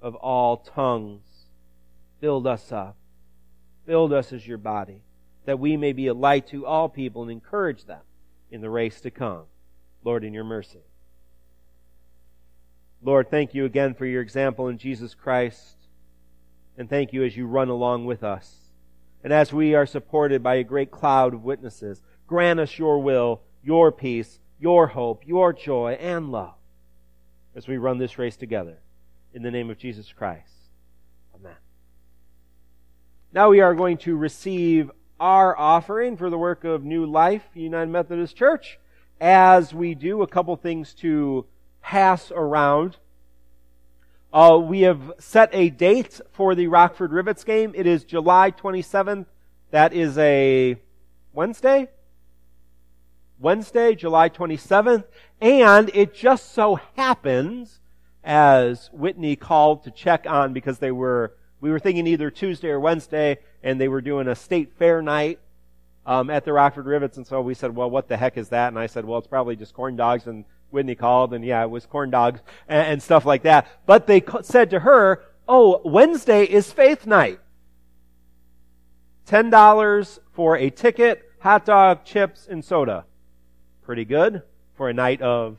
of 0.00 0.14
all 0.16 0.58
tongues. 0.58 1.22
Build 2.20 2.46
us 2.46 2.72
up. 2.72 2.96
Build 3.86 4.12
us 4.12 4.32
as 4.32 4.46
your 4.46 4.58
body, 4.58 5.02
that 5.44 5.58
we 5.58 5.76
may 5.76 5.92
be 5.92 6.06
a 6.06 6.14
light 6.14 6.48
to 6.48 6.66
all 6.66 6.88
people 6.88 7.22
and 7.22 7.30
encourage 7.30 7.84
them 7.84 8.00
in 8.50 8.60
the 8.60 8.70
race 8.70 9.00
to 9.02 9.10
come. 9.10 9.42
Lord, 10.02 10.24
in 10.24 10.34
your 10.34 10.44
mercy. 10.44 10.82
Lord, 13.02 13.30
thank 13.30 13.54
you 13.54 13.64
again 13.64 13.94
for 13.94 14.06
your 14.06 14.22
example 14.22 14.68
in 14.68 14.78
Jesus 14.78 15.14
Christ 15.14 15.76
and 16.76 16.88
thank 16.88 17.12
you 17.12 17.24
as 17.24 17.36
you 17.36 17.46
run 17.46 17.68
along 17.68 18.06
with 18.06 18.22
us. 18.22 18.56
And 19.22 19.32
as 19.32 19.52
we 19.52 19.74
are 19.74 19.86
supported 19.86 20.42
by 20.42 20.56
a 20.56 20.64
great 20.64 20.90
cloud 20.90 21.34
of 21.34 21.44
witnesses, 21.44 22.02
grant 22.26 22.60
us 22.60 22.78
your 22.78 23.00
will, 23.00 23.40
your 23.62 23.90
peace, 23.90 24.38
your 24.58 24.88
hope, 24.88 25.26
your 25.26 25.52
joy, 25.52 25.96
and 26.00 26.30
love 26.30 26.54
as 27.54 27.68
we 27.68 27.76
run 27.76 27.98
this 27.98 28.18
race 28.18 28.36
together. 28.36 28.78
In 29.32 29.42
the 29.42 29.50
name 29.50 29.70
of 29.70 29.78
Jesus 29.78 30.12
Christ. 30.12 30.52
Amen. 31.34 31.56
Now 33.32 33.50
we 33.50 33.60
are 33.60 33.74
going 33.74 33.98
to 33.98 34.16
receive 34.16 34.90
our 35.18 35.58
offering 35.58 36.16
for 36.16 36.30
the 36.30 36.38
work 36.38 36.64
of 36.64 36.84
New 36.84 37.06
Life 37.06 37.44
United 37.54 37.90
Methodist 37.90 38.36
Church. 38.36 38.78
As 39.20 39.72
we 39.72 39.94
do, 39.94 40.22
a 40.22 40.26
couple 40.26 40.54
things 40.56 40.92
to 40.94 41.46
pass 41.80 42.30
around. 42.30 42.96
Uh, 44.34 44.58
we 44.58 44.80
have 44.80 45.12
set 45.20 45.48
a 45.52 45.70
date 45.70 46.20
for 46.32 46.56
the 46.56 46.66
Rockford 46.66 47.12
Rivets 47.12 47.44
game. 47.44 47.72
It 47.76 47.86
is 47.86 48.02
July 48.02 48.50
27th. 48.50 49.26
That 49.70 49.92
is 49.92 50.18
a 50.18 50.76
Wednesday? 51.32 51.88
Wednesday, 53.38 53.94
July 53.94 54.28
27th. 54.28 55.04
And 55.40 55.88
it 55.94 56.12
just 56.14 56.52
so 56.52 56.80
happens, 56.96 57.78
as 58.24 58.90
Whitney 58.92 59.36
called 59.36 59.84
to 59.84 59.92
check 59.92 60.26
on, 60.28 60.52
because 60.52 60.80
they 60.80 60.90
were, 60.90 61.36
we 61.60 61.70
were 61.70 61.78
thinking 61.78 62.08
either 62.08 62.28
Tuesday 62.28 62.70
or 62.70 62.80
Wednesday, 62.80 63.38
and 63.62 63.80
they 63.80 63.86
were 63.86 64.00
doing 64.00 64.26
a 64.26 64.34
state 64.34 64.72
fair 64.76 65.00
night 65.00 65.38
um, 66.06 66.28
at 66.28 66.44
the 66.44 66.52
Rockford 66.52 66.86
Rivets, 66.86 67.18
and 67.18 67.26
so 67.26 67.40
we 67.40 67.54
said, 67.54 67.76
well, 67.76 67.88
what 67.88 68.08
the 68.08 68.16
heck 68.16 68.36
is 68.36 68.48
that? 68.48 68.66
And 68.66 68.80
I 68.80 68.86
said, 68.88 69.04
well, 69.04 69.18
it's 69.18 69.28
probably 69.28 69.54
just 69.54 69.74
corn 69.74 69.94
dogs 69.94 70.26
and 70.26 70.44
Whitney 70.74 70.94
called, 70.94 71.32
and 71.32 71.44
yeah, 71.44 71.62
it 71.62 71.70
was 71.70 71.86
corn 71.86 72.10
dogs 72.10 72.40
and, 72.68 72.86
and 72.86 73.02
stuff 73.02 73.24
like 73.24 73.42
that. 73.44 73.66
But 73.86 74.06
they 74.06 74.22
said 74.42 74.68
to 74.70 74.80
her, 74.80 75.22
"Oh, 75.48 75.80
Wednesday 75.84 76.44
is 76.44 76.70
faith 76.70 77.06
night. 77.06 77.40
Ten 79.24 79.48
dollars 79.48 80.20
for 80.32 80.58
a 80.58 80.68
ticket, 80.68 81.30
hot 81.40 81.64
dog, 81.64 82.04
chips, 82.04 82.46
and 82.50 82.62
soda. 82.62 83.06
Pretty 83.82 84.04
good 84.04 84.42
for 84.74 84.90
a 84.90 84.92
night 84.92 85.22
of 85.22 85.58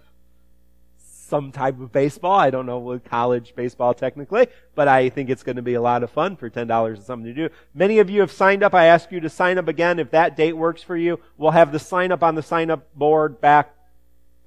some 1.26 1.52
type 1.52 1.80
of 1.80 1.92
baseball. 1.92 2.38
I 2.40 2.52
don't 2.52 2.68
know 2.68 2.78
what 2.78 3.04
college 3.04 3.56
baseball 3.56 3.94
technically, 3.94 4.48
but 4.76 4.88
I 4.88 5.10
think 5.10 5.30
it's 5.30 5.42
going 5.42 5.56
to 5.56 5.64
be 5.64 5.74
a 5.74 5.82
lot 5.82 6.04
of 6.04 6.12
fun 6.12 6.36
for 6.36 6.50
$10 6.50 6.88
and 6.88 7.04
something 7.04 7.34
to 7.34 7.50
do. 7.50 7.54
Many 7.74 7.98
of 8.00 8.10
you 8.10 8.22
have 8.22 8.32
signed 8.32 8.64
up. 8.64 8.76
I 8.76 8.86
ask 8.86 9.12
you 9.12 9.20
to 9.22 9.30
sign 9.30 9.58
up 9.58 9.68
again. 9.68 9.98
If 9.98 10.12
that 10.12 10.38
date 10.38 10.54
works 10.54 10.84
for 10.84 10.96
you, 10.96 11.20
we'll 11.38 11.52
have 11.52 11.72
the 11.72 11.80
sign 11.80 12.12
up 12.12 12.22
on 12.22 12.36
the 12.36 12.44
sign 12.44 12.70
up 12.70 12.94
board 12.94 13.42
back 13.42 13.75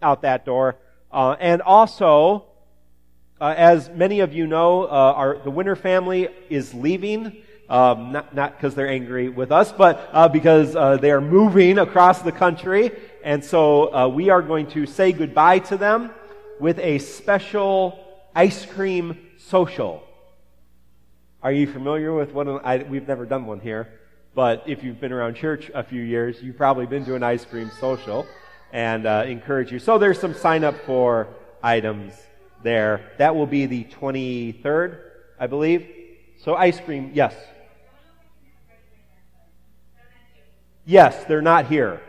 out 0.02 0.22
that 0.22 0.44
door. 0.44 0.76
Uh, 1.10 1.36
and 1.40 1.62
also, 1.62 2.44
uh, 3.40 3.54
as 3.56 3.88
many 3.90 4.20
of 4.20 4.32
you 4.32 4.46
know, 4.46 4.84
uh, 4.84 4.86
our, 5.16 5.38
the 5.38 5.50
Winter 5.50 5.76
family 5.76 6.28
is 6.50 6.74
leaving. 6.74 7.42
Um, 7.68 8.12
not 8.12 8.56
because 8.56 8.74
they're 8.74 8.88
angry 8.88 9.28
with 9.28 9.52
us, 9.52 9.72
but 9.72 10.08
uh, 10.14 10.26
because 10.26 10.74
uh, 10.74 10.96
they 10.96 11.10
are 11.10 11.20
moving 11.20 11.78
across 11.78 12.22
the 12.22 12.32
country, 12.32 12.92
and 13.22 13.44
so 13.44 14.08
we 14.08 14.30
are 14.30 14.40
going 14.40 14.68
to 14.68 14.86
say 14.86 15.12
goodbye 15.12 15.58
to 15.58 15.76
them 15.76 16.10
with 16.58 16.78
a 16.78 16.96
special 16.98 18.02
ice 18.34 18.64
cream 18.64 19.18
social. 19.36 20.02
Are 21.42 21.52
you 21.52 21.66
familiar 21.66 22.14
with 22.14 22.32
one? 22.32 22.48
I, 22.48 22.78
we've 22.78 23.06
never 23.06 23.26
done 23.26 23.44
one 23.46 23.60
here, 23.60 24.00
but 24.34 24.64
if 24.66 24.82
you've 24.82 24.98
been 24.98 25.12
around 25.12 25.34
church 25.34 25.70
a 25.74 25.84
few 25.84 26.00
years, 26.00 26.42
you've 26.42 26.56
probably 26.56 26.86
been 26.86 27.04
to 27.04 27.14
an 27.16 27.22
ice 27.22 27.44
cream 27.44 27.70
social, 27.78 28.26
and 28.72 29.06
uh, 29.06 29.24
encourage 29.26 29.72
you. 29.72 29.78
So 29.78 29.98
there's 29.98 30.20
some 30.20 30.34
sign 30.34 30.64
up 30.64 30.76
for 30.84 31.28
items 31.62 32.14
there. 32.62 33.12
That 33.18 33.34
will 33.34 33.46
be 33.46 33.66
the 33.66 33.84
23rd, 33.84 35.00
I 35.38 35.46
believe. 35.46 35.88
So 36.42 36.54
ice 36.54 36.80
cream, 36.80 37.10
yes. 37.14 37.34
Yes, 40.84 41.24
they're 41.24 41.42
not 41.42 41.66
here. 41.66 42.00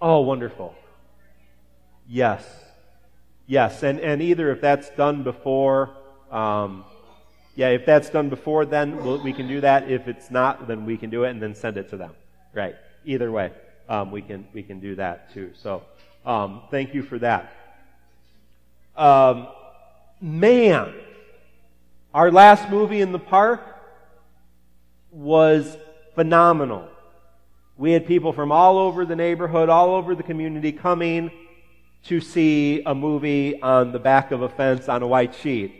Oh, 0.00 0.20
wonderful. 0.20 0.74
Yes. 2.08 2.44
Yes. 3.46 3.82
And, 3.82 4.00
and 4.00 4.22
either 4.22 4.50
if 4.50 4.60
that's 4.60 4.88
done 4.90 5.22
before, 5.22 5.90
um, 6.30 6.84
yeah, 7.56 7.68
if 7.70 7.84
that's 7.84 8.08
done 8.08 8.28
before, 8.28 8.64
then 8.64 9.02
we'll, 9.02 9.22
we 9.22 9.32
can 9.32 9.48
do 9.48 9.60
that. 9.60 9.90
If 9.90 10.08
it's 10.08 10.30
not, 10.30 10.68
then 10.68 10.86
we 10.86 10.96
can 10.96 11.10
do 11.10 11.24
it 11.24 11.30
and 11.30 11.42
then 11.42 11.54
send 11.54 11.76
it 11.76 11.90
to 11.90 11.96
them. 11.96 12.12
Right. 12.54 12.76
Either 13.04 13.30
way, 13.30 13.52
um, 13.90 14.12
we 14.12 14.22
can 14.22 14.46
we 14.54 14.62
can 14.62 14.78
do 14.78 14.94
that 14.94 15.34
too. 15.34 15.50
So, 15.60 15.82
um, 16.24 16.62
thank 16.70 16.94
you 16.94 17.02
for 17.02 17.18
that. 17.18 17.52
Um, 18.96 19.48
man, 20.20 20.94
our 22.14 22.30
last 22.30 22.70
movie 22.70 23.00
in 23.00 23.10
the 23.10 23.18
park 23.18 23.60
was 25.10 25.76
phenomenal. 26.14 26.86
We 27.76 27.90
had 27.90 28.06
people 28.06 28.32
from 28.32 28.52
all 28.52 28.78
over 28.78 29.04
the 29.04 29.16
neighborhood, 29.16 29.68
all 29.68 29.94
over 29.94 30.14
the 30.14 30.22
community 30.22 30.70
coming 30.70 31.32
to 32.04 32.20
see 32.20 32.82
a 32.86 32.94
movie 32.94 33.60
on 33.60 33.90
the 33.90 33.98
back 33.98 34.30
of 34.30 34.42
a 34.42 34.48
fence 34.48 34.88
on 34.88 35.02
a 35.02 35.06
white 35.06 35.34
sheet. 35.34 35.74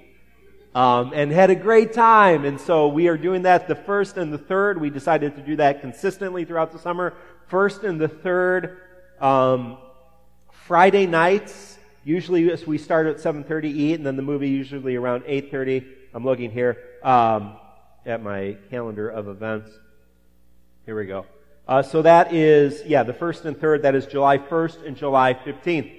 Um, 0.75 1.13
and 1.15 1.33
had 1.33 1.51
a 1.51 1.55
great 1.55 1.93
time. 1.93 2.45
And 2.45 2.61
so 2.61 2.89
we 2.89 3.09
are 3.09 3.17
doing 3.17 3.43
that 3.43 3.67
the 3.67 3.75
first 3.75 4.17
and 4.17 4.33
the 4.33 4.39
third. 4.39 4.81
We 4.81 4.89
decided 4.89 5.35
to 5.37 5.43
do 5.43 5.57
that 5.57 5.81
consistently 5.81 6.45
throughout 6.45 6.73
the 6.73 6.79
summer. 6.79 7.15
First 7.51 7.83
and 7.83 8.01
the 8.01 8.07
third 8.07 8.79
um, 9.21 9.77
Friday 10.53 11.07
nights. 11.07 11.79
Usually 12.05 12.49
as 12.53 12.65
we 12.65 12.79
start 12.79 13.09
at 13.09 13.17
7:30 13.17 13.65
eat, 13.65 13.95
and 13.95 14.07
then 14.07 14.15
the 14.15 14.23
movie 14.23 14.49
usually 14.49 14.95
around 14.95 15.25
8:30. 15.25 15.85
I'm 16.15 16.25
looking 16.25 16.53
here 16.53 16.79
um, 17.03 17.57
at 18.07 18.23
my 18.23 18.57
calendar 18.71 19.09
of 19.09 19.27
events. 19.27 19.69
Here 20.87 20.97
we 20.97 21.07
go. 21.07 21.27
Uh, 21.67 21.83
so 21.83 22.03
that 22.03 22.33
is, 22.33 22.85
yeah, 22.87 23.03
the 23.03 23.13
first 23.13 23.45
and 23.45 23.59
third, 23.59 23.83
that 23.83 23.97
is 23.97 24.07
July 24.07 24.39
1st 24.39 24.87
and 24.87 24.97
July 24.97 25.35
15th. 25.35 25.93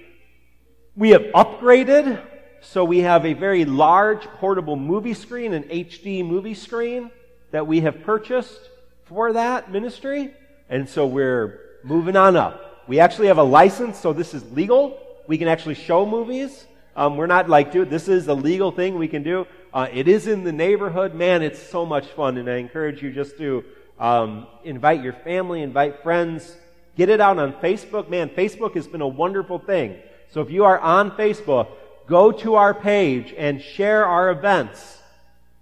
We 0.96 1.10
have 1.10 1.22
upgraded, 1.34 2.18
so 2.62 2.82
we 2.82 3.00
have 3.00 3.26
a 3.26 3.34
very 3.34 3.66
large 3.66 4.22
portable 4.22 4.76
movie 4.76 5.14
screen, 5.14 5.52
an 5.52 5.64
HD 5.64 6.26
movie 6.26 6.54
screen 6.54 7.10
that 7.50 7.66
we 7.66 7.82
have 7.82 8.02
purchased 8.02 8.70
for 9.04 9.34
that 9.34 9.70
ministry. 9.70 10.34
And 10.72 10.88
so 10.88 11.06
we're 11.06 11.60
moving 11.84 12.16
on 12.16 12.34
up. 12.34 12.88
We 12.88 12.98
actually 12.98 13.26
have 13.26 13.36
a 13.36 13.42
license, 13.42 13.98
so 13.98 14.14
this 14.14 14.32
is 14.32 14.42
legal. 14.52 14.98
We 15.26 15.36
can 15.36 15.46
actually 15.46 15.74
show 15.74 16.06
movies. 16.06 16.66
Um, 16.96 17.18
we're 17.18 17.26
not 17.26 17.46
like, 17.46 17.72
dude, 17.72 17.90
this 17.90 18.08
is 18.08 18.26
a 18.28 18.32
legal 18.32 18.70
thing 18.70 18.96
we 18.96 19.06
can 19.06 19.22
do. 19.22 19.46
Uh, 19.74 19.88
it 19.92 20.08
is 20.08 20.28
in 20.28 20.44
the 20.44 20.52
neighborhood. 20.52 21.14
Man, 21.14 21.42
it's 21.42 21.62
so 21.62 21.84
much 21.84 22.06
fun, 22.06 22.38
and 22.38 22.48
I 22.48 22.54
encourage 22.54 23.02
you 23.02 23.12
just 23.12 23.36
to 23.36 23.62
um, 23.98 24.46
invite 24.64 25.02
your 25.02 25.12
family, 25.12 25.60
invite 25.60 26.02
friends. 26.02 26.56
Get 26.96 27.10
it 27.10 27.20
out 27.20 27.38
on 27.38 27.52
Facebook. 27.52 28.08
Man, 28.08 28.30
Facebook 28.30 28.74
has 28.74 28.88
been 28.88 29.02
a 29.02 29.08
wonderful 29.08 29.58
thing. 29.58 29.98
So 30.30 30.40
if 30.40 30.50
you 30.50 30.64
are 30.64 30.78
on 30.78 31.10
Facebook, 31.10 31.68
go 32.06 32.32
to 32.32 32.54
our 32.54 32.72
page 32.72 33.34
and 33.36 33.60
share 33.60 34.06
our 34.06 34.30
events. 34.30 35.01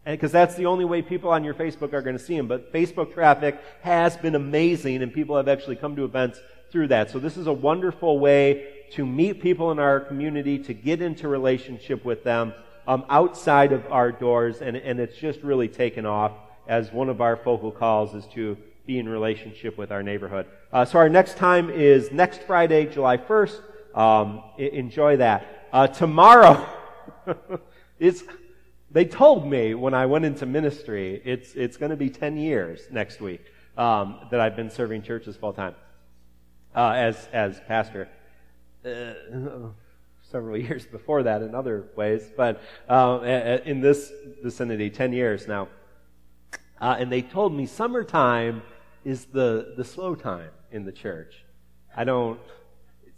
Because 0.04 0.32
that's 0.32 0.54
the 0.54 0.66
only 0.66 0.84
way 0.84 1.02
people 1.02 1.30
on 1.30 1.44
your 1.44 1.54
Facebook 1.54 1.92
are 1.92 2.02
going 2.02 2.16
to 2.16 2.22
see 2.22 2.36
them. 2.36 2.48
But 2.48 2.72
Facebook 2.72 3.12
traffic 3.12 3.60
has 3.82 4.16
been 4.16 4.34
amazing, 4.34 5.02
and 5.02 5.12
people 5.12 5.36
have 5.36 5.48
actually 5.48 5.76
come 5.76 5.94
to 5.96 6.04
events 6.04 6.40
through 6.70 6.88
that. 6.88 7.10
So 7.10 7.18
this 7.18 7.36
is 7.36 7.46
a 7.46 7.52
wonderful 7.52 8.18
way 8.18 8.84
to 8.92 9.04
meet 9.04 9.42
people 9.42 9.70
in 9.72 9.78
our 9.78 10.00
community, 10.00 10.58
to 10.58 10.74
get 10.74 11.02
into 11.02 11.28
relationship 11.28 12.04
with 12.04 12.24
them 12.24 12.54
um, 12.86 13.04
outside 13.08 13.72
of 13.72 13.86
our 13.92 14.10
doors, 14.10 14.62
and, 14.62 14.76
and 14.76 14.98
it's 14.98 15.16
just 15.16 15.42
really 15.42 15.68
taken 15.68 16.06
off 16.06 16.32
as 16.66 16.92
one 16.92 17.08
of 17.08 17.20
our 17.20 17.36
focal 17.36 17.70
calls 17.70 18.14
is 18.14 18.26
to 18.26 18.56
be 18.86 18.98
in 18.98 19.08
relationship 19.08 19.76
with 19.76 19.92
our 19.92 20.02
neighborhood. 20.02 20.46
Uh, 20.72 20.84
so 20.84 20.98
our 20.98 21.08
next 21.08 21.36
time 21.36 21.70
is 21.70 22.10
next 22.10 22.42
Friday, 22.42 22.86
July 22.86 23.16
1st. 23.16 23.60
Um, 23.94 24.42
enjoy 24.58 25.16
that. 25.18 25.68
Uh, 25.72 25.86
tomorrow, 25.86 26.66
it's, 27.98 28.22
they 28.90 29.04
told 29.04 29.48
me 29.48 29.74
when 29.74 29.94
I 29.94 30.06
went 30.06 30.24
into 30.24 30.46
ministry, 30.46 31.22
it's, 31.24 31.54
it's 31.54 31.76
going 31.76 31.90
to 31.90 31.96
be 31.96 32.10
10 32.10 32.36
years 32.36 32.82
next 32.90 33.20
week 33.20 33.44
um, 33.76 34.20
that 34.30 34.40
I've 34.40 34.56
been 34.56 34.70
serving 34.70 35.02
churches 35.02 35.36
full 35.36 35.52
time 35.52 35.74
uh, 36.74 36.90
as, 36.90 37.28
as 37.32 37.60
pastor. 37.66 38.08
Uh, 38.84 39.12
several 40.30 40.56
years 40.66 40.86
before 40.86 41.24
that 41.24 41.42
in 41.42 41.54
other 41.54 41.88
ways, 41.96 42.30
but 42.36 42.62
uh, 42.88 43.20
in 43.64 43.80
this 43.80 44.12
vicinity, 44.42 44.90
10 44.90 45.12
years 45.12 45.46
now. 45.46 45.68
Uh, 46.80 46.96
and 46.98 47.12
they 47.12 47.20
told 47.20 47.52
me 47.52 47.66
summertime 47.66 48.62
is 49.04 49.26
the, 49.26 49.74
the 49.76 49.84
slow 49.84 50.14
time 50.14 50.50
in 50.72 50.84
the 50.84 50.92
church. 50.92 51.44
I 51.96 52.04
don't, 52.04 52.40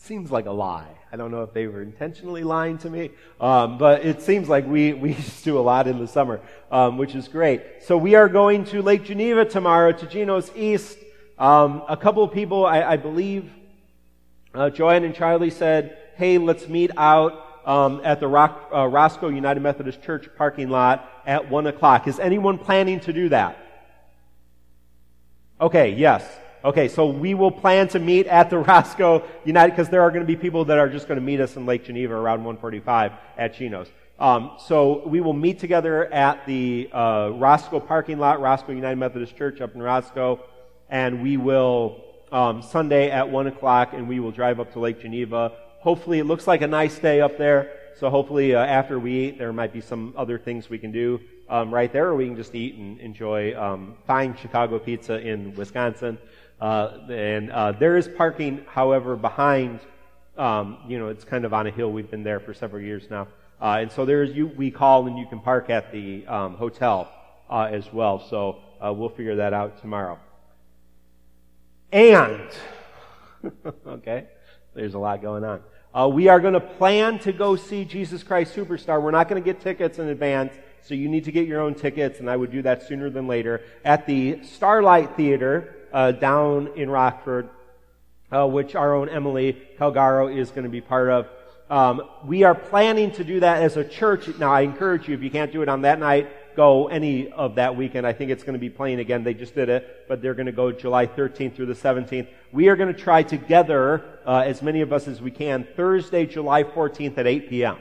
seems 0.03 0.33
like 0.33 0.47
a 0.47 0.51
lie. 0.51 0.89
I 1.13 1.17
don't 1.17 1.31
know 1.31 1.45
if 1.45 1.53
they 1.53 1.69
were 1.69 1.81
intentionally 1.81 2.43
lying 2.43 2.77
to 2.79 2.91
me, 2.91 3.11
um, 3.41 3.79
but 3.79 4.05
it 4.05 4.21
seems 4.21 4.49
like 4.49 4.67
we, 4.67 4.93
we 5.05 5.17
do 5.45 5.59
a 5.59 5.61
lot 5.61 5.87
in 5.87 5.99
the 5.99 6.09
summer, 6.09 6.41
um, 6.73 6.99
which 6.99 7.15
is 7.15 7.29
great. 7.29 7.63
So 7.83 7.97
we 7.97 8.17
are 8.17 8.29
going 8.29 8.65
to 8.67 8.83
Lake 8.83 9.05
Geneva 9.05 9.45
tomorrow 9.45 9.93
to 9.93 10.07
Gino's 10.07 10.51
East. 10.57 10.99
Um, 11.39 11.85
a 11.89 11.97
couple 11.97 12.25
of 12.25 12.33
people, 12.33 12.67
I, 12.67 12.83
I 12.83 12.97
believe, 12.97 13.51
uh, 14.55 14.71
Joanne 14.71 15.05
and 15.05 15.15
Charlie 15.15 15.51
said, 15.51 15.97
hey, 16.17 16.37
let's 16.39 16.69
meet 16.69 16.91
out 16.97 17.63
um, 17.65 18.01
at 18.03 18.19
the 18.19 18.27
Rock, 18.27 18.71
uh, 18.75 18.87
Roscoe 18.87 19.29
United 19.29 19.61
Methodist 19.61 20.03
Church 20.03 20.29
parking 20.37 20.69
lot 20.69 21.09
at 21.27 21.49
1 21.49 21.69
o'clock. 21.69 22.09
Is 22.09 22.19
anyone 22.19 22.59
planning 22.59 22.99
to 23.01 23.13
do 23.13 23.29
that? 23.29 23.57
Okay, 25.61 25.95
yes. 25.95 26.29
Okay, 26.65 26.87
so 26.87 27.07
we 27.07 27.35
will 27.35 27.51
plan 27.51 27.89
to 27.89 27.99
meet 27.99 28.29
at 28.29 28.49
the 28.49 28.59
Roscoe 28.71 29.25
United, 29.45 29.73
because 29.73 29.89
there 29.89 30.03
are 30.03 30.11
going 30.11 30.23
to 30.23 30.27
be 30.27 30.37
people 30.37 30.65
that 30.67 30.79
are 30.79 30.89
just 30.89 31.09
going 31.09 31.19
to 31.19 31.25
meet 31.25 31.41
us 31.41 31.57
in 31.57 31.67
Lake 31.67 31.85
Geneva 31.85 32.15
around 32.15 32.45
145 32.45 33.13
at 33.37 33.55
Gino's. 33.55 33.89
Um, 34.21 34.53
so 34.59 35.03
we 35.09 35.21
will 35.21 35.33
meet 35.33 35.59
together 35.59 36.05
at 36.13 36.47
the 36.47 36.89
uh, 36.93 37.31
Roscoe 37.35 37.81
parking 37.81 38.21
lot, 38.21 38.41
Roscoe 38.41 38.71
United 38.71 38.97
Methodist 38.97 39.37
Church 39.37 39.61
up 39.61 39.75
in 39.75 39.83
Roscoe, 39.83 40.39
and 40.89 41.21
we 41.21 41.37
will 41.37 42.05
um, 42.31 42.63
Sunday 42.63 43.11
at 43.11 43.29
1 43.29 43.49
o'clock, 43.49 43.93
and 43.93 44.09
we 44.09 44.21
will 44.21 44.31
drive 44.31 44.61
up 44.61 44.73
to 44.75 44.79
Lake 44.79 45.01
Geneva. 45.01 45.53
Hopefully, 45.81 46.21
it 46.21 46.25
looks 46.25 46.47
like 46.47 46.63
a 46.63 46.69
nice 46.69 46.97
day 46.97 47.21
up 47.21 47.39
there. 47.39 47.73
So 47.97 48.09
hopefully, 48.09 48.55
uh, 48.55 48.65
after 48.65 49.01
we 49.01 49.29
eat, 49.29 49.39
there 49.39 49.53
might 49.53 49.73
be 49.73 49.81
some 49.81 50.15
other 50.17 50.39
things 50.39 50.71
we 50.71 50.79
can 50.79 50.93
do 50.93 51.21
um, 51.49 51.75
right 51.75 51.93
there, 51.93 52.07
or 52.07 52.15
we 52.15 52.27
can 52.27 52.37
just 52.37 52.55
eat 52.55 52.77
and 52.77 53.01
enjoy 53.01 53.61
um, 53.61 53.97
fine 54.07 54.37
Chicago 54.37 54.79
pizza 54.79 55.19
in 55.19 55.55
Wisconsin. 55.55 56.19
Uh, 56.63 56.97
and 57.11 57.51
uh, 57.51 57.73
there 57.73 57.97
is 57.97 58.07
parking, 58.07 58.65
however, 58.69 59.17
behind. 59.17 59.81
Um, 60.39 60.79
you 60.87 60.97
know, 60.97 61.09
it's 61.09 61.25
kind 61.25 61.45
of 61.45 61.53
on 61.53 61.67
a 61.67 61.73
hill. 61.73 61.91
We've 61.91 62.09
been 62.09 62.23
there 62.23 62.39
for 62.39 62.55
several 62.55 62.81
years 62.81 63.11
now, 63.11 63.27
uh, 63.61 63.79
and 63.81 63.91
so 63.91 64.05
there's 64.05 64.31
you. 64.31 64.47
We 64.47 64.71
call 64.71 65.09
and 65.09 65.19
you 65.19 65.27
can 65.27 65.41
park 65.41 65.71
at 65.71 65.91
the 65.91 66.25
um, 66.29 66.55
hotel 66.55 67.13
uh, 67.51 67.65
as 67.65 67.93
well. 67.93 68.25
So 68.31 68.61
uh, 68.81 68.93
we'll 68.93 69.09
figure 69.09 69.35
that 69.37 69.53
out 69.53 69.81
tomorrow. 69.81 70.21
And 71.91 72.49
okay, 73.89 74.29
there's 74.73 74.95
a 74.95 75.01
lot 75.01 75.21
going 75.21 75.43
on. 75.43 75.63
Uh, 75.93 76.09
we 76.09 76.29
are 76.29 76.39
going 76.39 76.55
to 76.55 76.61
plan 76.61 77.19
to 77.19 77.33
go 77.33 77.57
see 77.57 77.85
Jesus 77.85 78.23
Christ 78.23 78.55
Superstar. 78.55 79.03
We're 79.03 79.11
not 79.11 79.29
going 79.29 79.43
to 79.43 79.45
get 79.45 79.61
tickets 79.61 79.99
in 79.99 80.07
advance, 80.11 80.55
so 80.81 80.95
you 80.95 81.09
need 81.09 81.25
to 81.25 81.33
get 81.33 81.49
your 81.49 81.61
own 81.61 81.75
tickets, 81.75 82.21
and 82.21 82.31
I 82.31 82.37
would 82.37 82.53
do 82.53 82.63
that 82.63 82.87
sooner 82.87 83.11
than 83.11 83.27
later 83.27 83.63
at 83.85 84.07
the 84.07 84.45
Starlight 84.45 85.17
Theater 85.17 85.75
uh, 85.93 86.13
down 86.13 86.69
in 86.77 86.91
Rockford, 86.91 87.49
uh, 88.31 88.47
which 88.47 88.75
our 88.75 88.95
own 88.95 89.09
Emily 89.09 89.61
Calgaro 89.79 90.35
is 90.35 90.51
going 90.51 90.65
to 90.65 90.71
be 90.71 90.81
part 90.81 91.11
of. 91.11 91.29
Um, 91.71 92.03
we 92.27 92.43
are 92.43 92.55
planning 92.55 93.13
to 93.13 93.25
do 93.25 93.41
that 93.41 93.63
as 93.63 93.77
a 93.77 93.85
church. 93.85 94.29
Now, 94.39 94.53
I 94.53 94.61
encourage 94.61 95.09
you, 95.09 95.15
if 95.15 95.23
you 95.23 95.31
can't 95.31 95.53
do 95.53 95.63
it 95.63 95.69
on 95.69 95.83
that 95.83 95.99
night, 95.99 96.31
go 96.55 96.89
any 96.89 97.31
of 97.31 97.55
that 97.55 97.77
weekend. 97.77 98.07
I 98.07 98.13
think 98.13 98.31
it's 98.31 98.43
going 98.43 98.55
to 98.55 98.59
be 98.59 98.69
playing 98.69 99.01
again. 99.01 99.25
They 99.25 99.35
just 99.35 99.55
did 99.55 99.69
it, 99.69 100.05
but 100.09 100.21
they're 100.21 100.35
going 100.35 100.47
to 100.47 100.53
go 100.53 100.71
July 100.71 101.07
13th 101.07 101.55
through 101.55 101.67
the 101.67 101.75
17th. 101.75 102.29
We 102.53 102.69
are 102.69 102.77
going 102.77 102.93
to 102.93 103.01
try 103.01 103.23
together, 103.23 104.05
uh, 104.27 104.43
as 104.45 104.61
many 104.61 104.83
of 104.83 104.93
us 104.93 105.09
as 105.09 105.23
we 105.23 105.31
can, 105.31 105.67
Thursday, 105.77 106.27
July 106.27 106.63
14th 106.63 107.17
at 107.19 107.27
8 107.27 107.49
p.m. 107.49 107.79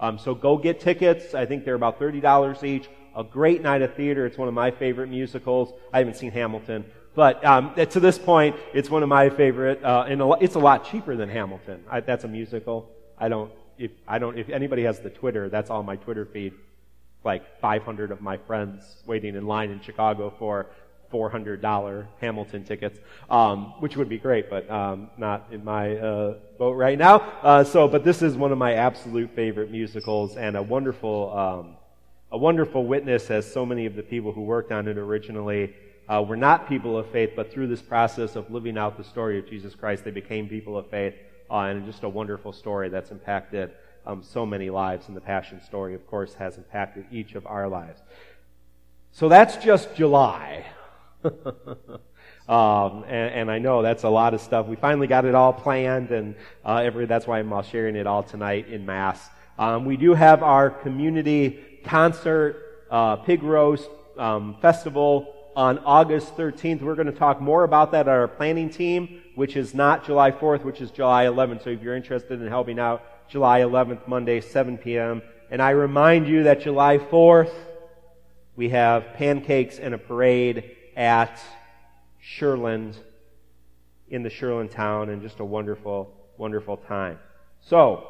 Um, 0.00 0.18
so 0.18 0.34
go 0.34 0.56
get 0.56 0.80
tickets. 0.80 1.34
I 1.34 1.46
think 1.46 1.64
they're 1.64 1.74
about 1.74 2.00
$30 2.00 2.64
each. 2.64 2.88
A 3.14 3.24
great 3.24 3.62
night 3.62 3.82
of 3.82 3.94
theater. 3.94 4.26
It's 4.26 4.36
one 4.36 4.48
of 4.48 4.54
my 4.54 4.70
favorite 4.70 5.08
musicals. 5.08 5.72
I 5.92 5.98
haven't 5.98 6.16
seen 6.16 6.30
Hamilton, 6.32 6.84
but 7.16 7.42
um, 7.44 7.74
to 7.74 7.98
this 7.98 8.18
point, 8.18 8.54
it's 8.74 8.90
one 8.90 9.02
of 9.02 9.08
my 9.08 9.30
favorite, 9.30 9.82
uh, 9.82 10.04
and 10.06 10.20
it's 10.42 10.54
a 10.54 10.58
lot 10.58 10.84
cheaper 10.84 11.16
than 11.16 11.30
Hamilton. 11.30 11.82
I, 11.90 12.00
that's 12.00 12.24
a 12.24 12.28
musical. 12.28 12.90
I 13.16 13.28
don't, 13.28 13.50
if, 13.78 13.90
I 14.06 14.18
don't, 14.18 14.38
if 14.38 14.50
anybody 14.50 14.82
has 14.82 15.00
the 15.00 15.08
Twitter, 15.08 15.48
that's 15.48 15.70
all 15.70 15.82
my 15.82 15.96
Twitter 15.96 16.26
feed. 16.26 16.52
Like 17.24 17.58
500 17.60 18.10
of 18.12 18.20
my 18.20 18.36
friends 18.36 19.02
waiting 19.06 19.34
in 19.34 19.46
line 19.46 19.70
in 19.70 19.80
Chicago 19.80 20.32
for 20.38 20.66
$400 21.10 22.06
Hamilton 22.20 22.64
tickets, 22.64 22.98
um, 23.30 23.80
which 23.80 23.96
would 23.96 24.10
be 24.10 24.18
great, 24.18 24.50
but 24.50 24.70
um, 24.70 25.08
not 25.16 25.46
in 25.50 25.64
my 25.64 25.96
uh, 25.96 26.34
boat 26.58 26.72
right 26.72 26.98
now. 26.98 27.16
Uh, 27.42 27.64
so, 27.64 27.88
but 27.88 28.04
this 28.04 28.20
is 28.20 28.36
one 28.36 28.52
of 28.52 28.58
my 28.58 28.74
absolute 28.74 29.30
favorite 29.34 29.70
musicals 29.70 30.36
and 30.36 30.54
a 30.54 30.62
wonderful, 30.62 31.36
um, 31.36 31.76
a 32.30 32.36
wonderful 32.36 32.84
witness 32.84 33.30
as 33.30 33.50
so 33.50 33.64
many 33.64 33.86
of 33.86 33.96
the 33.96 34.02
people 34.02 34.32
who 34.32 34.42
worked 34.42 34.70
on 34.70 34.86
it 34.86 34.98
originally 34.98 35.74
uh, 36.08 36.22
were 36.22 36.36
not 36.36 36.68
people 36.68 36.96
of 36.96 37.10
faith, 37.10 37.30
but 37.34 37.52
through 37.52 37.66
this 37.66 37.82
process 37.82 38.36
of 38.36 38.50
living 38.50 38.78
out 38.78 38.96
the 38.96 39.04
story 39.04 39.38
of 39.38 39.48
Jesus 39.48 39.74
Christ, 39.74 40.04
they 40.04 40.10
became 40.10 40.48
people 40.48 40.78
of 40.78 40.88
faith 40.88 41.14
uh, 41.50 41.58
and 41.58 41.84
just 41.84 42.02
a 42.02 42.08
wonderful 42.08 42.52
story 42.52 42.88
that's 42.88 43.10
impacted 43.10 43.70
um, 44.06 44.22
so 44.22 44.46
many 44.46 44.70
lives. 44.70 45.08
And 45.08 45.16
the 45.16 45.20
Passion 45.20 45.60
story, 45.62 45.94
of 45.94 46.06
course, 46.06 46.34
has 46.34 46.58
impacted 46.58 47.06
each 47.10 47.34
of 47.34 47.46
our 47.46 47.68
lives. 47.68 48.00
So 49.12 49.28
that's 49.28 49.56
just 49.56 49.94
July. 49.96 50.64
um, 51.24 53.04
and, 53.08 53.34
and, 53.34 53.50
I 53.50 53.58
know 53.58 53.82
that's 53.82 54.04
a 54.04 54.08
lot 54.08 54.34
of 54.34 54.40
stuff. 54.40 54.66
We 54.66 54.76
finally 54.76 55.08
got 55.08 55.24
it 55.24 55.34
all 55.34 55.52
planned, 55.52 56.10
and 56.12 56.36
uh, 56.64 56.76
every, 56.76 57.06
that's 57.06 57.26
why 57.26 57.40
I'm 57.40 57.62
sharing 57.64 57.96
it 57.96 58.06
all 58.06 58.22
tonight 58.22 58.68
in 58.68 58.86
Mass. 58.86 59.28
Um, 59.58 59.86
we 59.86 59.96
do 59.96 60.14
have 60.14 60.42
our 60.42 60.70
community 60.70 61.80
concert, 61.84 62.84
uh, 62.90 63.16
pig 63.16 63.42
roast 63.42 63.88
um, 64.18 64.56
festival 64.60 65.35
on 65.56 65.80
August 65.80 66.36
13th. 66.36 66.82
We're 66.82 66.94
going 66.94 67.06
to 67.06 67.12
talk 67.12 67.40
more 67.40 67.64
about 67.64 67.90
that 67.92 68.06
at 68.06 68.08
our 68.08 68.28
planning 68.28 68.70
team 68.70 69.22
which 69.36 69.54
is 69.54 69.74
not 69.74 70.04
July 70.04 70.32
4th, 70.32 70.64
which 70.64 70.80
is 70.80 70.90
July 70.90 71.26
11th. 71.26 71.62
So 71.62 71.70
if 71.70 71.82
you're 71.82 71.94
interested 71.94 72.40
in 72.40 72.48
helping 72.48 72.78
out, 72.78 73.28
July 73.28 73.60
11th, 73.60 74.08
Monday, 74.08 74.40
7 74.40 74.78
p.m. 74.78 75.22
And 75.50 75.60
I 75.60 75.70
remind 75.70 76.26
you 76.26 76.44
that 76.44 76.62
July 76.62 76.96
4th, 76.96 77.52
we 78.56 78.70
have 78.70 79.12
pancakes 79.12 79.78
and 79.78 79.94
a 79.94 79.98
parade 79.98 80.74
at 80.96 81.38
Shirland, 82.24 82.96
in 84.08 84.22
the 84.22 84.30
Shirland 84.30 84.70
town, 84.70 85.10
and 85.10 85.20
just 85.20 85.38
a 85.40 85.44
wonderful, 85.44 86.10
wonderful 86.38 86.78
time. 86.78 87.18
So, 87.60 88.08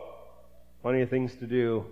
plenty 0.83 1.01
of 1.01 1.11
things 1.11 1.35
to 1.37 1.47
do 1.47 1.87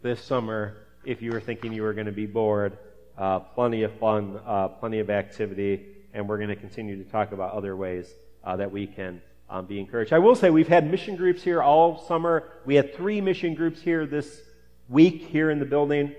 this 0.00 0.22
summer 0.22 0.78
if 1.04 1.20
you 1.20 1.32
were 1.32 1.40
thinking 1.40 1.74
you 1.74 1.82
were 1.82 1.92
going 1.92 2.06
to 2.06 2.12
be 2.12 2.26
bored. 2.26 2.78
Uh, 3.18 3.40
plenty 3.40 3.82
of 3.82 3.92
fun, 3.94 4.38
uh, 4.46 4.68
plenty 4.68 5.00
of 5.00 5.10
activity, 5.10 5.84
and 6.14 6.28
we're 6.28 6.36
going 6.36 6.50
to 6.50 6.54
continue 6.54 7.02
to 7.02 7.10
talk 7.10 7.32
about 7.32 7.52
other 7.52 7.74
ways 7.74 8.08
uh, 8.44 8.54
that 8.54 8.70
we 8.70 8.86
can 8.86 9.20
um, 9.50 9.66
be 9.66 9.80
encouraged. 9.80 10.12
I 10.12 10.20
will 10.20 10.36
say 10.36 10.50
we've 10.50 10.68
had 10.68 10.88
mission 10.88 11.16
groups 11.16 11.42
here 11.42 11.60
all 11.60 11.98
summer. 12.06 12.48
We 12.64 12.76
had 12.76 12.94
three 12.94 13.20
mission 13.20 13.54
groups 13.54 13.82
here 13.82 14.06
this 14.06 14.40
week 14.88 15.22
here 15.22 15.50
in 15.50 15.58
the 15.58 15.64
building. 15.64 16.14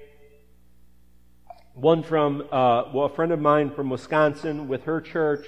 One 1.74 2.04
from 2.04 2.42
uh, 2.52 2.92
well, 2.94 3.06
a 3.06 3.16
friend 3.16 3.32
of 3.32 3.40
mine 3.40 3.72
from 3.72 3.90
Wisconsin 3.90 4.68
with 4.68 4.84
her 4.84 5.00
church, 5.00 5.48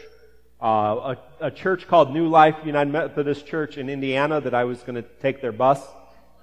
uh, 0.63 1.15
a, 1.41 1.47
a, 1.47 1.51
church 1.51 1.85
called 1.85 2.13
New 2.13 2.29
Life 2.29 2.55
United 2.63 2.93
Methodist 2.93 3.45
Church 3.45 3.77
in 3.77 3.89
Indiana 3.89 4.39
that 4.39 4.53
I 4.53 4.63
was 4.63 4.83
going 4.83 4.95
to 4.95 5.09
take 5.19 5.41
their 5.41 5.51
bus 5.51 5.85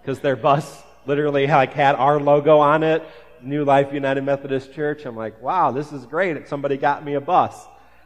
because 0.02 0.20
their 0.20 0.36
bus 0.36 0.82
literally 1.06 1.46
like 1.46 1.72
had 1.72 1.94
our 1.94 2.20
logo 2.20 2.58
on 2.58 2.82
it. 2.82 3.02
New 3.42 3.64
Life 3.64 3.92
United 3.92 4.22
Methodist 4.22 4.72
Church. 4.72 5.04
I'm 5.04 5.16
like, 5.16 5.40
wow, 5.42 5.70
this 5.70 5.92
is 5.92 6.06
great. 6.06 6.48
Somebody 6.48 6.76
got 6.76 7.04
me 7.04 7.14
a 7.14 7.20
bus. 7.20 7.54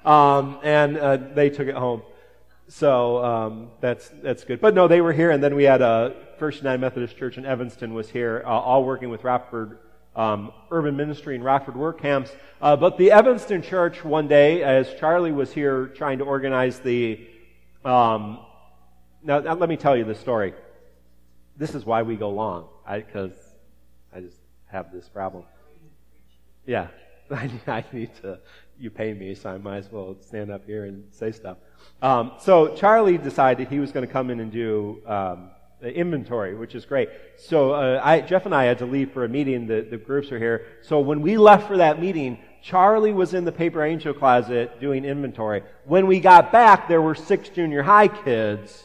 Um, 0.05 0.59
and 0.63 0.97
uh, 0.97 1.17
they 1.17 1.51
took 1.51 1.69
it 1.69 1.75
home. 1.75 2.03
So 2.69 3.23
um, 3.23 3.71
that's 3.81 4.09
that's 4.23 4.45
good. 4.45 4.61
But 4.61 4.75
no, 4.75 4.89
they 4.89 5.01
were 5.01 5.13
here, 5.13 5.31
and 5.31 5.43
then 5.43 5.55
we 5.55 5.65
had 5.65 5.83
a 5.83 6.15
First 6.39 6.59
United 6.59 6.81
Methodist 6.81 7.17
Church 7.17 7.37
in 7.37 7.45
Evanston 7.45 7.93
was 7.93 8.09
here, 8.09 8.43
uh, 8.47 8.49
all 8.49 8.85
working 8.85 9.11
with 9.11 9.25
Rockford 9.25 9.79
um, 10.17 10.53
Urban 10.71 10.97
Ministry 10.97 11.35
and 11.35 11.45
Rockford 11.45 11.77
Work 11.77 12.01
Camps. 12.01 12.31
Uh, 12.61 12.77
but 12.77 12.97
the 12.97 13.11
Evanston 13.11 13.63
Church 13.63 14.05
one 14.05 14.29
day, 14.29 14.63
as 14.63 14.95
Charlie 14.95 15.33
was 15.33 15.53
here 15.53 15.89
trying 15.89 16.19
to 16.19 16.25
organize 16.25 16.79
the. 16.81 17.27
Um, 17.85 18.39
now, 19.23 19.39
let 19.39 19.69
me 19.69 19.77
tell 19.77 19.97
you 19.97 20.05
the 20.05 20.15
story. 20.15 20.55
This 21.57 21.75
is 21.75 21.85
why 21.85 22.03
we 22.03 22.17
go 22.17 22.31
long, 22.31 22.69
because 22.91 23.33
have 24.73 24.91
this 24.91 25.09
problem. 25.09 25.45
Yeah, 26.67 26.89
I, 27.31 27.85
need 27.93 28.11
to. 28.23 28.39
You 28.79 28.91
pay 28.91 29.13
me, 29.13 29.35
so 29.35 29.51
I 29.51 29.59
might 29.59 29.77
as 29.77 29.93
well 29.93 30.17
stand 30.21 30.51
up 30.51 30.67
here 30.67 30.87
and 30.87 31.05
say 31.13 31.31
stuff. 31.31 31.59
Um, 32.01 32.33
so 32.41 32.75
Charlie 32.75 33.19
decided 33.19 33.69
he 33.69 33.79
was 33.79 33.93
going 33.93 34.07
to 34.07 34.13
come 34.13 34.31
in 34.31 34.41
and 34.41 34.51
do 34.51 35.03
um, 35.07 35.51
the 35.81 35.95
inventory, 35.95 36.55
which 36.55 36.75
is 36.75 36.85
great. 36.85 37.11
So 37.37 37.73
uh, 37.73 38.01
I, 38.03 38.21
Jeff 38.23 38.47
and 38.47 38.55
I 38.55 38.65
had 38.65 38.79
to 38.79 38.87
leave 38.87 39.13
for 39.13 39.25
a 39.25 39.29
meeting. 39.29 39.67
The, 39.67 39.87
the 39.89 39.99
groups 39.99 40.33
are 40.33 40.39
here. 40.39 40.67
So 40.83 41.01
when 41.01 41.21
we 41.21 41.37
left 41.37 41.69
for 41.69 41.77
that 41.77 42.01
meeting, 42.01 42.39
Charlie 42.63 43.13
was 43.13 43.35
in 43.35 43.45
the 43.45 43.53
paper 43.53 43.85
angel 43.85 44.15
closet 44.15 44.81
doing 44.81 45.05
inventory. 45.05 45.63
When 45.85 46.07
we 46.07 46.19
got 46.19 46.51
back, 46.51 46.89
there 46.89 47.03
were 47.03 47.15
six 47.15 47.49
junior 47.49 47.83
high 47.83 48.09
kids, 48.09 48.85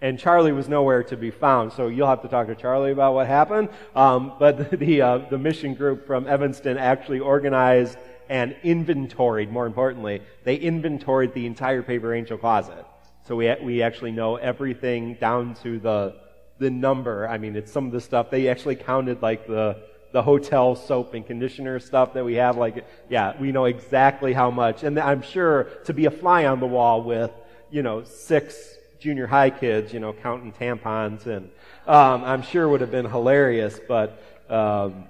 and 0.00 0.18
Charlie 0.18 0.52
was 0.52 0.68
nowhere 0.68 1.02
to 1.04 1.16
be 1.16 1.30
found. 1.30 1.72
So 1.72 1.88
you'll 1.88 2.06
have 2.06 2.22
to 2.22 2.28
talk 2.28 2.48
to 2.48 2.54
Charlie 2.54 2.92
about 2.92 3.14
what 3.14 3.26
happened. 3.26 3.70
Um, 3.94 4.34
but 4.38 4.70
the 4.78 5.02
uh, 5.02 5.18
the 5.30 5.38
mission 5.38 5.74
group 5.74 6.06
from 6.06 6.26
Evanston 6.26 6.76
actually 6.78 7.20
organized 7.20 7.98
and 8.28 8.56
inventoried, 8.62 9.50
more 9.50 9.66
importantly, 9.66 10.22
they 10.44 10.56
inventoried 10.56 11.32
the 11.32 11.46
entire 11.46 11.82
paper 11.82 12.14
angel 12.14 12.38
closet. 12.38 12.84
So 13.26 13.36
we, 13.36 13.54
we 13.62 13.82
actually 13.82 14.12
know 14.12 14.36
everything 14.36 15.14
down 15.14 15.54
to 15.62 15.78
the, 15.78 16.16
the 16.58 16.70
number. 16.70 17.28
I 17.28 17.38
mean, 17.38 17.56
it's 17.56 17.72
some 17.72 17.86
of 17.86 17.92
the 17.92 18.00
stuff, 18.00 18.30
they 18.30 18.48
actually 18.48 18.76
counted 18.76 19.22
like 19.22 19.46
the, 19.46 19.82
the 20.12 20.22
hotel 20.22 20.74
soap 20.74 21.14
and 21.14 21.26
conditioner 21.26 21.78
stuff 21.78 22.14
that 22.14 22.24
we 22.24 22.34
have. 22.34 22.56
Like, 22.56 22.86
yeah, 23.08 23.34
we 23.40 23.52
know 23.52 23.64
exactly 23.64 24.32
how 24.32 24.50
much. 24.50 24.82
And 24.82 24.98
I'm 24.98 25.22
sure 25.22 25.64
to 25.84 25.92
be 25.92 26.06
a 26.06 26.10
fly 26.10 26.46
on 26.46 26.60
the 26.60 26.66
wall 26.66 27.02
with, 27.02 27.32
you 27.70 27.82
know, 27.82 28.04
six 28.04 28.75
junior 28.98 29.26
high 29.26 29.50
kids, 29.50 29.92
you 29.92 30.00
know, 30.00 30.12
counting 30.12 30.52
tampons 30.52 31.26
and, 31.26 31.50
um, 31.86 32.24
I'm 32.24 32.42
sure 32.42 32.68
would 32.68 32.80
have 32.80 32.90
been 32.90 33.08
hilarious, 33.08 33.78
but, 33.86 34.22
um, 34.48 35.04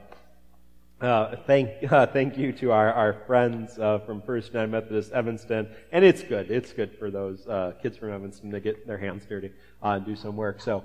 uh, 1.01 1.37
thank, 1.47 1.71
uh, 1.93 2.07
thank 2.07 2.39
you 2.39 2.53
to 2.53 2.73
our, 2.73 2.93
our 2.93 3.13
friends 3.27 3.79
uh, 3.79 3.99
from 4.01 4.23
First 4.23 4.49
United 4.49 4.71
Methodist 4.71 5.13
Evanston. 5.13 5.69
And 5.93 6.05
it's 6.05 6.23
good. 6.23 6.51
It's 6.51 6.73
good 6.73 6.99
for 6.99 7.11
those 7.11 7.47
uh, 7.47 7.73
kids 7.83 7.97
from 7.97 8.13
Evanston 8.13 8.51
to 8.51 8.61
get 8.61 8.87
their 8.87 8.99
hands 8.99 9.25
dirty 9.27 9.53
uh, 9.83 9.89
and 9.89 10.07
do 10.07 10.17
some 10.17 10.37
work. 10.37 10.61
So, 10.61 10.85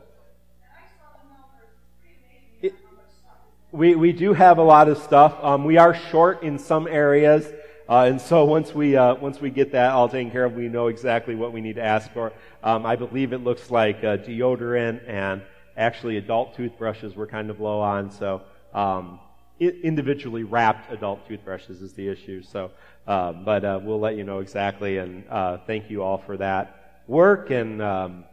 we, 3.72 3.96
we 3.96 4.12
do 4.12 4.34
have 4.34 4.58
a 4.58 4.64
lot 4.64 4.90
of 4.90 4.98
stuff. 4.98 5.34
Um, 5.42 5.64
we 5.64 5.78
are 5.78 5.96
short 5.96 6.44
in 6.44 6.60
some 6.60 6.88
areas. 6.88 7.52
Uh, 7.92 8.06
and 8.06 8.22
so 8.22 8.46
once 8.46 8.74
we, 8.74 8.96
once 8.96 9.42
we 9.42 9.50
get 9.50 9.74
that 9.74 9.92
all 9.92 10.08
taken 10.08 10.32
care 10.32 10.46
of, 10.46 10.54
we 10.54 10.70
know 10.70 10.88
exactly 10.88 11.36
what 11.36 11.52
we 11.52 11.60
need 11.60 11.76
to 11.76 11.84
ask 11.84 12.10
for. 12.14 12.32
Um, 12.64 12.86
I 12.86 12.96
believe 12.96 13.34
it 13.34 13.40
looks 13.40 13.70
like 13.70 14.02
deodorant 14.02 15.02
and 15.10 15.42
actually 15.76 16.16
adult 16.16 16.56
toothbrushes 16.56 17.18
we're 17.18 17.28
kind 17.28 17.50
of 17.50 17.60
low 17.60 17.82
on. 17.82 18.10
So, 18.10 18.44
um, 18.74 19.20
individually 19.60 20.44
wrapped 20.44 20.90
adult 20.90 21.28
toothbrushes 21.28 21.82
is 21.82 21.92
the 21.92 22.08
issue. 22.08 22.42
So, 22.42 22.72
uh, 23.08 23.34
but 23.34 23.66
uh, 23.66 23.82
we'll 23.84 24.00
let 24.00 24.16
you 24.16 24.24
know 24.24 24.40
exactly. 24.40 24.98
And 25.00 25.26
uh, 25.30 25.58
thank 25.68 25.90
you 25.90 26.02
all 26.02 26.18
for 26.18 26.38
that 26.38 27.02
work 27.08 27.50
and 27.50 27.82
um, 27.82 28.24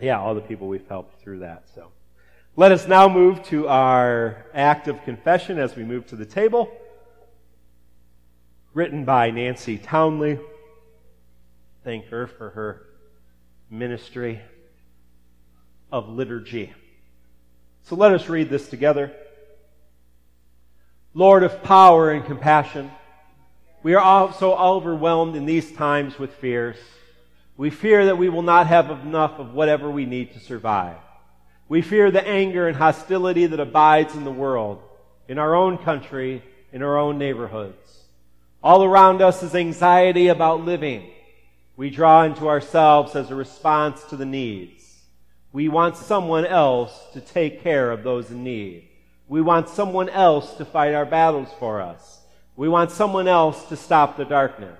yeah, 0.00 0.20
all 0.20 0.36
the 0.36 0.40
people 0.40 0.68
we've 0.68 0.86
helped 0.86 1.20
through 1.20 1.40
that. 1.40 1.64
So, 1.74 1.88
let 2.54 2.70
us 2.70 2.86
now 2.86 3.08
move 3.08 3.42
to 3.46 3.66
our 3.66 4.46
act 4.54 4.86
of 4.86 5.02
confession 5.02 5.58
as 5.58 5.74
we 5.74 5.82
move 5.82 6.06
to 6.06 6.14
the 6.14 6.24
table. 6.24 6.70
Written 8.72 9.04
by 9.04 9.32
Nancy 9.32 9.78
Townley. 9.78 10.38
Thank 11.82 12.06
her 12.06 12.28
for 12.28 12.50
her 12.50 12.86
ministry 13.68 14.40
of 15.90 16.08
liturgy. 16.08 16.72
So 17.82 17.96
let 17.96 18.12
us 18.12 18.28
read 18.28 18.48
this 18.48 18.68
together. 18.68 19.10
Lord 21.14 21.42
of 21.42 21.64
power 21.64 22.12
and 22.12 22.24
compassion, 22.24 22.92
we 23.82 23.94
are 23.94 24.00
all 24.00 24.32
so 24.32 24.54
overwhelmed 24.54 25.34
in 25.34 25.46
these 25.46 25.72
times 25.72 26.16
with 26.16 26.32
fears. 26.34 26.76
We 27.56 27.70
fear 27.70 28.06
that 28.06 28.18
we 28.18 28.28
will 28.28 28.42
not 28.42 28.68
have 28.68 28.90
enough 28.90 29.40
of 29.40 29.52
whatever 29.52 29.90
we 29.90 30.06
need 30.06 30.32
to 30.34 30.38
survive. 30.38 30.98
We 31.68 31.82
fear 31.82 32.12
the 32.12 32.24
anger 32.24 32.68
and 32.68 32.76
hostility 32.76 33.46
that 33.46 33.58
abides 33.58 34.14
in 34.14 34.22
the 34.22 34.30
world, 34.30 34.80
in 35.26 35.38
our 35.38 35.56
own 35.56 35.76
country, 35.76 36.44
in 36.72 36.84
our 36.84 36.96
own 36.96 37.18
neighborhoods. 37.18 37.99
All 38.62 38.84
around 38.84 39.22
us 39.22 39.42
is 39.42 39.54
anxiety 39.54 40.28
about 40.28 40.64
living. 40.64 41.10
We 41.76 41.88
draw 41.88 42.24
into 42.24 42.48
ourselves 42.48 43.16
as 43.16 43.30
a 43.30 43.34
response 43.34 44.04
to 44.04 44.16
the 44.16 44.26
needs. 44.26 44.98
We 45.52 45.68
want 45.68 45.96
someone 45.96 46.44
else 46.44 46.92
to 47.14 47.20
take 47.20 47.62
care 47.62 47.90
of 47.90 48.02
those 48.02 48.30
in 48.30 48.44
need. 48.44 48.86
We 49.28 49.40
want 49.40 49.68
someone 49.68 50.10
else 50.10 50.54
to 50.54 50.64
fight 50.64 50.92
our 50.92 51.06
battles 51.06 51.48
for 51.58 51.80
us. 51.80 52.18
We 52.54 52.68
want 52.68 52.90
someone 52.90 53.28
else 53.28 53.64
to 53.68 53.76
stop 53.76 54.16
the 54.16 54.24
darkness. 54.26 54.78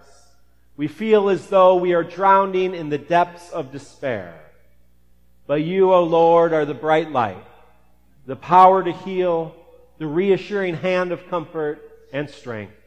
We 0.76 0.86
feel 0.86 1.30
as 1.30 1.46
though 1.46 1.76
we 1.76 1.94
are 1.94 2.04
drowning 2.04 2.74
in 2.74 2.90
the 2.90 2.98
depths 2.98 3.50
of 3.50 3.72
despair. 3.72 4.38
But 5.46 5.62
you, 5.62 5.92
O 5.92 5.96
oh 5.96 6.04
Lord, 6.04 6.52
are 6.52 6.66
the 6.66 6.74
bright 6.74 7.10
light, 7.10 7.44
the 8.26 8.36
power 8.36 8.84
to 8.84 8.92
heal, 8.92 9.54
the 9.98 10.06
reassuring 10.06 10.74
hand 10.76 11.12
of 11.12 11.28
comfort 11.28 11.80
and 12.12 12.28
strength. 12.28 12.79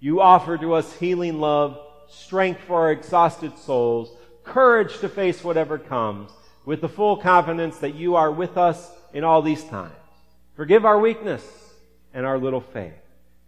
You 0.00 0.20
offer 0.20 0.56
to 0.58 0.74
us 0.74 0.92
healing 0.94 1.40
love, 1.40 1.78
strength 2.08 2.60
for 2.62 2.76
our 2.82 2.92
exhausted 2.92 3.58
souls, 3.58 4.16
courage 4.44 4.98
to 5.00 5.08
face 5.08 5.42
whatever 5.42 5.78
comes, 5.78 6.30
with 6.64 6.80
the 6.80 6.88
full 6.88 7.16
confidence 7.16 7.78
that 7.78 7.94
you 7.94 8.16
are 8.16 8.30
with 8.30 8.56
us 8.56 8.90
in 9.12 9.24
all 9.24 9.42
these 9.42 9.64
times. 9.64 9.94
Forgive 10.54 10.84
our 10.84 10.98
weakness 10.98 11.44
and 12.12 12.26
our 12.26 12.38
little 12.38 12.60
faith. 12.60 12.92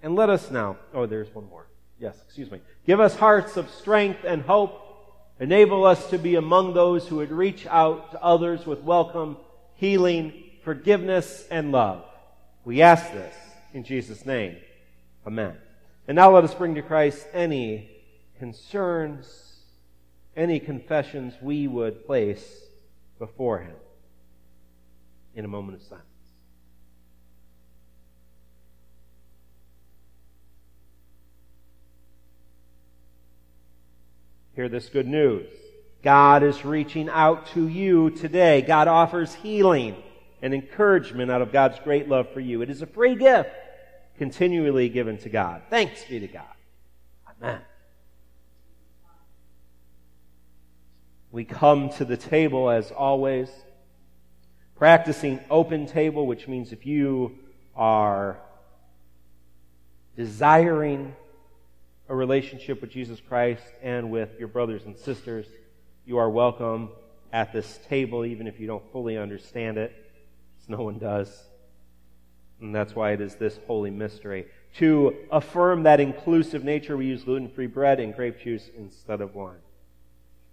And 0.02 0.16
let 0.16 0.30
us 0.30 0.50
now, 0.50 0.76
oh, 0.94 1.06
there's 1.06 1.32
one 1.34 1.48
more. 1.48 1.66
Yes, 1.98 2.16
excuse 2.24 2.50
me. 2.50 2.60
Give 2.86 3.00
us 3.00 3.14
hearts 3.14 3.56
of 3.56 3.68
strength 3.70 4.24
and 4.24 4.42
hope. 4.42 4.86
Enable 5.38 5.84
us 5.84 6.08
to 6.10 6.18
be 6.18 6.36
among 6.36 6.74
those 6.74 7.06
who 7.06 7.16
would 7.16 7.30
reach 7.30 7.66
out 7.66 8.12
to 8.12 8.22
others 8.22 8.66
with 8.66 8.80
welcome, 8.80 9.36
healing, 9.74 10.32
forgiveness, 10.64 11.46
and 11.50 11.72
love. 11.72 12.04
We 12.64 12.82
ask 12.82 13.12
this 13.12 13.34
in 13.74 13.84
Jesus' 13.84 14.24
name. 14.24 14.56
Amen. 15.26 15.56
And 16.08 16.16
now 16.16 16.34
let 16.34 16.44
us 16.44 16.54
bring 16.54 16.74
to 16.74 16.82
Christ 16.82 17.26
any 17.32 17.90
concerns, 18.38 19.58
any 20.36 20.58
confessions 20.58 21.34
we 21.40 21.68
would 21.68 22.06
place 22.06 22.64
before 23.18 23.60
Him 23.60 23.76
in 25.34 25.44
a 25.44 25.48
moment 25.48 25.80
of 25.80 25.86
silence. 25.86 26.06
Hear 34.56 34.68
this 34.68 34.88
good 34.88 35.06
news. 35.06 35.46
God 36.02 36.42
is 36.42 36.64
reaching 36.64 37.08
out 37.08 37.46
to 37.48 37.68
you 37.68 38.10
today. 38.10 38.62
God 38.62 38.88
offers 38.88 39.34
healing 39.34 39.96
and 40.42 40.54
encouragement 40.54 41.30
out 41.30 41.42
of 41.42 41.52
God's 41.52 41.78
great 41.78 42.08
love 42.08 42.32
for 42.32 42.40
you. 42.40 42.62
It 42.62 42.70
is 42.70 42.82
a 42.82 42.86
free 42.86 43.14
gift 43.14 43.50
continually 44.20 44.90
given 44.90 45.16
to 45.16 45.30
God. 45.30 45.62
Thanks 45.70 46.04
be 46.04 46.20
to 46.20 46.26
God. 46.26 46.44
Amen. 47.26 47.62
We 51.32 51.46
come 51.46 51.88
to 51.92 52.04
the 52.04 52.18
table 52.18 52.68
as 52.68 52.90
always, 52.90 53.48
practicing 54.76 55.40
open 55.48 55.86
table, 55.86 56.26
which 56.26 56.48
means 56.48 56.70
if 56.70 56.84
you 56.84 57.38
are 57.74 58.38
desiring 60.16 61.16
a 62.10 62.14
relationship 62.14 62.82
with 62.82 62.90
Jesus 62.90 63.22
Christ 63.26 63.64
and 63.82 64.10
with 64.10 64.38
your 64.38 64.48
brothers 64.48 64.84
and 64.84 64.98
sisters, 64.98 65.46
you 66.04 66.18
are 66.18 66.28
welcome 66.28 66.90
at 67.32 67.54
this 67.54 67.80
table, 67.88 68.26
even 68.26 68.46
if 68.46 68.60
you 68.60 68.66
don't 68.66 68.84
fully 68.92 69.16
understand 69.16 69.78
it. 69.78 69.94
as 70.60 70.68
No 70.68 70.82
one 70.82 70.98
does. 70.98 71.49
And 72.60 72.74
that's 72.74 72.94
why 72.94 73.12
it 73.12 73.20
is 73.20 73.36
this 73.36 73.58
holy 73.66 73.90
mystery. 73.90 74.46
To 74.76 75.16
affirm 75.32 75.82
that 75.84 76.00
inclusive 76.00 76.62
nature, 76.62 76.96
we 76.96 77.06
use 77.06 77.24
gluten 77.24 77.48
free 77.48 77.66
bread 77.66 78.00
and 78.00 78.14
grape 78.14 78.40
juice 78.40 78.68
instead 78.76 79.20
of 79.20 79.34
wine. 79.34 79.58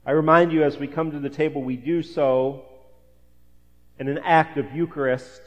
I 0.05 0.12
remind 0.12 0.51
you 0.51 0.64
as 0.64 0.78
we 0.78 0.88
come 0.88 1.12
to 1.12 1.20
the 1.20 1.30
table, 1.30 1.62
we 1.62 1.76
do 1.76 2.01
so 2.01 2.64
in 3.99 4.08
an 4.08 4.20
act 4.20 4.58
of 4.58 4.74
Eucharist, 4.74 5.41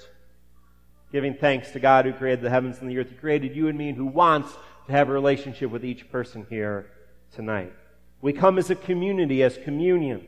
giving 1.12 1.34
thanks 1.34 1.70
to 1.72 1.80
God 1.80 2.04
who 2.04 2.12
created 2.12 2.42
the 2.42 2.50
heavens 2.50 2.78
and 2.78 2.90
the 2.90 2.98
earth, 2.98 3.08
who 3.08 3.16
created 3.16 3.56
you 3.56 3.68
and 3.68 3.78
me, 3.78 3.88
and 3.88 3.96
who 3.96 4.06
wants 4.06 4.52
to 4.86 4.92
have 4.92 5.08
a 5.08 5.12
relationship 5.12 5.70
with 5.70 5.84
each 5.84 6.10
person 6.10 6.46
here 6.50 6.90
tonight. 7.34 7.72
We 8.20 8.32
come 8.32 8.58
as 8.58 8.70
a 8.70 8.74
community, 8.74 9.42
as 9.42 9.56
communion. 9.56 10.26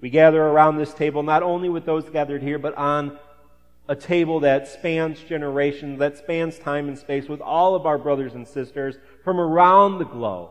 We 0.00 0.10
gather 0.10 0.42
around 0.42 0.76
this 0.76 0.92
table 0.92 1.22
not 1.22 1.42
only 1.42 1.68
with 1.68 1.86
those 1.86 2.08
gathered 2.10 2.42
here, 2.42 2.58
but 2.58 2.76
on 2.76 3.18
a 3.88 3.96
table 3.96 4.40
that 4.40 4.68
spans 4.68 5.20
generations, 5.20 5.98
that 5.98 6.18
spans 6.18 6.58
time 6.58 6.88
and 6.88 6.98
space 6.98 7.28
with 7.28 7.40
all 7.40 7.74
of 7.74 7.86
our 7.86 7.96
brothers 7.96 8.34
and 8.34 8.46
sisters 8.46 8.96
from 9.24 9.40
around 9.40 9.98
the 9.98 10.04
globe 10.04 10.50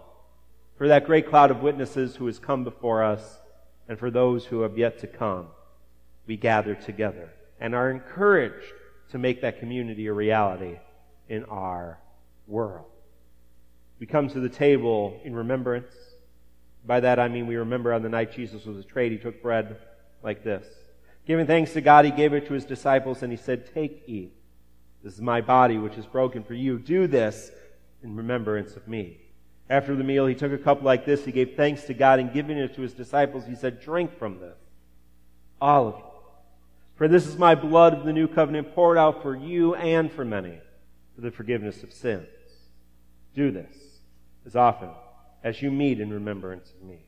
for 0.77 0.87
that 0.87 1.05
great 1.05 1.27
cloud 1.27 1.51
of 1.51 1.61
witnesses 1.61 2.15
who 2.15 2.25
has 2.27 2.39
come 2.39 2.63
before 2.63 3.03
us, 3.03 3.39
and 3.87 3.97
for 3.97 4.11
those 4.11 4.45
who 4.45 4.61
have 4.61 4.77
yet 4.77 4.99
to 4.99 5.07
come, 5.07 5.47
we 6.25 6.37
gather 6.37 6.75
together 6.75 7.29
and 7.59 7.73
are 7.73 7.89
encouraged 7.89 8.73
to 9.09 9.17
make 9.17 9.41
that 9.41 9.59
community 9.59 10.07
a 10.07 10.13
reality 10.13 10.77
in 11.29 11.43
our 11.45 11.99
world. 12.47 12.85
We 13.99 14.05
come 14.05 14.27
to 14.29 14.39
the 14.39 14.49
table 14.49 15.19
in 15.23 15.35
remembrance. 15.35 15.91
By 16.85 16.99
that 16.99 17.19
I 17.19 17.27
mean 17.27 17.47
we 17.47 17.55
remember 17.55 17.93
on 17.93 18.03
the 18.03 18.09
night 18.09 18.31
Jesus 18.31 18.65
was 18.65 18.83
betrayed, 18.83 19.11
he 19.11 19.17
took 19.17 19.41
bread 19.41 19.77
like 20.21 20.43
this. 20.43 20.65
Giving 21.27 21.45
thanks 21.45 21.73
to 21.73 21.81
God, 21.81 22.05
he 22.05 22.11
gave 22.11 22.33
it 22.33 22.47
to 22.47 22.53
his 22.53 22.63
disciples 22.63 23.21
and 23.21 23.31
he 23.31 23.37
said, 23.37 23.73
Take, 23.73 24.03
eat. 24.07 24.33
This 25.03 25.13
is 25.13 25.21
my 25.21 25.41
body, 25.41 25.77
which 25.77 25.97
is 25.97 26.05
broken 26.05 26.41
for 26.41 26.53
you. 26.53 26.79
Do 26.79 27.05
this 27.05 27.51
in 28.01 28.15
remembrance 28.15 28.77
of 28.77 28.87
me. 28.87 29.19
After 29.69 29.93
the 29.93 30.05
meal, 30.05 30.25
he 30.25 30.35
took 30.35 30.53
a 30.53 30.57
cup 30.57 30.81
like 30.81 31.05
this. 31.05 31.25
He 31.25 31.33
gave 31.33 31.55
thanks 31.55 31.83
to 31.83 31.93
God 31.93 32.19
and 32.19 32.31
giving 32.31 32.57
it 32.57 32.73
to 32.75 32.81
his 32.81 32.93
disciples. 32.93 33.45
He 33.45 33.55
said, 33.55 33.81
Drink 33.81 34.17
from 34.17 34.39
this, 34.39 34.57
all 35.59 35.87
of 35.89 35.95
you. 35.97 36.03
For 36.95 37.09
this 37.09 37.27
is 37.27 37.37
my 37.37 37.55
blood 37.55 37.93
of 37.93 38.05
the 38.05 38.13
new 38.13 38.27
covenant 38.27 38.73
poured 38.73 38.97
out 38.97 39.21
for 39.21 39.35
you 39.35 39.75
and 39.75 40.09
for 40.09 40.23
many 40.23 40.57
for 41.13 41.21
the 41.21 41.31
forgiveness 41.31 41.83
of 41.83 41.91
sins. 41.91 42.27
Do 43.35 43.51
this 43.51 43.75
as 44.45 44.55
often 44.55 44.89
as 45.43 45.61
you 45.61 45.71
meet 45.71 45.99
in 45.99 46.11
remembrance 46.11 46.71
of 46.71 46.87
me. 46.87 46.99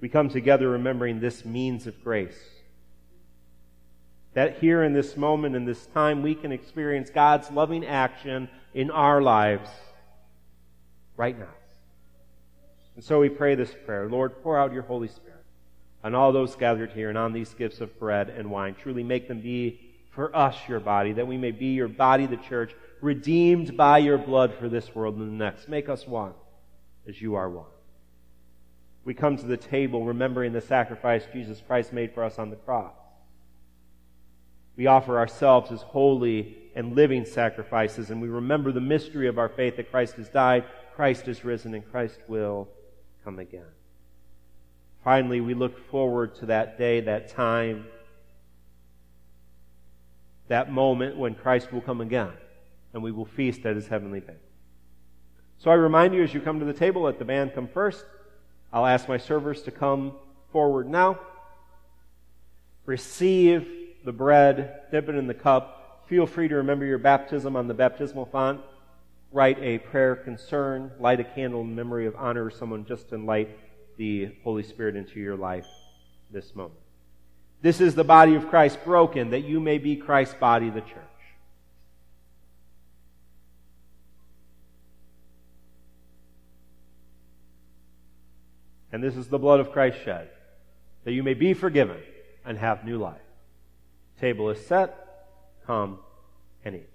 We 0.00 0.08
come 0.08 0.30
together 0.30 0.70
remembering 0.70 1.20
this 1.20 1.44
means 1.44 1.86
of 1.86 2.02
grace. 2.02 2.38
That 4.34 4.58
here 4.58 4.82
in 4.82 4.92
this 4.92 5.16
moment, 5.16 5.56
in 5.56 5.64
this 5.64 5.86
time, 5.86 6.22
we 6.22 6.34
can 6.34 6.52
experience 6.52 7.10
God's 7.10 7.50
loving 7.50 7.86
action 7.86 8.48
in 8.74 8.90
our 8.90 9.22
lives 9.22 9.70
right 11.16 11.38
now. 11.38 11.54
And 12.96 13.04
so 13.04 13.20
we 13.20 13.28
pray 13.28 13.54
this 13.54 13.74
prayer 13.86 14.08
Lord, 14.08 14.42
pour 14.42 14.58
out 14.58 14.72
your 14.72 14.82
Holy 14.82 15.08
Spirit 15.08 15.44
on 16.02 16.14
all 16.14 16.32
those 16.32 16.54
gathered 16.54 16.92
here 16.92 17.08
and 17.08 17.16
on 17.16 17.32
these 17.32 17.54
gifts 17.54 17.80
of 17.80 17.98
bread 17.98 18.28
and 18.28 18.50
wine. 18.50 18.74
Truly 18.74 19.02
make 19.02 19.26
them 19.26 19.40
be 19.40 19.80
for 20.10 20.34
us 20.36 20.56
your 20.68 20.80
body, 20.80 21.12
that 21.12 21.26
we 21.26 21.36
may 21.36 21.50
be 21.50 21.68
your 21.68 21.88
body, 21.88 22.26
the 22.26 22.36
church, 22.36 22.74
redeemed 23.00 23.76
by 23.76 23.98
your 23.98 24.18
blood 24.18 24.54
for 24.54 24.68
this 24.68 24.94
world 24.94 25.16
and 25.16 25.28
the 25.28 25.44
next. 25.44 25.68
Make 25.68 25.88
us 25.88 26.06
one 26.06 26.34
as 27.08 27.20
you 27.20 27.34
are 27.34 27.48
one. 27.48 27.66
We 29.04 29.14
come 29.14 29.36
to 29.36 29.46
the 29.46 29.56
table 29.56 30.04
remembering 30.04 30.52
the 30.52 30.60
sacrifice 30.60 31.24
Jesus 31.32 31.60
Christ 31.66 31.92
made 31.92 32.12
for 32.12 32.22
us 32.22 32.38
on 32.38 32.50
the 32.50 32.56
cross. 32.56 32.94
We 34.76 34.86
offer 34.86 35.18
ourselves 35.18 35.70
as 35.70 35.82
holy 35.82 36.56
and 36.74 36.96
living 36.96 37.24
sacrifices, 37.24 38.10
and 38.10 38.20
we 38.20 38.28
remember 38.28 38.72
the 38.72 38.80
mystery 38.80 39.28
of 39.28 39.38
our 39.38 39.48
faith 39.48 39.76
that 39.76 39.90
Christ 39.90 40.16
has 40.16 40.28
died 40.28 40.64
Christ 40.94 41.26
is 41.26 41.44
risen 41.44 41.74
and 41.74 41.90
Christ 41.90 42.18
will 42.28 42.68
come 43.24 43.38
again. 43.38 43.66
Finally, 45.02 45.40
we 45.40 45.54
look 45.54 45.90
forward 45.90 46.34
to 46.36 46.46
that 46.46 46.78
day, 46.78 47.00
that 47.00 47.28
time, 47.28 47.86
that 50.48 50.70
moment 50.70 51.16
when 51.16 51.34
Christ 51.34 51.72
will 51.72 51.80
come 51.80 52.00
again 52.00 52.32
and 52.92 53.02
we 53.02 53.10
will 53.10 53.24
feast 53.24 53.66
at 53.66 53.74
his 53.74 53.88
heavenly 53.88 54.20
banquet. 54.20 54.40
So 55.58 55.70
I 55.70 55.74
remind 55.74 56.14
you 56.14 56.22
as 56.22 56.32
you 56.32 56.40
come 56.40 56.60
to 56.60 56.64
the 56.64 56.72
table, 56.72 57.02
let 57.02 57.18
the 57.18 57.24
band 57.24 57.54
come 57.54 57.66
first. 57.66 58.04
I'll 58.72 58.86
ask 58.86 59.08
my 59.08 59.18
servers 59.18 59.62
to 59.62 59.70
come 59.70 60.12
forward 60.52 60.88
now. 60.88 61.18
Receive 62.86 63.66
the 64.04 64.12
bread, 64.12 64.82
dip 64.90 65.08
it 65.08 65.14
in 65.14 65.26
the 65.26 65.34
cup. 65.34 66.04
Feel 66.06 66.26
free 66.26 66.48
to 66.48 66.56
remember 66.56 66.84
your 66.84 66.98
baptism 66.98 67.56
on 67.56 67.66
the 67.66 67.74
baptismal 67.74 68.26
font 68.26 68.60
write 69.34 69.58
a 69.58 69.78
prayer 69.78 70.14
concern, 70.14 70.92
light 71.00 71.18
a 71.18 71.24
candle 71.24 71.60
in 71.62 71.74
memory 71.74 72.06
of 72.06 72.14
honor 72.14 72.50
someone 72.50 72.86
just 72.86 73.08
to 73.08 73.18
light 73.18 73.50
the 73.96 74.30
Holy 74.44 74.62
Spirit 74.62 74.94
into 74.94 75.18
your 75.18 75.36
life 75.36 75.66
this 76.30 76.54
moment. 76.54 76.78
This 77.60 77.80
is 77.80 77.96
the 77.96 78.04
body 78.04 78.36
of 78.36 78.48
Christ 78.48 78.78
broken 78.84 79.30
that 79.30 79.40
you 79.40 79.58
may 79.58 79.78
be 79.78 79.96
Christ's 79.96 80.36
body, 80.36 80.70
the 80.70 80.82
church. 80.82 81.00
And 88.92 89.02
this 89.02 89.16
is 89.16 89.26
the 89.26 89.38
blood 89.38 89.58
of 89.58 89.72
Christ 89.72 89.98
shed 90.04 90.30
that 91.02 91.12
you 91.12 91.24
may 91.24 91.34
be 91.34 91.54
forgiven 91.54 92.00
and 92.44 92.56
have 92.56 92.84
new 92.84 92.98
life. 92.98 93.20
Table 94.24 94.48
is 94.48 94.66
set. 94.66 94.90
Come 95.66 95.98
and 96.64 96.76
eat. 96.76 96.93